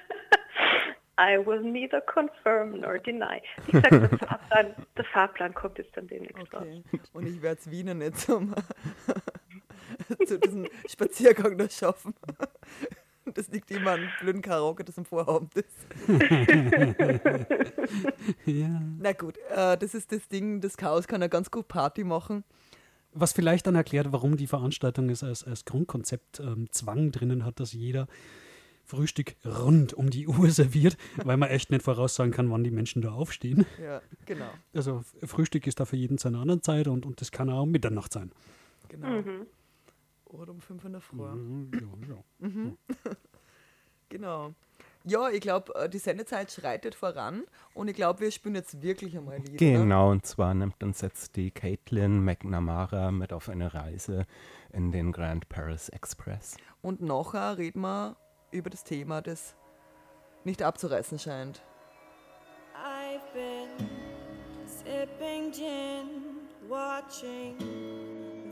I 1.19 1.45
will 1.45 1.61
neither 1.61 2.01
confirm 2.01 2.81
nor 2.81 2.99
deny. 2.99 3.43
Wie 3.67 3.73
gesagt, 3.73 3.93
der 3.93 4.19
Fahrplan, 4.19 4.75
der 4.97 5.05
Fahrplan 5.05 5.55
kommt 5.55 5.79
jetzt 5.79 5.97
dann 5.97 6.07
demnächst 6.07 6.55
raus. 6.55 6.63
Okay. 6.63 6.83
Und 7.13 7.27
ich 7.27 7.43
werde 7.43 7.61
es 7.61 7.71
Wiener 7.71 7.95
nicht 7.95 8.19
zum, 8.19 8.55
zu 10.27 10.39
diesem 10.39 10.69
Spaziergang 10.89 11.59
da 11.59 11.69
schaffen. 11.69 12.15
Das 13.35 13.49
liegt 13.49 13.71
immer 13.71 13.91
an 13.91 14.09
blöden 14.21 14.41
Karaoke, 14.41 14.85
das 14.85 14.97
am 14.97 15.05
Vorabend 15.05 15.53
ist. 15.55 15.69
ja. 18.47 18.81
Na 18.99 19.13
gut, 19.13 19.37
äh, 19.51 19.77
das 19.77 19.95
ist 19.95 20.13
das 20.13 20.29
Ding, 20.29 20.63
das 20.63 20.79
Chaos 20.79 21.07
kann 21.07 21.21
ja 21.21 21.29
ganz 21.29 21.51
gut 21.51 21.69
Party 21.69 22.05
machen. 22.05 22.43
Was 23.13 23.35
vielleicht 23.35 23.67
dann 23.67 23.75
erklärt, 23.75 24.13
warum 24.13 24.39
die 24.39 24.47
Veranstaltung 24.47 25.11
es 25.11 25.23
als, 25.23 25.45
als 25.45 25.67
Grundkonzept 25.67 26.41
ähm, 26.41 26.69
Zwang 26.71 27.13
drinnen 27.13 27.45
hat, 27.45 27.61
dass 27.61 27.75
jeder 27.75 28.09
Frühstück 28.89 29.37
rund 29.45 29.93
um 29.93 30.09
die 30.09 30.27
Uhr 30.27 30.51
serviert, 30.51 30.97
weil 31.17 31.37
man 31.37 31.51
echt 31.51 31.71
nicht 31.71 31.83
voraussagen 31.83 32.33
kann, 32.33 32.51
wann 32.51 32.65
die 32.65 32.71
Menschen 32.71 33.03
da 33.03 33.13
aufstehen. 33.13 33.67
Ja, 33.83 34.01
genau. 34.25 34.51
Also 34.75 35.05
Frühstück 35.25 35.67
ist 35.67 35.79
da 35.79 35.85
für 35.85 35.97
jeden 35.97 36.17
zu 36.17 36.29
einer 36.29 36.41
anderen 36.41 36.63
Zeit 36.63 36.89
und, 36.89 37.05
und 37.05 37.21
das 37.21 37.31
kann 37.31 37.51
auch 37.51 37.67
Mitternacht 37.67 38.13
sein. 38.15 38.33
genau. 38.89 39.23
Oder 40.25 40.53
um 40.53 40.61
5 40.61 40.85
in 40.85 40.93
der 40.93 41.01
Früh. 41.01 41.23
Mhm, 41.23 41.71
ja, 41.75 42.15
ja. 42.49 43.17
Genau. 44.11 44.55
Ja, 45.05 45.29
ich 45.29 45.41
glaube, 45.43 45.89
die 45.93 45.99
Sendezeit 45.99 46.51
schreitet 46.51 46.95
voran 46.95 47.45
und 47.75 47.89
ich 47.89 47.95
glaube, 47.95 48.21
wir 48.21 48.31
spielen 48.31 48.55
jetzt 48.55 48.81
wirklich 48.83 49.17
einmal 49.17 49.37
Lied. 49.39 49.61
Ne? 49.61 49.73
Genau, 49.73 50.11
und 50.11 50.25
zwar 50.25 50.55
nimmt 50.55 50.83
uns 50.83 51.03
jetzt 51.03 51.37
die 51.37 51.51
Caitlin 51.51 52.25
McNamara 52.25 53.11
mit 53.11 53.35
auf 53.35 53.51
eine 53.51 53.75
Reise 53.75 54.27
in 54.73 54.93
den 54.93 55.13
Grand 55.13 55.49
Paris 55.51 55.91
Express. 55.91 56.57
Und 56.81 57.03
nachher 57.03 57.59
reden 57.59 57.81
wir 57.83 58.17
über 58.51 58.71
das 58.71 58.85
Thema, 58.85 59.21
das 59.21 59.55
nicht 60.45 60.63
abzureißen 60.63 61.19
scheint. 61.19 61.61
I've 62.75 63.33
been 63.35 63.89
sipping 64.67 65.53
gin, 65.53 66.49
watching 66.69 67.57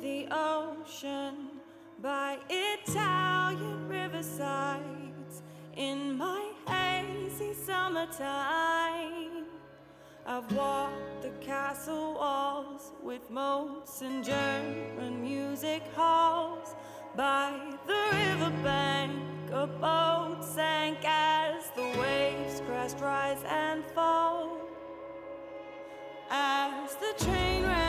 the 0.00 0.26
ocean 0.30 1.60
by 2.02 2.38
Italian 2.48 3.88
riversides 3.88 5.42
in 5.76 6.16
my 6.16 6.52
hazy 6.66 7.54
summertime. 7.54 9.46
I've 10.26 10.50
walked 10.52 11.22
the 11.22 11.30
castle 11.40 12.14
walls 12.14 12.92
with 13.02 13.30
moats 13.30 14.02
and 14.02 14.24
German 14.24 15.22
music 15.22 15.82
halls. 15.94 16.74
By 17.16 17.58
the 17.86 17.94
riverbank, 18.12 19.50
a 19.50 19.66
boat 19.66 20.44
sank 20.44 20.98
as 21.02 21.70
the 21.70 21.98
waves 21.98 22.60
crashed, 22.66 23.00
rise 23.00 23.42
and 23.48 23.82
fall. 23.94 24.60
As 26.30 26.94
the 26.96 27.24
train 27.24 27.62
ran, 27.62 27.85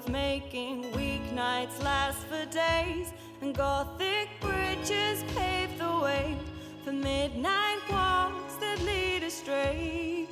of 0.00 0.08
making 0.08 0.84
weeknights 0.92 1.82
last 1.82 2.18
for 2.26 2.44
days, 2.46 3.12
and 3.42 3.54
Gothic 3.54 4.28
bridges 4.40 5.22
pave 5.36 5.76
the 5.78 5.98
way 5.98 6.36
for 6.84 6.92
midnight 6.92 7.80
walks 7.90 8.54
that 8.60 8.80
lead 8.82 9.22
astray. 9.22 10.26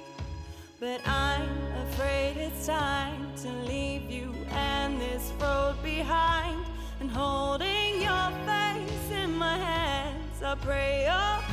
But 0.81 1.01
I'm 1.07 1.49
afraid 1.89 2.37
it's 2.37 2.67
time 2.67 3.33
to 3.43 3.49
leave 3.71 4.11
you 4.11 4.35
and 4.51 5.01
this 5.01 5.33
road 5.41 5.77
behind. 5.83 6.65
And 7.01 7.11
holding 7.11 8.01
your 8.01 8.31
face 8.47 9.11
in 9.23 9.37
my 9.37 9.59
hands, 9.59 10.43
I 10.43 10.55
pray 10.55 11.05
your 11.05 11.48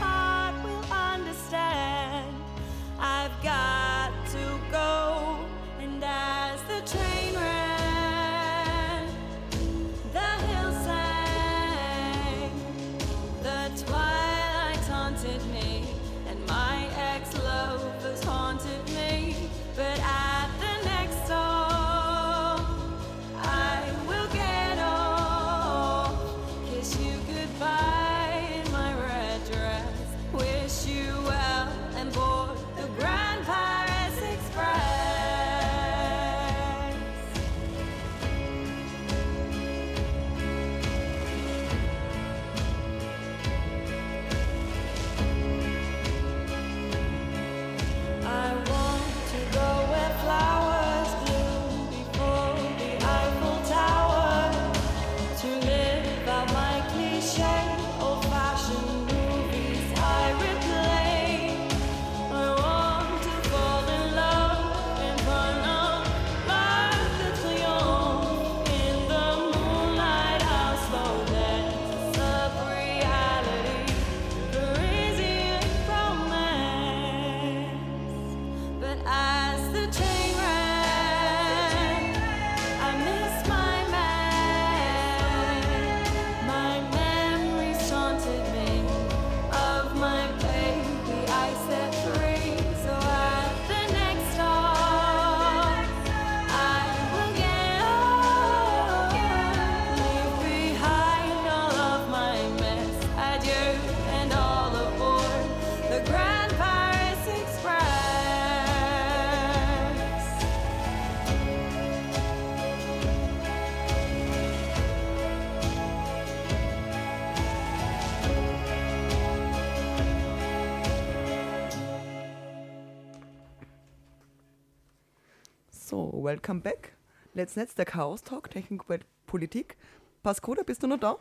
welcome 126.35 126.59
back. 126.59 126.91
Let's 127.33 127.55
Netz, 127.55 127.75
der 127.75 127.85
Chaos 127.85 128.21
Talk, 128.21 128.49
Technik, 128.49 128.81
Politik. 129.25 129.77
Pascoda, 130.21 130.63
bist 130.63 130.83
du 130.83 130.87
noch 130.87 130.99
da? 130.99 131.15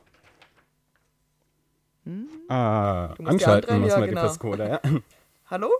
Hm? 2.02 2.26
Ah, 2.48 3.14
anschalten 3.24 3.80
muss 3.80 3.90
ja, 3.90 4.00
man 4.00 4.08
genau. 4.08 4.20
die 4.22 4.26
Pascoda, 4.26 4.68
ja. 4.68 4.80
Hallo? 5.50 5.70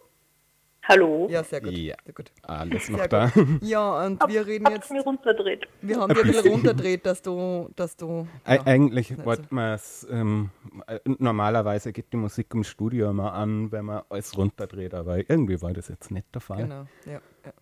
Hallo. 0.85 1.27
Ja, 1.29 1.43
sehr 1.43 1.61
gut. 1.63 1.73
Ja. 1.73 1.97
Sehr 2.05 2.15
gut. 2.15 2.31
Alles 2.43 2.89
noch 2.89 2.99
Sehr 3.01 3.09
da. 3.09 3.33
Ja, 3.61 4.07
und 4.07 4.23
wir 4.29 4.47
reden 4.47 4.71
jetzt, 4.71 4.93
mir 4.93 5.03
runterdreht. 5.03 5.67
wir 5.81 5.99
haben 5.99 6.15
dir 6.15 6.21
ein 6.21 6.27
bisschen 6.29 6.53
runterdreht, 6.53 7.05
dass 7.05 7.21
du, 7.21 7.71
dass 7.75 7.97
du, 7.97 8.29
ja. 8.47 8.65
Eigentlich 8.65 9.17
wollte 9.25 9.53
man 9.53 9.73
es, 9.73 10.07
ähm, 10.09 10.51
äh, 10.87 11.01
normalerweise 11.05 11.93
geht 11.93 12.13
die 12.13 12.19
Musik 12.19 12.55
im 12.55 12.63
Studio 12.63 13.11
immer 13.11 13.33
an, 13.33 13.73
wenn 13.73 13.87
man 13.87 14.03
alles 14.11 14.39
runterdreht, 14.39 14.95
aber 14.95 15.19
irgendwie 15.19 15.61
war 15.61 15.73
das 15.73 15.89
jetzt 15.89 16.13
nicht 16.13 16.33
der 16.33 16.41
Fall. 16.41 16.59
Genau, 16.59 16.87
ja, 17.05 17.21
ja. 17.45 17.53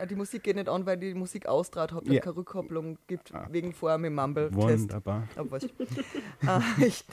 Ja. 0.00 0.06
Die 0.06 0.14
Musik 0.16 0.42
geht 0.42 0.56
nicht 0.56 0.68
an, 0.68 0.84
weil 0.86 0.96
die 0.96 1.14
Musik 1.14 1.46
austrat, 1.46 1.92
hat, 1.92 2.06
Ja. 2.06 2.20
keine 2.20 2.36
Rückkopplung 2.36 2.98
gibt, 3.06 3.34
Ah. 3.34 3.46
wegen 3.50 3.72
vorher 3.72 3.98
mit 3.98 4.12
Mumble-Test. 4.12 4.56
Wunderbar. 4.82 5.28
Aber 5.36 5.58
ah, 6.46 6.60
ich 6.78 7.04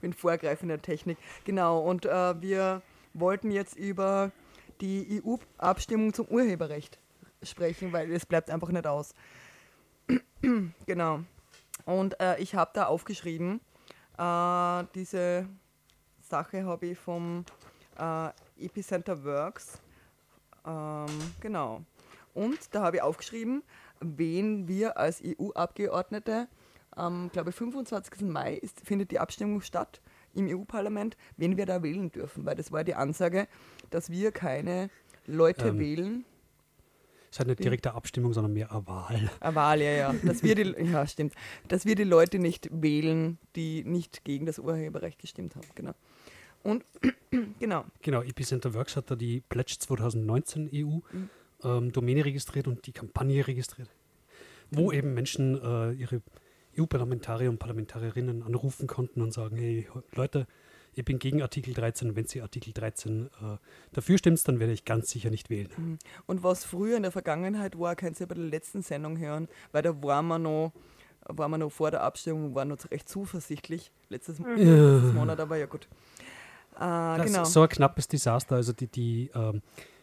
bin 0.00 0.12
vorgreifender 0.12 0.80
Technik. 0.80 1.18
Genau, 1.44 1.80
und 1.80 2.06
äh, 2.06 2.40
wir 2.40 2.82
wollten 3.14 3.50
jetzt 3.50 3.76
über 3.76 4.30
die 4.80 5.22
EU-Abstimmung 5.24 6.12
zum 6.14 6.26
Urheberrecht 6.28 6.98
sprechen, 7.42 7.92
weil 7.92 8.12
es 8.12 8.26
bleibt 8.26 8.50
einfach 8.50 8.68
nicht 8.70 8.86
aus. 8.86 9.14
genau. 10.86 11.20
Und 11.84 12.20
äh, 12.20 12.38
ich 12.40 12.54
habe 12.54 12.70
da 12.74 12.86
aufgeschrieben, 12.86 13.60
äh, 14.18 14.84
diese 14.94 15.46
Sache 16.20 16.64
habe 16.66 16.86
ich 16.86 16.98
vom 16.98 17.44
äh, 17.98 18.28
Epicenter 18.58 19.24
Works. 19.24 19.80
Ähm, 20.66 21.06
genau. 21.40 21.82
Und 22.38 22.72
da 22.72 22.82
habe 22.82 22.98
ich 22.98 23.02
aufgeschrieben, 23.02 23.64
wen 24.00 24.68
wir 24.68 24.96
als 24.96 25.20
EU-Abgeordnete 25.24 26.46
am, 26.92 27.30
glaube 27.32 27.50
ich, 27.50 27.56
25. 27.56 28.22
Mai 28.22 28.54
ist, 28.54 28.80
findet 28.86 29.10
die 29.10 29.18
Abstimmung 29.18 29.60
statt 29.60 30.00
im 30.34 30.46
EU-Parlament, 30.46 31.16
wen 31.36 31.56
wir 31.56 31.66
da 31.66 31.82
wählen 31.82 32.12
dürfen, 32.12 32.46
weil 32.46 32.54
das 32.54 32.70
war 32.70 32.84
die 32.84 32.94
Ansage, 32.94 33.48
dass 33.90 34.10
wir 34.10 34.30
keine 34.30 34.88
Leute 35.26 35.68
Ähm. 35.68 35.78
wählen. 35.80 36.24
Es 37.24 37.34
ist 37.34 37.38
halt 37.40 37.48
nicht 37.48 37.64
direkte 37.64 37.92
Abstimmung, 37.92 38.32
sondern 38.32 38.52
mehr 38.52 38.70
eine 38.70 38.86
Wahl. 38.86 39.30
Eine 39.40 39.54
Wahl, 39.56 39.82
ja, 39.82 39.90
ja. 39.90 40.14
Dass 40.22 40.42
wir 40.44 40.54
die, 40.54 40.74
ja, 40.92 41.06
stimmt. 41.08 41.34
Dass 41.66 41.84
wir 41.84 41.96
die 41.96 42.04
Leute 42.04 42.38
nicht 42.38 42.68
wählen, 42.70 43.36
die 43.56 43.82
nicht 43.84 44.24
gegen 44.24 44.46
das 44.46 44.60
Urheberrecht 44.60 45.18
gestimmt 45.18 45.56
haben. 45.56 45.66
Genau. 45.74 45.92
Und 46.62 46.84
genau. 47.58 47.84
Genau, 48.00 48.22
Epicenter 48.22 48.72
Works 48.74 48.96
hat 48.96 49.10
da 49.10 49.16
die 49.16 49.40
Pledge 49.40 49.76
2019 49.78 50.70
EU 50.72 51.00
Mhm. 51.12 51.30
Ähm, 51.64 51.92
Domäne 51.92 52.24
registriert 52.24 52.68
und 52.68 52.86
die 52.86 52.92
Kampagne 52.92 53.46
registriert, 53.46 53.90
wo 54.70 54.92
eben 54.92 55.14
Menschen 55.14 55.60
äh, 55.60 55.92
ihre 55.92 56.22
EU-Parlamentarier 56.78 57.50
und 57.50 57.58
Parlamentarierinnen 57.58 58.42
anrufen 58.42 58.86
konnten 58.86 59.22
und 59.22 59.32
sagen, 59.32 59.56
hey 59.56 59.88
Leute, 60.14 60.46
ich 60.94 61.04
bin 61.04 61.18
gegen 61.18 61.42
Artikel 61.42 61.74
13 61.74 62.10
und 62.10 62.16
wenn 62.16 62.26
Sie 62.26 62.42
Artikel 62.42 62.72
13 62.72 63.26
äh, 63.26 63.56
dafür 63.92 64.18
stimmt, 64.18 64.46
dann 64.48 64.58
werde 64.58 64.72
ich 64.72 64.84
ganz 64.84 65.10
sicher 65.10 65.30
nicht 65.30 65.48
wählen. 65.48 65.98
Und 66.26 66.42
was 66.42 66.64
früher 66.64 66.96
in 66.96 67.02
der 67.02 67.12
Vergangenheit 67.12 67.78
war, 67.78 67.94
könnt 67.94 68.18
ihr 68.20 68.26
bei 68.26 68.34
der 68.34 68.44
letzten 68.44 68.82
Sendung 68.82 69.16
hören, 69.18 69.48
weil 69.70 69.82
da 69.82 70.02
waren 70.02 70.26
wir 70.26 70.38
noch, 70.38 70.72
waren 71.26 71.50
wir 71.52 71.58
noch 71.58 71.70
vor 71.70 71.90
der 71.92 72.02
Abstimmung, 72.02 72.54
waren 72.54 72.68
noch 72.68 72.78
recht 72.90 73.08
zuversichtlich. 73.08 73.92
Letztes, 74.08 74.38
letztes 74.40 75.12
Monat, 75.12 75.38
aber 75.38 75.56
ja 75.56 75.66
gut. 75.66 75.88
Äh, 76.74 76.78
Das 76.78 77.26
genau. 77.26 77.42
ist 77.42 77.52
so 77.52 77.62
ein 77.62 77.68
knappes 77.68 78.08
Desaster. 78.08 78.56
Also 78.56 78.72
die, 78.72 78.88
die 78.88 79.30
ähm, 79.34 79.62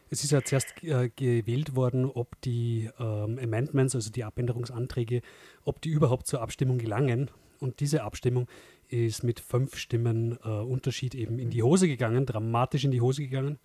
es 0.09 0.23
ist 0.23 0.31
ja 0.31 0.43
zuerst 0.43 0.83
äh, 0.83 1.09
gewählt 1.15 1.75
worden, 1.75 2.05
ob 2.05 2.39
die 2.41 2.89
ähm, 2.99 3.39
Amendments, 3.41 3.95
also 3.95 4.11
die 4.11 4.23
Abänderungsanträge, 4.23 5.21
ob 5.63 5.81
die 5.81 5.89
überhaupt 5.89 6.27
zur 6.27 6.41
Abstimmung 6.41 6.77
gelangen. 6.77 7.31
Und 7.59 7.79
diese 7.79 8.03
Abstimmung 8.03 8.47
ist 8.89 9.23
mit 9.23 9.39
fünf 9.39 9.77
Stimmen 9.77 10.37
äh, 10.43 10.49
Unterschied 10.49 11.15
eben 11.15 11.39
in 11.39 11.49
die 11.49 11.63
Hose 11.63 11.87
gegangen, 11.87 12.25
dramatisch 12.25 12.83
in 12.83 12.91
die 12.91 13.01
Hose 13.01 13.23
gegangen. 13.23 13.57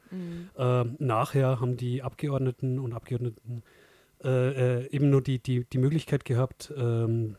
Ähm, 0.57 0.97
nachher 0.99 1.61
haben 1.61 1.77
die 1.77 2.03
Abgeordneten 2.03 2.79
und 2.79 2.93
Abgeordneten 2.93 3.63
äh, 4.25 4.83
äh, 4.83 4.91
eben 4.91 5.11
nur 5.11 5.23
die, 5.23 5.39
die, 5.39 5.65
die 5.65 5.79
Möglichkeit 5.79 6.25
gehabt, 6.25 6.73
ähm, 6.77 7.37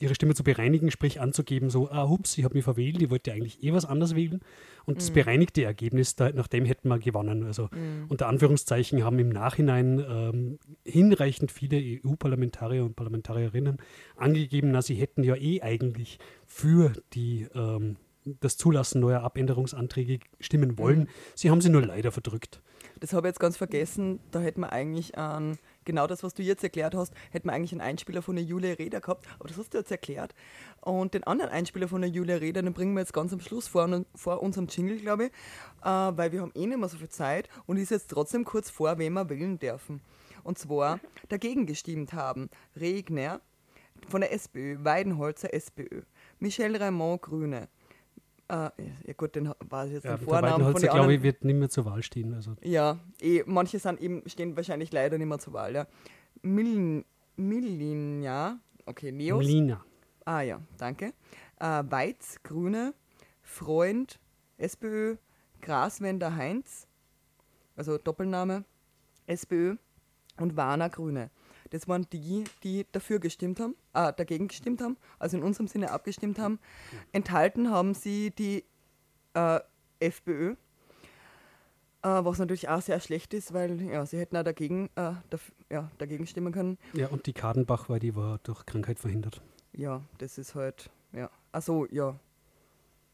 ihre 0.00 0.14
Stimme 0.14 0.34
zu 0.34 0.42
bereinigen, 0.42 0.90
sprich 0.90 1.20
anzugeben, 1.20 1.70
so, 1.70 1.90
ah, 1.90 2.08
hups, 2.08 2.38
ich 2.38 2.44
habe 2.44 2.54
mich 2.54 2.64
verwählt, 2.64 3.00
ich 3.00 3.10
wollte 3.10 3.32
eigentlich 3.32 3.62
eh 3.62 3.72
was 3.72 3.84
anderes 3.84 4.14
wählen. 4.14 4.40
Und 4.86 4.98
das 4.98 5.10
bereinigte 5.10 5.62
Ergebnis, 5.62 6.16
da, 6.16 6.30
nach 6.30 6.48
dem 6.48 6.64
hätten 6.64 6.88
wir 6.88 6.98
gewonnen. 6.98 7.44
Also 7.44 7.68
unter 8.08 8.26
Anführungszeichen 8.28 9.04
haben 9.04 9.18
im 9.18 9.28
Nachhinein 9.28 10.04
ähm, 10.08 10.58
hinreichend 10.84 11.52
viele 11.52 11.76
EU-Parlamentarier 11.76 12.84
und 12.84 12.96
Parlamentarierinnen 12.96 13.76
angegeben, 14.16 14.70
na, 14.70 14.82
sie 14.82 14.94
hätten 14.94 15.22
ja 15.22 15.36
eh 15.36 15.60
eigentlich 15.62 16.18
für 16.46 16.92
die 17.12 17.46
ähm, 17.54 17.96
das 18.40 18.56
Zulassen 18.56 19.00
neuer 19.00 19.22
Abänderungsanträge 19.22 20.20
stimmen 20.40 20.78
wollen. 20.78 21.08
Sie 21.34 21.50
haben 21.50 21.60
sie 21.60 21.70
nur 21.70 21.82
leider 21.82 22.12
verdrückt. 22.12 22.60
Das 23.00 23.12
habe 23.12 23.28
ich 23.28 23.30
jetzt 23.30 23.40
ganz 23.40 23.56
vergessen. 23.56 24.20
Da 24.30 24.40
hätten 24.40 24.60
wir 24.60 24.72
eigentlich 24.72 25.16
an, 25.16 25.58
genau 25.84 26.06
das, 26.06 26.22
was 26.22 26.34
du 26.34 26.42
jetzt 26.42 26.62
erklärt 26.62 26.94
hast, 26.94 27.14
hätten 27.30 27.48
wir 27.48 27.52
eigentlich 27.52 27.72
einen 27.72 27.80
Einspieler 27.80 28.22
von 28.22 28.36
der 28.36 28.44
Julia 28.44 28.74
Reda 28.74 29.00
gehabt. 29.00 29.26
Aber 29.38 29.48
das 29.48 29.58
hast 29.58 29.74
du 29.74 29.78
jetzt 29.78 29.90
erklärt. 29.90 30.34
Und 30.80 31.14
den 31.14 31.24
anderen 31.24 31.50
Einspieler 31.50 31.88
von 31.88 32.00
der 32.00 32.10
Julia 32.10 32.36
Reda, 32.36 32.62
den 32.62 32.72
bringen 32.72 32.94
wir 32.94 33.00
jetzt 33.00 33.12
ganz 33.12 33.32
am 33.32 33.40
Schluss 33.40 33.68
vor, 33.68 34.04
vor 34.14 34.42
unserem 34.42 34.66
Jingle, 34.68 34.98
glaube 34.98 35.26
ich. 35.26 35.30
Äh, 35.82 35.86
weil 35.86 36.32
wir 36.32 36.42
haben 36.42 36.52
eh 36.54 36.66
nicht 36.66 36.78
mehr 36.78 36.88
so 36.88 36.98
viel 36.98 37.08
Zeit 37.08 37.48
und 37.66 37.76
ist 37.76 37.90
jetzt 37.90 38.10
trotzdem 38.10 38.44
kurz 38.44 38.70
vor, 38.70 38.98
wen 38.98 39.12
wir 39.12 39.28
wählen 39.28 39.58
dürfen. 39.58 40.00
Und 40.42 40.58
zwar 40.58 41.00
dagegen 41.28 41.66
gestimmt 41.66 42.12
haben 42.12 42.50
Regner 42.78 43.40
von 44.08 44.22
der 44.22 44.32
SPÖ, 44.32 44.78
Weidenholzer 44.82 45.52
SPÖ, 45.52 46.02
Michel 46.38 46.76
Raymond 46.76 47.22
Grüne. 47.22 47.68
Äh, 48.50 48.70
ja 49.06 49.12
gut, 49.16 49.36
den 49.36 49.52
war 49.60 49.86
jetzt 49.86 50.04
Ja, 50.04 50.16
den 50.16 50.26
der 50.26 50.28
Vornamen 50.28 50.72
von 50.72 50.80
den 50.80 50.90
glaube 50.90 51.14
ich, 51.14 51.22
wird 51.22 51.44
nicht 51.44 51.56
mehr 51.56 51.68
zur 51.68 51.84
Wahl 51.84 52.02
stehen. 52.02 52.34
Also 52.34 52.56
Ja, 52.62 52.98
eh, 53.20 53.44
manche 53.46 53.78
sind 53.78 54.00
eben, 54.00 54.28
stehen 54.28 54.56
wahrscheinlich 54.56 54.92
leider 54.92 55.18
nicht 55.18 55.28
mehr 55.28 55.38
zur 55.38 55.52
Wahl. 55.52 55.74
Ja. 55.74 55.86
Millin, 56.42 57.04
Millinja, 57.36 58.58
okay, 58.86 59.12
Neos. 59.12 59.44
Lina. 59.44 59.84
Ah 60.24 60.40
ja, 60.40 60.60
danke. 60.78 61.12
Äh, 61.58 61.84
Weiz, 61.88 62.42
Grüne, 62.42 62.94
Freund, 63.42 64.18
SPÖ, 64.58 65.16
Graswender 65.60 66.34
Heinz, 66.34 66.88
also 67.76 67.98
Doppelname, 67.98 68.64
SPÖ 69.26 69.76
und 70.38 70.56
Warner 70.56 70.90
Grüne. 70.90 71.30
Das 71.70 71.86
waren 71.88 72.06
die, 72.12 72.44
die 72.64 72.86
dafür 72.92 73.20
gestimmt 73.20 73.60
haben, 73.60 73.74
äh, 73.94 74.12
dagegen 74.12 74.48
gestimmt 74.48 74.80
haben, 74.82 74.96
also 75.18 75.36
in 75.36 75.42
unserem 75.42 75.68
Sinne 75.68 75.90
abgestimmt 75.92 76.38
haben. 76.38 76.58
Enthalten 77.12 77.70
haben 77.70 77.94
sie 77.94 78.30
die 78.32 78.64
äh, 79.34 79.60
FPÖ, 80.00 80.52
äh, 80.52 80.56
was 82.02 82.38
natürlich 82.38 82.68
auch 82.68 82.80
sehr 82.82 82.98
schlecht 83.00 83.34
ist, 83.34 83.52
weil 83.52 83.80
ja, 83.82 84.04
sie 84.06 84.18
hätten 84.18 84.36
auch 84.36 84.42
dagegen, 84.42 84.90
äh, 84.96 85.12
daf- 85.30 85.52
ja, 85.70 85.90
dagegen 85.98 86.26
stimmen 86.26 86.52
können. 86.52 86.78
Ja, 86.94 87.08
und 87.08 87.26
die 87.26 87.32
Kadenbach, 87.32 87.88
weil 87.88 88.00
die 88.00 88.16
war 88.16 88.38
durch 88.42 88.66
Krankheit 88.66 88.98
verhindert. 88.98 89.40
Ja, 89.72 90.02
das 90.18 90.38
ist 90.38 90.54
halt, 90.54 90.90
ja. 91.12 91.30
Achso, 91.52 91.86
ja. 91.90 92.18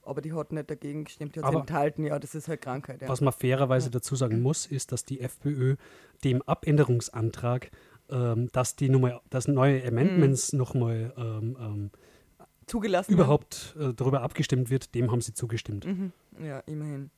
Aber 0.03 0.21
die 0.21 0.33
hat 0.33 0.53
nicht 0.53 0.71
dagegen 0.71 1.05
gestimmt, 1.05 1.35
die 1.35 1.43
hat 1.43 1.53
enthalten, 1.53 2.05
ja, 2.05 2.19
das 2.21 2.37
ist 2.37 2.47
halt 2.47 2.63
Krankheit. 2.63 3.03
Ja. 3.03 3.09
Was 3.09 3.21
man 3.21 3.33
fairerweise 3.33 3.91
dazu 3.91 4.15
sagen 4.15 4.41
muss, 4.41 4.65
ist, 4.65 4.93
dass 4.93 5.05
die 5.05 5.21
FPÖ 5.21 5.75
dem 6.23 6.43
Abänderungsantrag, 6.43 7.73
ähm, 8.11 8.49
dass 8.53 8.77
die 8.77 8.89
Nummer, 8.89 9.21
dass 9.31 9.49
neue 9.49 9.87
Amendments 9.87 10.53
nochmal 10.53 11.13
ähm, 11.17 11.57
ähm, 11.61 11.91
Zugelassen. 12.67 13.13
überhaupt 13.13 13.77
äh, 13.79 13.93
darüber 13.95 14.23
abgestimmt 14.23 14.71
wird, 14.71 14.95
dem 14.95 15.11
haben 15.11 15.21
sie 15.21 15.35
zugestimmt. 15.35 15.87
Mhm. 15.87 16.13
Ja, 16.43 16.61
immerhin. 16.61 17.11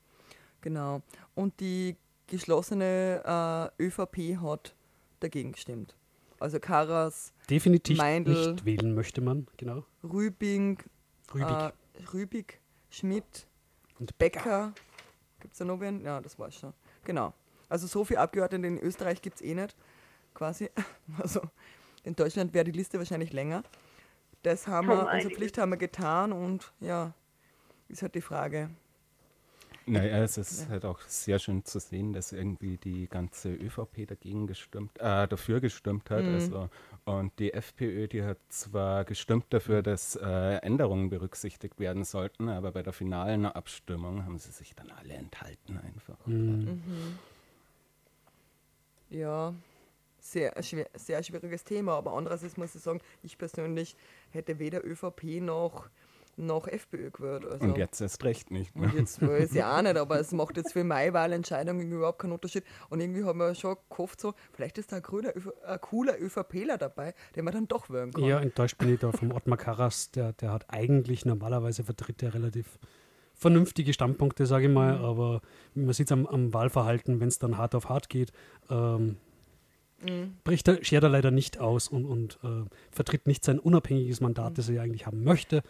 Genau. 0.61 1.03
Und 1.35 1.61
die 1.61 1.97
geschlossene 2.27 3.71
äh, 3.79 3.83
ÖVP 3.83 4.41
hat 4.41 4.75
dagegen 5.21 5.53
gestimmt. 5.53 5.97
Also 6.41 6.61
Karas, 6.61 7.33
Definitiv 7.51 7.99
Meindl. 7.99 8.53
nicht 8.53 8.65
wählen 8.65 8.95
möchte 8.95 9.21
man, 9.21 9.49
genau. 9.57 9.85
Rübing, 10.05 10.79
Rübig. 11.35 11.49
Äh, 11.49 11.73
Rübig 12.13 12.61
Schmidt, 12.91 13.49
und 13.99 14.17
Becker. 14.19 14.73
Gibt 15.41 15.53
es 15.53 15.59
da 15.59 15.65
noch 15.65 15.81
wen? 15.81 16.01
Ja, 16.01 16.21
das 16.21 16.39
war's 16.39 16.55
schon. 16.55 16.73
Genau. 17.05 17.33
Also 17.69 17.87
so 17.87 18.05
viele 18.05 18.21
Abgeordnete 18.21 18.67
in 18.67 18.79
Österreich 18.79 19.21
gibt 19.21 19.37
es 19.37 19.43
eh 19.43 19.55
nicht, 19.55 19.77
quasi. 20.39 20.71
Also 21.19 21.41
in 22.05 22.15
Deutschland 22.15 22.55
wäre 22.55 22.65
die 22.65 22.73
Liste 22.73 22.99
wahrscheinlich 22.99 23.33
länger. 23.33 23.63
Das 24.43 24.67
haben 24.67 24.87
Schon 24.87 24.99
wir, 24.99 25.13
unsere. 25.13 25.35
Pflicht 25.35 25.59
haben 25.59 25.71
wir 25.71 25.77
getan 25.77 26.33
und 26.33 26.73
ja, 26.81 27.13
ist 27.89 28.03
halt 28.03 28.15
die 28.15 28.21
Frage. 28.21 28.71
Naja, 29.87 30.23
es 30.23 30.37
ist 30.37 30.69
halt 30.69 30.85
auch 30.85 31.01
sehr 31.01 31.39
schön 31.39 31.65
zu 31.65 31.81
sehen, 31.81 32.13
dass 32.13 32.33
irgendwie 32.33 32.77
die 32.77 33.09
ganze 33.09 33.55
ÖVP 33.55 34.07
dagegen 34.07 34.47
gestimmt, 34.47 34.99
äh, 34.99 35.27
dafür 35.27 35.61
gestimmt 35.61 36.11
hat. 36.11 36.27
Mhm. 36.27 36.35
Also, 36.35 36.69
und 37.07 37.33
die 37.39 37.55
FPÖ, 37.55 38.07
die 38.07 38.23
hat 38.23 38.37
zwar 38.51 39.07
gestimmt 39.07 39.47
dafür, 39.49 39.83
dass 39.83 40.15
äh, 40.15 40.57
Änderungen 40.57 41.09
berücksichtigt 41.09 41.81
werden 41.81 42.05
sollten, 42.05 42.51
aber 42.51 42.73
bei 42.73 42.83
der 42.83 42.93
finalen 42.93 43.47
Abstimmung 43.47 44.25
haben 44.25 44.39
sie 44.39 44.53
sich 44.53 44.75
dann 44.75 44.91
alle 44.91 45.15
enthalten 45.15 45.79
einfach. 45.79 46.19
Mhm. 46.27 46.83
Ja, 49.09 49.55
sehr, 50.33 50.63
schwer, 50.63 50.89
sehr 50.95 51.23
schwieriges 51.23 51.65
Thema. 51.65 51.95
Aber 51.95 52.15
andererseits 52.15 52.57
muss 52.57 52.75
ich 52.75 52.83
sagen, 52.83 53.01
ich 53.23 53.39
persönlich 53.39 53.97
hätte 54.31 54.59
weder 54.59 54.85
ÖVP 54.85 55.41
noch 55.41 55.89
noch 56.39 56.69
FPÖ 56.69 57.11
gewählt. 57.11 57.45
Also. 57.45 57.65
Und 57.65 57.77
jetzt 57.77 58.01
erst 58.01 58.25
recht 58.25 58.51
nicht. 58.51 58.75
Ne? 58.77 58.87
Und 58.87 58.95
jetzt 58.95 59.21
weiß 59.21 59.55
ich 59.55 59.63
auch 59.63 59.83
nicht, 59.83 59.97
aber 59.97 60.21
es 60.21 60.33
macht 60.33 60.57
jetzt 60.57 60.73
für 60.73 60.85
meine 60.85 61.13
Wahlentscheidung 61.13 61.81
überhaupt 61.81 62.21
keinen 62.21 62.33
Unterschied. 62.33 62.65
Und 62.89 63.01
irgendwie 63.01 63.25
haben 63.25 63.39
wir 63.39 63.55
schon 63.55 63.77
gehofft, 63.91 64.21
so, 64.21 64.35
vielleicht 64.53 64.79
ist 64.79 64.93
da 64.93 64.97
ein, 64.97 65.03
grüner, 65.03 65.33
ein 65.67 65.81
cooler 65.81 66.21
ÖVPler 66.21 66.79
dabei, 66.79 67.15
den 67.35 67.45
man 67.45 67.55
dann 67.55 67.69
doch 67.69 67.91
wählen 67.91 68.13
kann. 68.13 68.25
Ja, 68.25 68.41
enttäuscht 68.41 68.79
bin 68.79 68.95
ich 68.95 69.01
da 69.01 69.13
vom 69.13 69.33
Ottmar 69.33 69.59
Karas, 69.59 70.11
der, 70.13 70.33
der 70.33 70.53
hat 70.53 70.67
eigentlich 70.69 71.25
normalerweise 71.25 71.85
vertritt 71.85 72.23
er 72.23 72.35
relativ 72.35 72.79
vernünftige 73.35 73.93
Standpunkte, 73.93 74.47
sage 74.47 74.67
ich 74.67 74.73
mal, 74.73 74.99
mhm. 74.99 75.05
aber 75.05 75.41
man 75.75 75.93
sieht 75.93 76.09
es 76.09 76.13
am, 76.13 76.27
am, 76.27 76.53
Wahlverhalten, 76.53 77.21
wenn 77.21 77.29
es 77.29 77.39
dann 77.39 77.57
hart 77.57 77.75
auf 77.75 77.89
hart 77.89 78.09
geht, 78.09 78.33
ähm, 78.69 79.17
mhm. 80.03 80.37
bricht 80.45 80.69
er, 80.69 80.85
schert 80.85 81.03
er 81.05 81.09
leider 81.09 81.31
nicht 81.31 81.59
aus 81.59 81.89
und, 81.89 82.05
und 82.07 82.39
äh, 82.43 82.65
vertritt 82.91 83.27
nicht 83.27 83.45
sein 83.45 83.59
unabhängiges 83.59 84.21
Mandat, 84.21 84.51
mhm. 84.51 84.55
das 84.55 84.69
er 84.69 84.75
ja 84.77 84.83
eigentlich 84.83 85.07
haben 85.07 85.25
möchte 85.25 85.63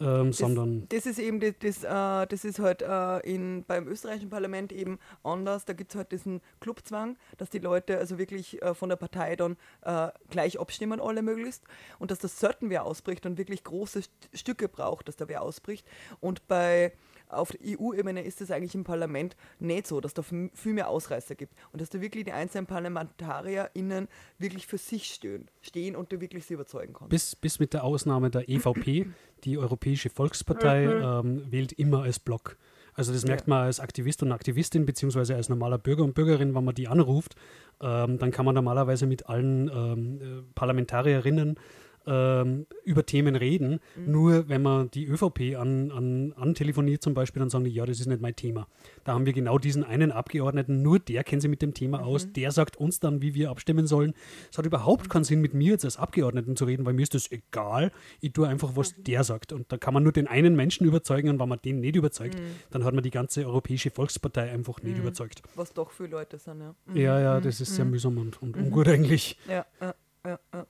ähm, 0.00 0.28
das, 0.28 0.38
sondern. 0.38 0.88
Das 0.88 1.06
ist 1.06 1.18
eben, 1.18 1.40
das, 1.40 1.54
das, 1.60 1.84
äh, 1.84 2.26
das 2.26 2.44
ist 2.44 2.58
halt 2.58 2.82
äh, 2.82 3.18
in, 3.20 3.64
beim 3.64 3.86
österreichischen 3.88 4.30
Parlament 4.30 4.72
eben 4.72 4.98
anders. 5.22 5.64
Da 5.64 5.72
gibt 5.72 5.92
es 5.92 5.96
halt 5.96 6.12
diesen 6.12 6.40
Clubzwang, 6.60 7.16
dass 7.38 7.50
die 7.50 7.58
Leute 7.58 7.98
also 7.98 8.18
wirklich 8.18 8.62
äh, 8.62 8.74
von 8.74 8.88
der 8.88 8.96
Partei 8.96 9.36
dann 9.36 9.56
äh, 9.82 10.08
gleich 10.30 10.60
abstimmen, 10.60 11.00
alle 11.00 11.22
möglichst. 11.22 11.64
Und 11.98 12.10
dass 12.10 12.18
das 12.18 12.38
selten 12.38 12.70
wer 12.70 12.84
ausbricht 12.84 13.26
und 13.26 13.38
wirklich 13.38 13.64
große 13.64 14.02
St 14.02 14.12
Stücke 14.34 14.68
braucht, 14.68 15.08
dass 15.08 15.16
da 15.16 15.28
wer 15.28 15.42
ausbricht. 15.42 15.86
Und 16.20 16.46
bei 16.46 16.92
auf 17.28 17.52
EU-Ebene 17.64 18.22
ist 18.22 18.40
es 18.40 18.50
eigentlich 18.50 18.74
im 18.74 18.84
Parlament 18.84 19.36
nicht 19.58 19.86
so, 19.86 20.00
dass 20.00 20.14
da 20.14 20.22
viel 20.22 20.72
mehr 20.72 20.88
Ausreißer 20.88 21.34
gibt 21.34 21.54
und 21.72 21.80
dass 21.80 21.90
da 21.90 22.00
wirklich 22.00 22.24
die 22.24 22.32
einzelnen 22.32 22.66
ParlamentarierInnen 22.66 24.08
wirklich 24.38 24.66
für 24.66 24.78
sich 24.78 25.12
stehen, 25.12 25.48
stehen 25.60 25.96
und 25.96 26.12
du 26.12 26.20
wirklich 26.20 26.44
sie 26.44 26.54
überzeugen 26.54 26.94
kannst. 26.94 27.10
Bis, 27.10 27.36
bis 27.36 27.58
mit 27.58 27.72
der 27.72 27.84
Ausnahme 27.84 28.30
der 28.30 28.48
EVP, 28.48 29.06
die 29.44 29.58
Europäische 29.58 30.10
Volkspartei, 30.10 30.86
mhm. 30.86 31.40
ähm, 31.42 31.52
wählt 31.52 31.72
immer 31.72 32.02
als 32.02 32.18
Block. 32.18 32.56
Also 32.96 33.12
das 33.12 33.26
merkt 33.26 33.46
man 33.46 33.64
als 33.64 33.78
Aktivist 33.78 34.22
und 34.22 34.32
Aktivistin, 34.32 34.86
beziehungsweise 34.86 35.34
als 35.34 35.50
normaler 35.50 35.76
Bürger 35.76 36.02
und 36.02 36.14
Bürgerin, 36.14 36.54
wenn 36.54 36.64
man 36.64 36.74
die 36.74 36.88
anruft, 36.88 37.34
ähm, 37.82 38.18
dann 38.18 38.30
kann 38.30 38.46
man 38.46 38.54
normalerweise 38.54 39.06
mit 39.06 39.28
allen 39.28 39.68
ähm, 39.68 40.20
äh, 40.20 40.42
Parlamentarierinnen 40.54 41.58
ähm, 42.06 42.66
über 42.84 43.04
Themen 43.04 43.36
reden. 43.36 43.80
Mhm. 43.96 44.12
Nur 44.12 44.48
wenn 44.48 44.62
man 44.62 44.90
die 44.90 45.06
ÖVP 45.06 45.56
an, 45.58 45.90
an, 45.90 46.32
antelefoniert 46.34 47.02
zum 47.02 47.14
Beispiel, 47.14 47.40
dann 47.40 47.50
sagen 47.50 47.64
die, 47.64 47.70
ja, 47.70 47.84
das 47.84 48.00
ist 48.00 48.06
nicht 48.06 48.20
mein 48.20 48.36
Thema. 48.36 48.68
Da 49.04 49.14
haben 49.14 49.26
wir 49.26 49.32
genau 49.32 49.58
diesen 49.58 49.84
einen 49.84 50.12
Abgeordneten, 50.12 50.82
nur 50.82 50.98
der 50.98 51.24
kennt 51.24 51.42
sich 51.42 51.50
mit 51.50 51.62
dem 51.62 51.74
Thema 51.74 51.98
mhm. 51.98 52.04
aus, 52.04 52.32
der 52.32 52.52
sagt 52.52 52.76
uns 52.76 53.00
dann, 53.00 53.22
wie 53.22 53.34
wir 53.34 53.50
abstimmen 53.50 53.86
sollen. 53.86 54.14
Es 54.50 54.58
hat 54.58 54.66
überhaupt 54.66 55.10
keinen 55.10 55.24
Sinn, 55.24 55.40
mit 55.40 55.54
mir 55.54 55.72
jetzt 55.72 55.84
als 55.84 55.96
Abgeordneten 55.96 56.56
zu 56.56 56.64
reden, 56.64 56.86
weil 56.86 56.94
mir 56.94 57.02
ist 57.02 57.14
das 57.14 57.30
egal. 57.30 57.90
Ich 58.20 58.32
tue 58.32 58.48
einfach, 58.48 58.76
was 58.76 58.96
mhm. 58.96 59.04
der 59.04 59.24
sagt. 59.24 59.52
Und 59.52 59.70
da 59.72 59.76
kann 59.76 59.94
man 59.94 60.02
nur 60.02 60.12
den 60.12 60.26
einen 60.26 60.54
Menschen 60.54 60.86
überzeugen 60.86 61.28
und 61.28 61.40
wenn 61.40 61.48
man 61.48 61.60
den 61.64 61.80
nicht 61.80 61.96
überzeugt, 61.96 62.34
mhm. 62.34 62.56
dann 62.70 62.84
hat 62.84 62.94
man 62.94 63.02
die 63.02 63.10
ganze 63.10 63.44
Europäische 63.46 63.90
Volkspartei 63.90 64.50
einfach 64.50 64.82
nicht 64.82 64.96
mhm. 64.96 65.02
überzeugt. 65.02 65.42
Was 65.54 65.72
doch 65.72 65.90
viele 65.90 66.10
Leute 66.10 66.38
sind, 66.38 66.60
ja. 66.60 66.74
Ja, 66.94 67.20
ja, 67.20 67.40
das 67.40 67.60
ist 67.60 67.74
sehr 67.74 67.84
mühsam 67.84 68.18
und, 68.18 68.40
und 68.40 68.56
ungut 68.56 68.88
eigentlich. 68.88 69.38
Ja, 69.48 69.66
ja, 69.80 69.94
ja. 70.24 70.38
ja. 70.52 70.66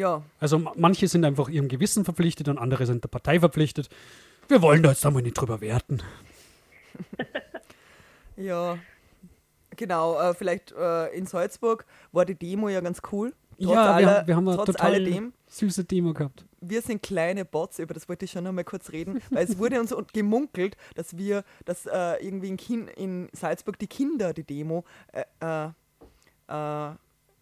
Ja. 0.00 0.22
Also 0.38 0.58
manche 0.76 1.08
sind 1.08 1.26
einfach 1.26 1.50
ihrem 1.50 1.68
Gewissen 1.68 2.06
verpflichtet 2.06 2.48
und 2.48 2.56
andere 2.56 2.86
sind 2.86 3.04
der 3.04 3.10
Partei 3.10 3.38
verpflichtet. 3.38 3.90
Wir 4.48 4.62
wollen 4.62 4.82
da 4.82 4.88
jetzt 4.88 5.04
einmal 5.04 5.20
nicht 5.20 5.34
drüber 5.34 5.60
werten. 5.60 6.02
ja, 8.38 8.78
genau. 9.76 10.18
Äh, 10.18 10.32
vielleicht 10.32 10.72
äh, 10.72 11.08
in 11.08 11.26
Salzburg 11.26 11.84
war 12.12 12.24
die 12.24 12.34
Demo 12.34 12.70
ja 12.70 12.80
ganz 12.80 13.02
cool. 13.12 13.34
Trotz 13.58 13.74
ja, 13.74 13.92
aller, 13.92 14.06
wir, 14.06 14.16
haben, 14.16 14.26
wir 14.26 14.36
haben 14.36 14.48
eine 14.48 14.64
total 14.64 14.94
alledem, 14.94 15.34
süße 15.48 15.84
Demo 15.84 16.14
gehabt. 16.14 16.46
Wir 16.62 16.80
sind 16.80 17.02
kleine 17.02 17.44
Bots, 17.44 17.78
über 17.78 17.92
das 17.92 18.08
wollte 18.08 18.24
ich 18.24 18.30
schon 18.30 18.44
noch 18.44 18.52
mal 18.52 18.64
kurz 18.64 18.92
reden, 18.92 19.20
weil 19.30 19.44
es 19.44 19.58
wurde 19.58 19.78
uns 19.78 19.94
gemunkelt, 20.14 20.78
dass 20.94 21.18
wir, 21.18 21.44
dass 21.66 21.84
äh, 21.84 22.24
irgendwie 22.24 22.48
in, 22.48 22.88
in, 22.88 23.28
Salzburg 23.34 23.78
die 23.78 23.86
Kinder 23.86 24.32
die 24.32 24.44
Demo 24.44 24.84
äh, 25.12 25.24
äh, 25.40 25.68
äh 26.48 26.94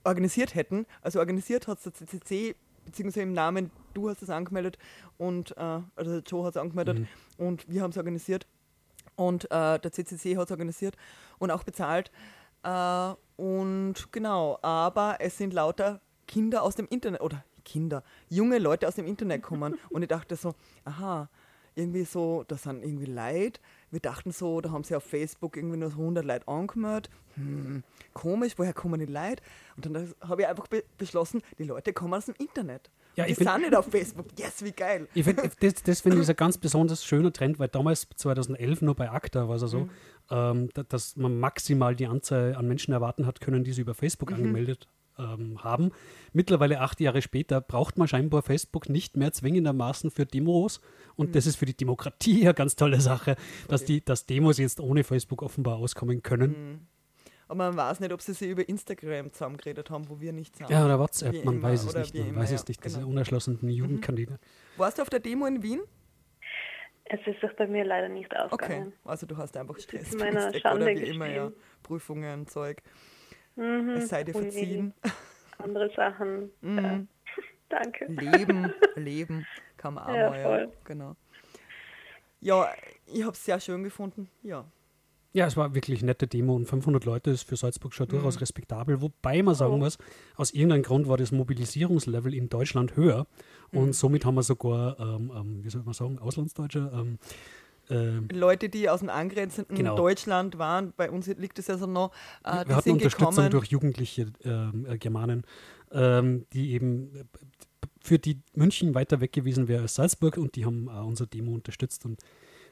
organisiert 0.09 0.55
hätten. 0.55 0.87
Also 1.03 1.19
organisiert 1.21 1.69
hat 1.69 1.79
es 1.79 1.85
der 1.85 1.95
CCC, 1.95 2.57
beziehungsweise 2.85 3.23
im 3.23 3.33
Namen, 3.33 3.71
du 3.95 4.09
hast 4.09 4.23
es 4.23 4.31
angemeldet 4.31 4.79
und 5.19 5.57
äh, 5.57 5.81
also 5.95 6.19
Joe 6.27 6.45
hat 6.45 6.57
es 6.57 6.57
angemeldet 6.57 7.01
mhm. 7.01 7.09
und 7.37 7.69
wir 7.69 7.83
haben 7.83 7.91
es 7.91 7.97
organisiert. 7.97 8.47
Und 9.17 9.45
äh, 9.51 9.79
der 9.79 9.93
CCC 9.93 10.37
hat 10.37 10.47
es 10.47 10.51
organisiert 10.51 10.97
und 11.39 11.51
auch 11.51 11.65
bezahlt. 11.65 12.11
Äh, 12.63 13.15
und 13.37 13.95
genau, 14.13 14.59
aber 14.63 15.17
es 15.21 15.39
sind 15.39 15.53
lauter 15.53 16.01
Kinder 16.27 16.63
aus 16.63 16.77
dem 16.77 16.87
Internet 16.89 17.21
oder 17.21 17.45
Kinder, 17.65 18.03
junge 18.29 18.59
Leute 18.59 18.89
aus 18.89 18.95
dem 18.95 19.07
Internet 19.07 19.43
kommen. 19.43 19.77
und 19.91 20.03
ich 20.03 20.09
dachte 20.09 20.37
so, 20.37 20.55
aha, 20.85 21.29
irgendwie 21.75 22.05
so, 22.05 22.45
das 22.49 22.63
sind 22.63 22.83
irgendwie 22.83 23.07
Leute. 23.07 23.61
Wir 23.91 24.01
dachten 24.01 24.33
so, 24.33 24.61
da 24.61 24.71
haben 24.71 24.85
sie 24.85 24.95
auf 24.95 25.05
Facebook 25.05 25.57
irgendwie 25.57 25.79
nur 25.79 25.91
so 25.91 25.99
100 25.99 26.25
Leute 26.25 26.49
angemeldet. 26.49 27.11
Hm, 27.35 27.83
komisch, 28.13 28.55
woher 28.57 28.73
kommen 28.73 29.01
die 29.01 29.07
Leute? 29.07 29.43
Und 29.77 29.87
dann 29.87 30.13
habe 30.21 30.43
ich 30.43 30.49
einfach 30.49 30.67
be 30.67 30.85
beschlossen, 30.99 31.43
die 31.59 31.65
Leute 31.65 31.93
kommen 31.93 32.15
aus 32.15 32.27
dem 32.27 32.35
Internet. 32.39 32.91
Ja, 33.17 33.25
die 33.25 33.35
sind 33.35 33.61
nicht 33.61 33.75
auf 33.75 33.87
Facebook. 33.87 34.27
Yes, 34.39 34.63
wie 34.63 34.73
geil. 34.73 35.09
Ich 35.15 35.25
find, 35.25 35.39
das 35.61 35.83
das 35.83 36.01
finde 36.01 36.21
ich 36.21 36.29
ein 36.29 36.37
ganz 36.37 36.59
besonders 36.59 37.05
schöner 37.05 37.33
Trend, 37.33 37.59
weil 37.59 37.69
damals 37.69 38.07
2011 38.15 38.83
nur 38.83 38.95
bei 38.95 39.11
ACTA 39.11 39.49
war 39.49 39.57
es 39.57 39.63
so, 39.63 39.81
mhm. 39.81 39.91
ähm, 40.31 40.69
dass 40.89 41.17
man 41.17 41.39
maximal 41.39 41.97
die 41.97 42.07
Anzahl 42.07 42.55
an 42.55 42.69
Menschen 42.69 42.93
erwarten 42.93 43.27
hat 43.27 43.41
können, 43.41 43.65
die 43.65 43.73
sie 43.73 43.81
über 43.81 43.95
Facebook 43.95 44.31
mhm. 44.31 44.37
angemeldet 44.37 44.89
ähm, 45.19 45.63
haben. 45.63 45.91
Mittlerweile 46.33 46.81
acht 46.81 47.01
Jahre 47.01 47.23
später 47.23 47.61
braucht 47.61 47.99
man 47.99 48.09
scheinbar 48.09 48.43
Facebook 48.43 48.89
nicht 48.89 49.17
mehr 49.17 49.33
zwingendermaßen 49.33 50.11
für 50.11 50.27
Demos. 50.27 50.81
Und 51.17 51.31
mhm. 51.31 51.33
das 51.33 51.47
ist 51.47 51.57
für 51.57 51.67
die 51.67 51.77
Demokratie 51.77 52.43
eine 52.43 52.55
ganz 52.55 52.77
tolle 52.77 53.01
Sache, 53.01 53.37
dass, 53.69 53.85
die, 53.85 54.05
dass 54.05 54.27
Demos 54.27 54.59
jetzt 54.59 54.81
ohne 54.81 55.05
Facebook 55.05 55.43
offenbar 55.43 55.77
auskommen 55.77 56.23
können. 56.23 56.51
Mhm. 56.51 56.87
Aber 57.49 57.65
man 57.71 57.77
weiß 57.77 58.01
nicht, 58.01 58.13
ob 58.13 58.21
sie 58.21 58.35
sich 58.35 58.51
über 58.51 58.69
Instagram 58.69 59.33
zusammengeredet 59.33 59.89
haben, 59.89 60.09
wo 60.11 60.21
wir 60.21 60.33
nicht 60.33 60.55
sind. 60.57 60.69
Ja, 60.69 60.85
oder 60.85 60.99
WhatsApp, 60.99 61.33
wie 61.33 61.43
man 61.43 61.55
immer, 61.55 61.69
weiß 61.69 61.85
es 61.85 61.95
nicht. 61.95 62.15
Man 62.15 62.29
immer, 62.29 62.41
weiß 62.41 62.53
es 62.53 62.69
nicht, 62.69 62.85
diese 62.85 62.99
genau. 62.99 63.11
unerschlossenen 63.11 63.61
mhm. 63.63 63.71
Jugendkandidaten. 63.71 64.41
Warst 64.77 64.99
du 64.99 65.03
auf 65.03 65.09
der 65.09 65.21
Demo 65.21 65.47
in 65.47 65.63
Wien? 65.63 65.81
Es 67.07 67.21
ist 67.27 67.43
doch 67.43 67.55
bei 67.55 67.67
mir 67.67 67.87
leider 67.87 68.11
nicht 68.11 68.37
aufgegangen. 68.37 68.89
Okay, 68.89 68.97
also 69.05 69.27
du 69.27 69.35
hast 69.39 69.57
einfach 69.57 69.79
Stress. 69.79 70.15
Meiner 70.15 70.53
Schande 70.61 70.85
oder 70.85 70.95
wie 70.95 71.05
immer, 71.05 71.27
ja. 71.27 71.51
Prüfungen, 71.83 72.47
Zeug. 72.47 72.83
Mhm. 73.59 73.91
Es 73.91 74.09
sei 74.09 74.25
dir 74.25 74.33
verziehen. 74.33 74.95
Andere 75.59 75.91
Sachen. 75.95 76.51
Mhm. 76.61 76.79
Ja. 76.79 77.01
Danke. 77.69 78.07
Leben, 78.07 78.73
Leben 78.95 79.47
kann 79.77 79.95
man 79.95 80.05
auch 80.05 80.15
ja, 80.15 80.31
mal, 80.31 80.61
ja. 80.63 80.69
Genau. 80.85 81.17
Ja, 82.41 82.69
ich 83.07 83.23
habe 83.23 83.33
es 83.33 83.45
sehr 83.45 83.61
schön 83.61 83.83
gefunden, 83.83 84.31
ja. 84.43 84.65
Ja, 85.35 85.47
es 85.47 85.57
war 85.57 85.75
wirklich 85.75 86.03
nette 86.03 86.27
Demo 86.27 86.55
und 86.55 86.67
500 86.67 87.05
Leute 87.05 87.31
ist 87.31 87.43
für 87.43 87.57
Salzburg 87.57 87.93
schon 87.93 88.07
mhm. 88.07 88.13
durchaus 88.13 88.41
respektabel. 88.41 89.03
Wobei 89.03 89.43
man 89.43 89.55
sagen 89.55 89.75
oh. 89.75 89.79
muss, 89.79 89.99
aus 90.37 90.53
irgendeinem 90.53 90.83
Grund 90.83 91.09
war 91.09 91.19
das 91.19 91.33
Mobilisierungslevel 91.33 92.33
in 92.33 92.49
Deutschland 92.49 92.97
höher 92.97 93.27
mhm. 93.73 93.81
und 93.81 93.93
somit 93.93 94.25
haben 94.25 94.37
wir 94.37 94.43
sogar, 94.43 94.99
ähm, 94.99 95.31
ähm, 95.35 95.65
wie 95.65 95.69
soll 95.69 95.83
man 95.83 95.95
sagen, 95.95 96.19
Auslandsdeutsche, 96.19 96.91
ähm, 96.95 97.19
ähm, 97.91 98.29
Leute, 98.33 98.69
die 98.69 98.89
aus 98.89 99.01
dem 99.01 99.11
angrenzenden 99.11 99.77
genau. 99.77 99.97
Deutschland 99.97 100.59
waren, 100.59 100.93
bei 100.97 101.11
uns 101.11 101.27
liegt 101.27 101.59
es 101.59 101.67
ja 101.67 101.79
so 101.79 101.87
noch. 101.87 102.13
Äh, 102.45 102.67
Wir 102.67 102.77
hatten 102.77 102.91
Unterstützung 102.93 103.31
gekommen. 103.31 103.51
durch 103.51 103.67
jugendliche 103.69 104.27
ähm, 104.45 104.87
äh, 104.89 104.99
Germanen, 104.99 105.45
ähm, 105.93 106.47
die 106.53 106.73
eben 106.73 107.15
äh, 107.15 107.25
für 108.01 108.19
die 108.19 108.41
München 108.55 108.95
weiter 108.95 109.21
weg 109.21 109.33
gewesen 109.33 109.69
wäre 109.69 109.83
als 109.83 109.95
Salzburg 109.95 110.37
und 110.37 110.57
die 110.57 110.65
haben 110.65 110.89
äh, 110.89 111.01
unser 111.01 111.27
Demo 111.27 111.53
unterstützt 111.53 112.05
und 112.05 112.23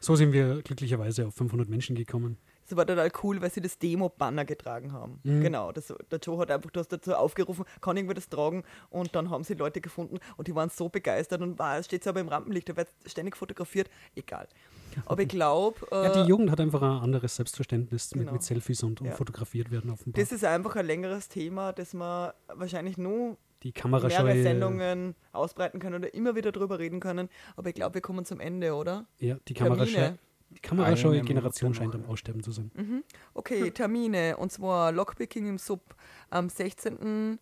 so 0.00 0.14
sind 0.14 0.32
wir 0.32 0.62
glücklicherweise 0.62 1.26
auf 1.26 1.34
500 1.34 1.68
Menschen 1.68 1.96
gekommen. 1.96 2.36
Das 2.68 2.76
war 2.76 2.86
total 2.86 3.10
cool, 3.22 3.40
weil 3.40 3.50
sie 3.50 3.60
das 3.60 3.78
Demo-Banner 3.78 4.44
getragen 4.44 4.92
haben. 4.92 5.20
Mhm. 5.22 5.40
Genau, 5.40 5.70
das, 5.70 5.92
der 6.10 6.18
Joe 6.18 6.38
hat 6.38 6.50
einfach 6.50 6.70
das 6.70 6.88
dazu 6.88 7.14
aufgerufen, 7.14 7.64
kann 7.80 7.96
irgendwer 7.96 8.14
das 8.14 8.28
tragen 8.28 8.64
und 8.90 9.14
dann 9.14 9.30
haben 9.30 9.44
sie 9.44 9.54
Leute 9.54 9.80
gefunden 9.80 10.18
und 10.36 10.48
die 10.48 10.54
waren 10.54 10.68
so 10.68 10.88
begeistert 10.88 11.42
und 11.42 11.58
war, 11.58 11.80
steht 11.82 12.02
es 12.02 12.08
aber 12.08 12.20
im 12.20 12.28
Rampenlicht, 12.28 12.68
da 12.68 12.76
wird 12.76 12.88
ständig 13.06 13.36
fotografiert, 13.36 13.88
egal. 14.16 14.48
Aber 15.04 15.22
ich 15.22 15.28
glaube. 15.28 15.86
Äh, 15.90 15.94
ja, 16.04 16.12
die 16.12 16.18
äh, 16.20 16.28
Jugend 16.28 16.50
hat 16.50 16.60
einfach 16.60 16.82
ein 16.82 17.02
anderes 17.02 17.36
Selbstverständnis 17.36 18.10
genau. 18.10 18.24
mit, 18.24 18.32
mit, 18.32 18.42
Selfies 18.42 18.82
und, 18.82 19.00
und 19.00 19.08
ja. 19.08 19.12
fotografiert 19.12 19.70
werden 19.70 19.90
offenbar. 19.90 20.22
Das 20.22 20.32
ist 20.32 20.44
einfach 20.44 20.76
ein 20.76 20.86
längeres 20.86 21.28
Thema, 21.28 21.72
das 21.72 21.94
man 21.94 22.32
wahrscheinlich 22.54 22.96
nur 22.96 23.36
die 23.62 23.72
mehrere 23.84 24.42
Sendungen 24.42 25.14
ausbreiten 25.32 25.80
können 25.80 25.96
oder 25.96 26.14
immer 26.14 26.34
wieder 26.34 26.52
drüber 26.52 26.78
reden 26.78 27.00
können. 27.00 27.28
Aber 27.56 27.68
ich 27.68 27.74
glaube, 27.74 27.94
wir 27.94 28.00
kommen 28.00 28.24
zum 28.24 28.40
Ende, 28.40 28.74
oder? 28.74 29.06
Ja, 29.18 29.36
die 29.48 29.54
Kamerascheu. 29.54 30.12
Die 30.50 30.60
kamerascheue 30.60 31.22
Generation 31.22 31.74
scheint 31.74 31.94
am 31.94 32.04
Aussterben 32.06 32.42
zu 32.42 32.52
sein. 32.52 32.70
Mhm. 32.74 33.02
Okay, 33.34 33.70
Termine. 33.72 34.36
Und 34.36 34.52
zwar 34.52 34.92
Lockpicking 34.92 35.48
im 35.48 35.58
Sub 35.58 35.96
am 36.30 36.46
16.04. 36.46 37.38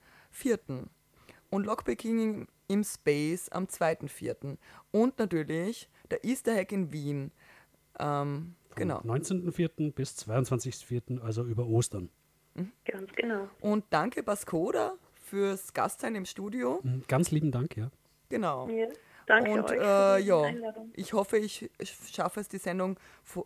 und 1.51 1.67
Lockpicking 1.67 2.47
im 2.69 2.85
Space 2.85 3.49
am 3.51 3.65
2.04. 3.65 4.57
Und 4.91 5.19
natürlich 5.19 5.89
der 6.11 6.25
Easter 6.25 6.55
Hack 6.55 6.73
in 6.73 6.93
Wien 6.93 7.31
ähm, 7.99 8.55
genau. 8.75 8.99
19.04. 9.01 9.93
bis 9.93 10.17
22.04., 10.19 11.21
also 11.21 11.45
über 11.45 11.67
Ostern. 11.67 12.11
Ganz 12.85 13.13
genau. 13.17 13.49
Und 13.61 13.85
danke, 13.91 14.23
Baskoda, 14.23 14.95
fürs 15.21 15.73
Gastsein 15.73 16.15
im 16.15 16.25
Studio. 16.25 16.81
Mhm, 16.83 17.05
Ganz 17.09 17.31
lieben 17.31 17.51
Dank, 17.51 17.77
ja. 17.77 17.91
Genau. 18.29 18.69
Ja. 18.69 18.87
Danke 19.27 19.53
Und 19.53 19.71
euch 19.71 19.73
äh, 19.73 20.17
für 20.17 20.23
die 20.23 20.29
ja, 20.29 20.43
Einladung. 20.43 20.93
ich 20.95 21.13
hoffe, 21.15 21.39
ich 21.39 21.71
schaffe 22.13 22.41
es, 22.41 22.49
die 22.49 22.59
Sendung 22.59 22.99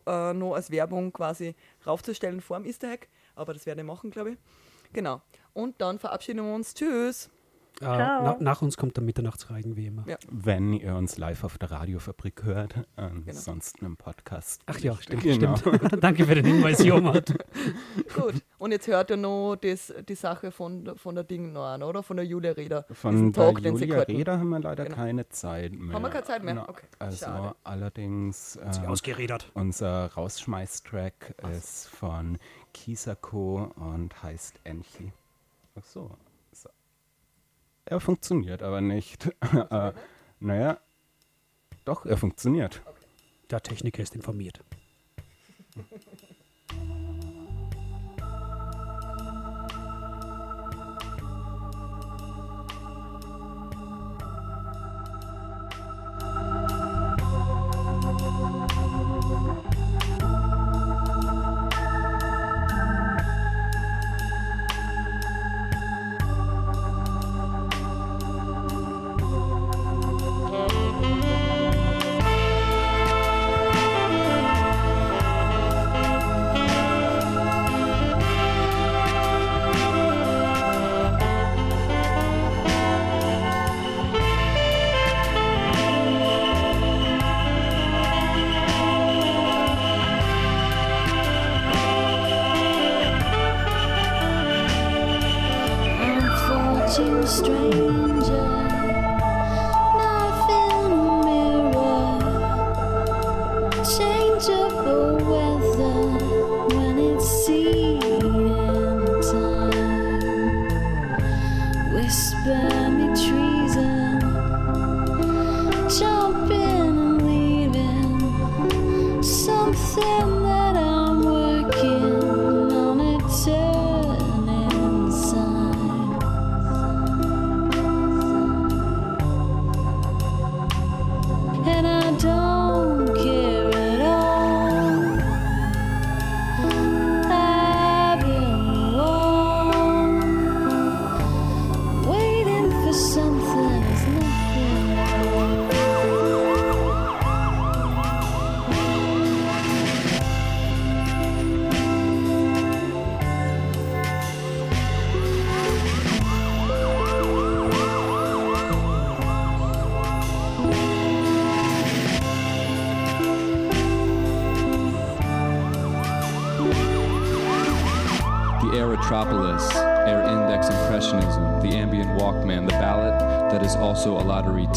äh, 0.07 0.35
noch 0.35 0.55
als 0.55 0.71
Werbung 0.71 1.13
quasi 1.13 1.55
raufzustellen 1.87 2.41
vor 2.41 2.59
dem 2.59 2.67
Easter 2.67 2.93
Egg. 2.93 3.07
Aber 3.37 3.55
das 3.55 3.65
werde 3.65 3.83
ich 3.83 3.87
machen, 3.87 4.11
glaube 4.11 4.33
ich. 4.33 4.39
Genau. 4.93 5.23
Und 5.53 5.81
dann 5.81 5.99
verabschieden 5.99 6.45
wir 6.45 6.53
uns. 6.55 6.75
Tschüss. 6.75 7.31
Äh, 7.81 7.85
na, 7.87 8.37
nach 8.41 8.61
uns 8.63 8.77
kommt 8.77 8.97
der 8.97 9.05
Mitternachtsreigen, 9.05 9.77
wie 9.77 9.87
immer. 9.87 10.05
Ja. 10.09 10.17
Wenn 10.29 10.73
ihr 10.73 10.97
uns 10.97 11.17
live 11.17 11.45
auf 11.45 11.59
der 11.59 11.71
Radiofabrik 11.71 12.43
hört, 12.43 12.75
ansonsten 12.97 13.85
im 13.85 13.97
Podcast. 13.97 14.63
Ach 14.67 14.79
ja, 14.81 14.97
stimmt, 15.01 15.23
Genau. 15.23 15.57
stimmt. 15.57 15.81
Danke 16.03 16.25
für 16.27 16.35
den 16.35 16.45
Hinweis, 16.45 16.83
Jomat. 16.85 17.35
Gut. 18.15 18.35
Und 18.59 18.73
jetzt 18.73 18.89
hört 18.89 19.11
ihr 19.11 19.17
noch 19.17 19.55
das, 19.57 19.95
die 20.09 20.17
Sache 20.17 20.51
von, 20.51 20.97
von 20.97 21.15
der 21.15 21.23
Ding 21.25 21.53
noch 21.53 21.67
an, 21.67 21.83
oder? 21.85 22.03
Von 22.03 22.17
der 22.17 22.27
Julia 22.27 22.51
Reda. 22.53 22.85
Von 22.91 23.33
der 23.33 23.45
Talk, 23.45 23.63
den 23.63 23.77
sie 23.77 23.85
Julia. 23.85 24.03
Reda 24.03 24.39
haben 24.39 24.49
wir 24.49 24.59
leider 24.61 24.85
Genau. 24.85 24.97
keine 24.97 25.29
Zeit 25.29 25.73
mehr. 25.73 25.95
Haben 25.95 26.03
wir 26.03 26.11
keine 26.11 26.25
Zeit 26.25 26.43
mehr? 26.43 26.55
Na, 26.55 26.69
Okay. 26.69 26.87
Also 26.99 27.25
Schade. 27.27 27.55
allerdings 27.65 28.55
Sie 28.55 28.61
ähm, 28.61 28.87
ausgeredert. 28.89 29.51
unser 29.55 30.07
Rausschmeiß-Track 30.15 31.35
ist 31.57 31.89
von 31.89 32.39
Kisako 32.75 33.71
und 33.77 34.21
heißt 34.23 34.61
Enchi. 34.65 35.13
Ach 35.79 35.85
so. 35.85 36.11
Er 37.91 38.01
funktioniert 38.01 38.63
aber 38.63 38.83
nicht. 38.83 39.27
äh, 39.71 39.93
naja, 40.41 40.79
doch, 41.87 42.05
er 42.05 42.19
funktioniert. 42.19 42.83
Der 43.51 43.63
Techniker 43.63 44.03
ist 44.03 44.15
informiert. 44.15 44.61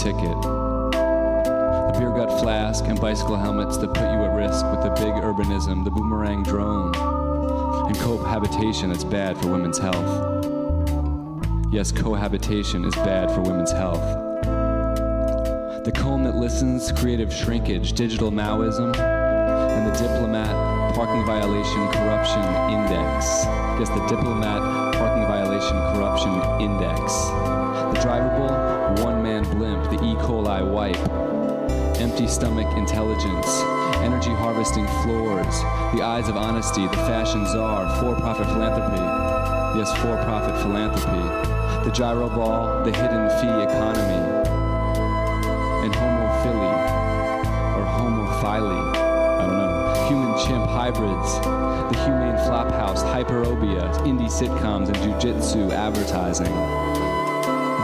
ticket. 0.01 0.41
The 0.41 1.95
beer 1.99 2.09
gut 2.09 2.39
flask 2.39 2.85
and 2.85 2.99
bicycle 2.99 3.35
helmets 3.35 3.77
that 3.77 3.89
put 3.89 4.01
you 4.01 4.23
at 4.25 4.35
risk 4.35 4.65
with 4.71 4.81
the 4.81 4.89
big 4.89 5.13
urbanism, 5.21 5.83
the 5.83 5.91
boomerang 5.91 6.41
drone, 6.41 6.95
and 7.85 7.95
cohabitation 7.99 8.89
that's 8.89 9.03
bad 9.03 9.37
for 9.37 9.49
women's 9.49 9.77
health. 9.77 10.41
Yes, 11.71 11.91
cohabitation 11.91 12.83
is 12.83 12.95
bad 12.95 13.29
for 13.29 13.41
women's 13.41 13.71
health. 13.71 14.01
The 15.85 15.91
comb 15.93 16.23
that 16.23 16.35
listens, 16.35 16.91
creative 16.91 17.31
shrinkage, 17.31 17.93
digital 17.93 18.31
Maoism, 18.31 18.95
and 18.97 19.87
the 19.87 19.99
diplomat 19.99 20.95
parking 20.95 21.23
violation 21.27 21.87
corruption 21.91 22.43
index. 22.73 23.45
Yes, 23.77 23.89
the 23.89 24.05
diplomat 24.07 24.95
parking 24.95 25.27
violation 25.27 25.77
corruption 25.93 26.33
index. 26.59 27.13
The 27.93 27.99
drivable 27.99 28.60
blimp, 29.61 29.83
the 29.91 30.03
E. 30.03 30.15
coli 30.15 30.65
wipe. 30.65 30.97
Empty 32.01 32.25
stomach 32.25 32.65
intelligence, 32.77 33.47
energy 34.01 34.31
harvesting 34.31 34.87
floors, 35.03 35.55
the 35.93 36.01
eyes 36.01 36.27
of 36.27 36.35
honesty, 36.35 36.87
the 36.87 37.01
fashion 37.05 37.45
czar, 37.45 37.85
for 37.99 38.19
profit 38.19 38.47
philanthropy. 38.47 39.03
Yes, 39.77 39.91
for 40.01 40.17
profit 40.25 40.59
philanthropy. 40.63 41.23
The 41.85 41.91
gyro 41.91 42.27
ball, 42.29 42.83
the 42.83 42.91
hidden 42.91 43.29
fee 43.37 43.57
economy. 43.69 44.21
And 45.85 45.93
homophily, 45.93 46.73
or 47.77 47.85
homophily, 47.85 48.81
I 48.97 49.45
don't 49.45 49.57
know. 49.57 50.07
Human 50.09 50.33
chimp 50.43 50.65
hybrids, 50.65 51.31
the 51.91 52.03
humane 52.03 52.37
flophouse, 52.47 53.03
hyperobia, 53.13 53.93
indie 54.09 54.25
sitcoms, 54.25 54.87
and 54.87 54.97
jujitsu 54.97 55.69
advertising. 55.71 56.90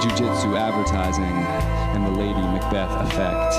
Jujitsu 0.01 0.55
advertising, 0.55 1.23
and 1.25 2.05
the 2.05 2.11
Lady 2.11 2.39
Macbeth 2.39 2.91
effect. 3.07 3.55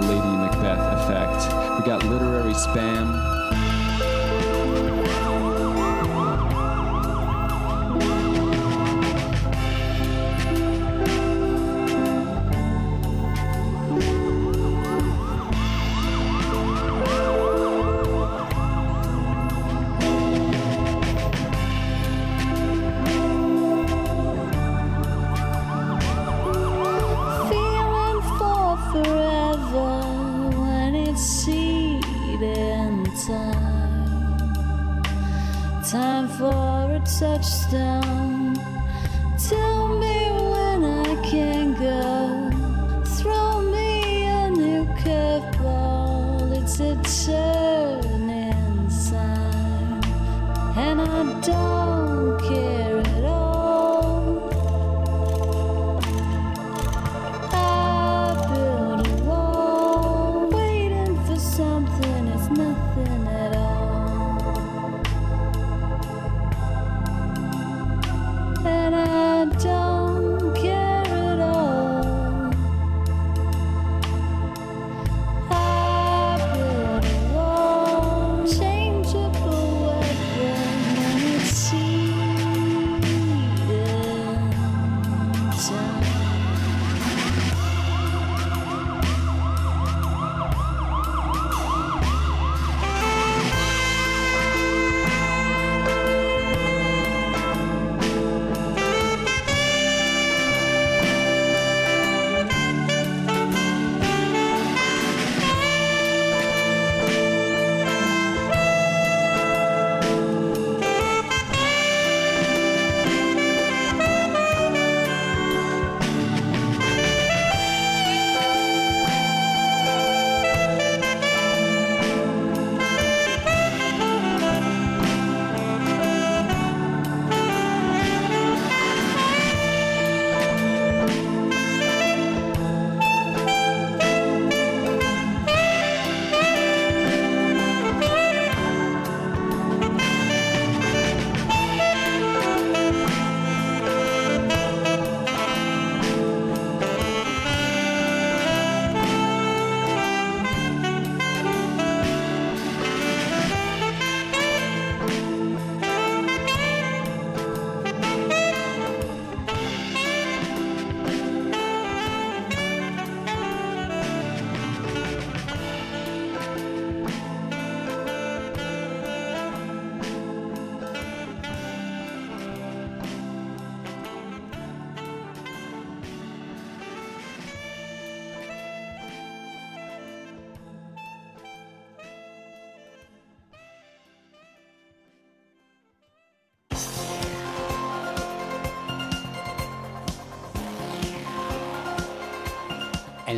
The 0.00 0.06
Lady 0.06 0.36
Macbeth 0.36 0.78
effect. 1.00 1.80
We 1.80 1.86
got 1.86 2.04
literary 2.04 2.52
spam. 2.52 3.47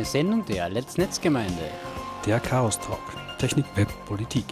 Eine 0.01 0.07
Sendung 0.07 0.43
der 0.45 0.67
Let's 0.67 0.97
Netzgemeinde. 0.97 1.69
Der 2.25 2.39
Chaos 2.39 2.79
Talk. 2.79 2.97
Technik, 3.37 3.67
Web, 3.75 3.87
Politik. 4.07 4.45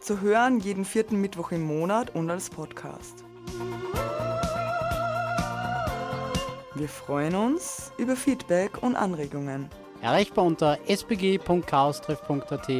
Zu 0.00 0.22
hören 0.22 0.58
jeden 0.60 0.86
vierten 0.86 1.20
Mittwoch 1.20 1.52
im 1.52 1.64
Monat 1.64 2.14
und 2.14 2.30
als 2.30 2.48
Podcast. 2.48 3.24
Wir 6.74 6.88
freuen 6.88 7.34
uns 7.34 7.92
über 7.98 8.16
Feedback 8.16 8.82
und 8.82 8.96
Anregungen. 8.96 9.68
Erreichbar 10.00 10.46
unter 10.46 10.78
spg.chaostreff.at 10.88 12.70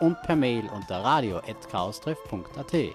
und 0.00 0.22
per 0.22 0.36
Mail 0.36 0.64
unter 0.74 1.04
radio.chaostreff.at. 1.04 2.94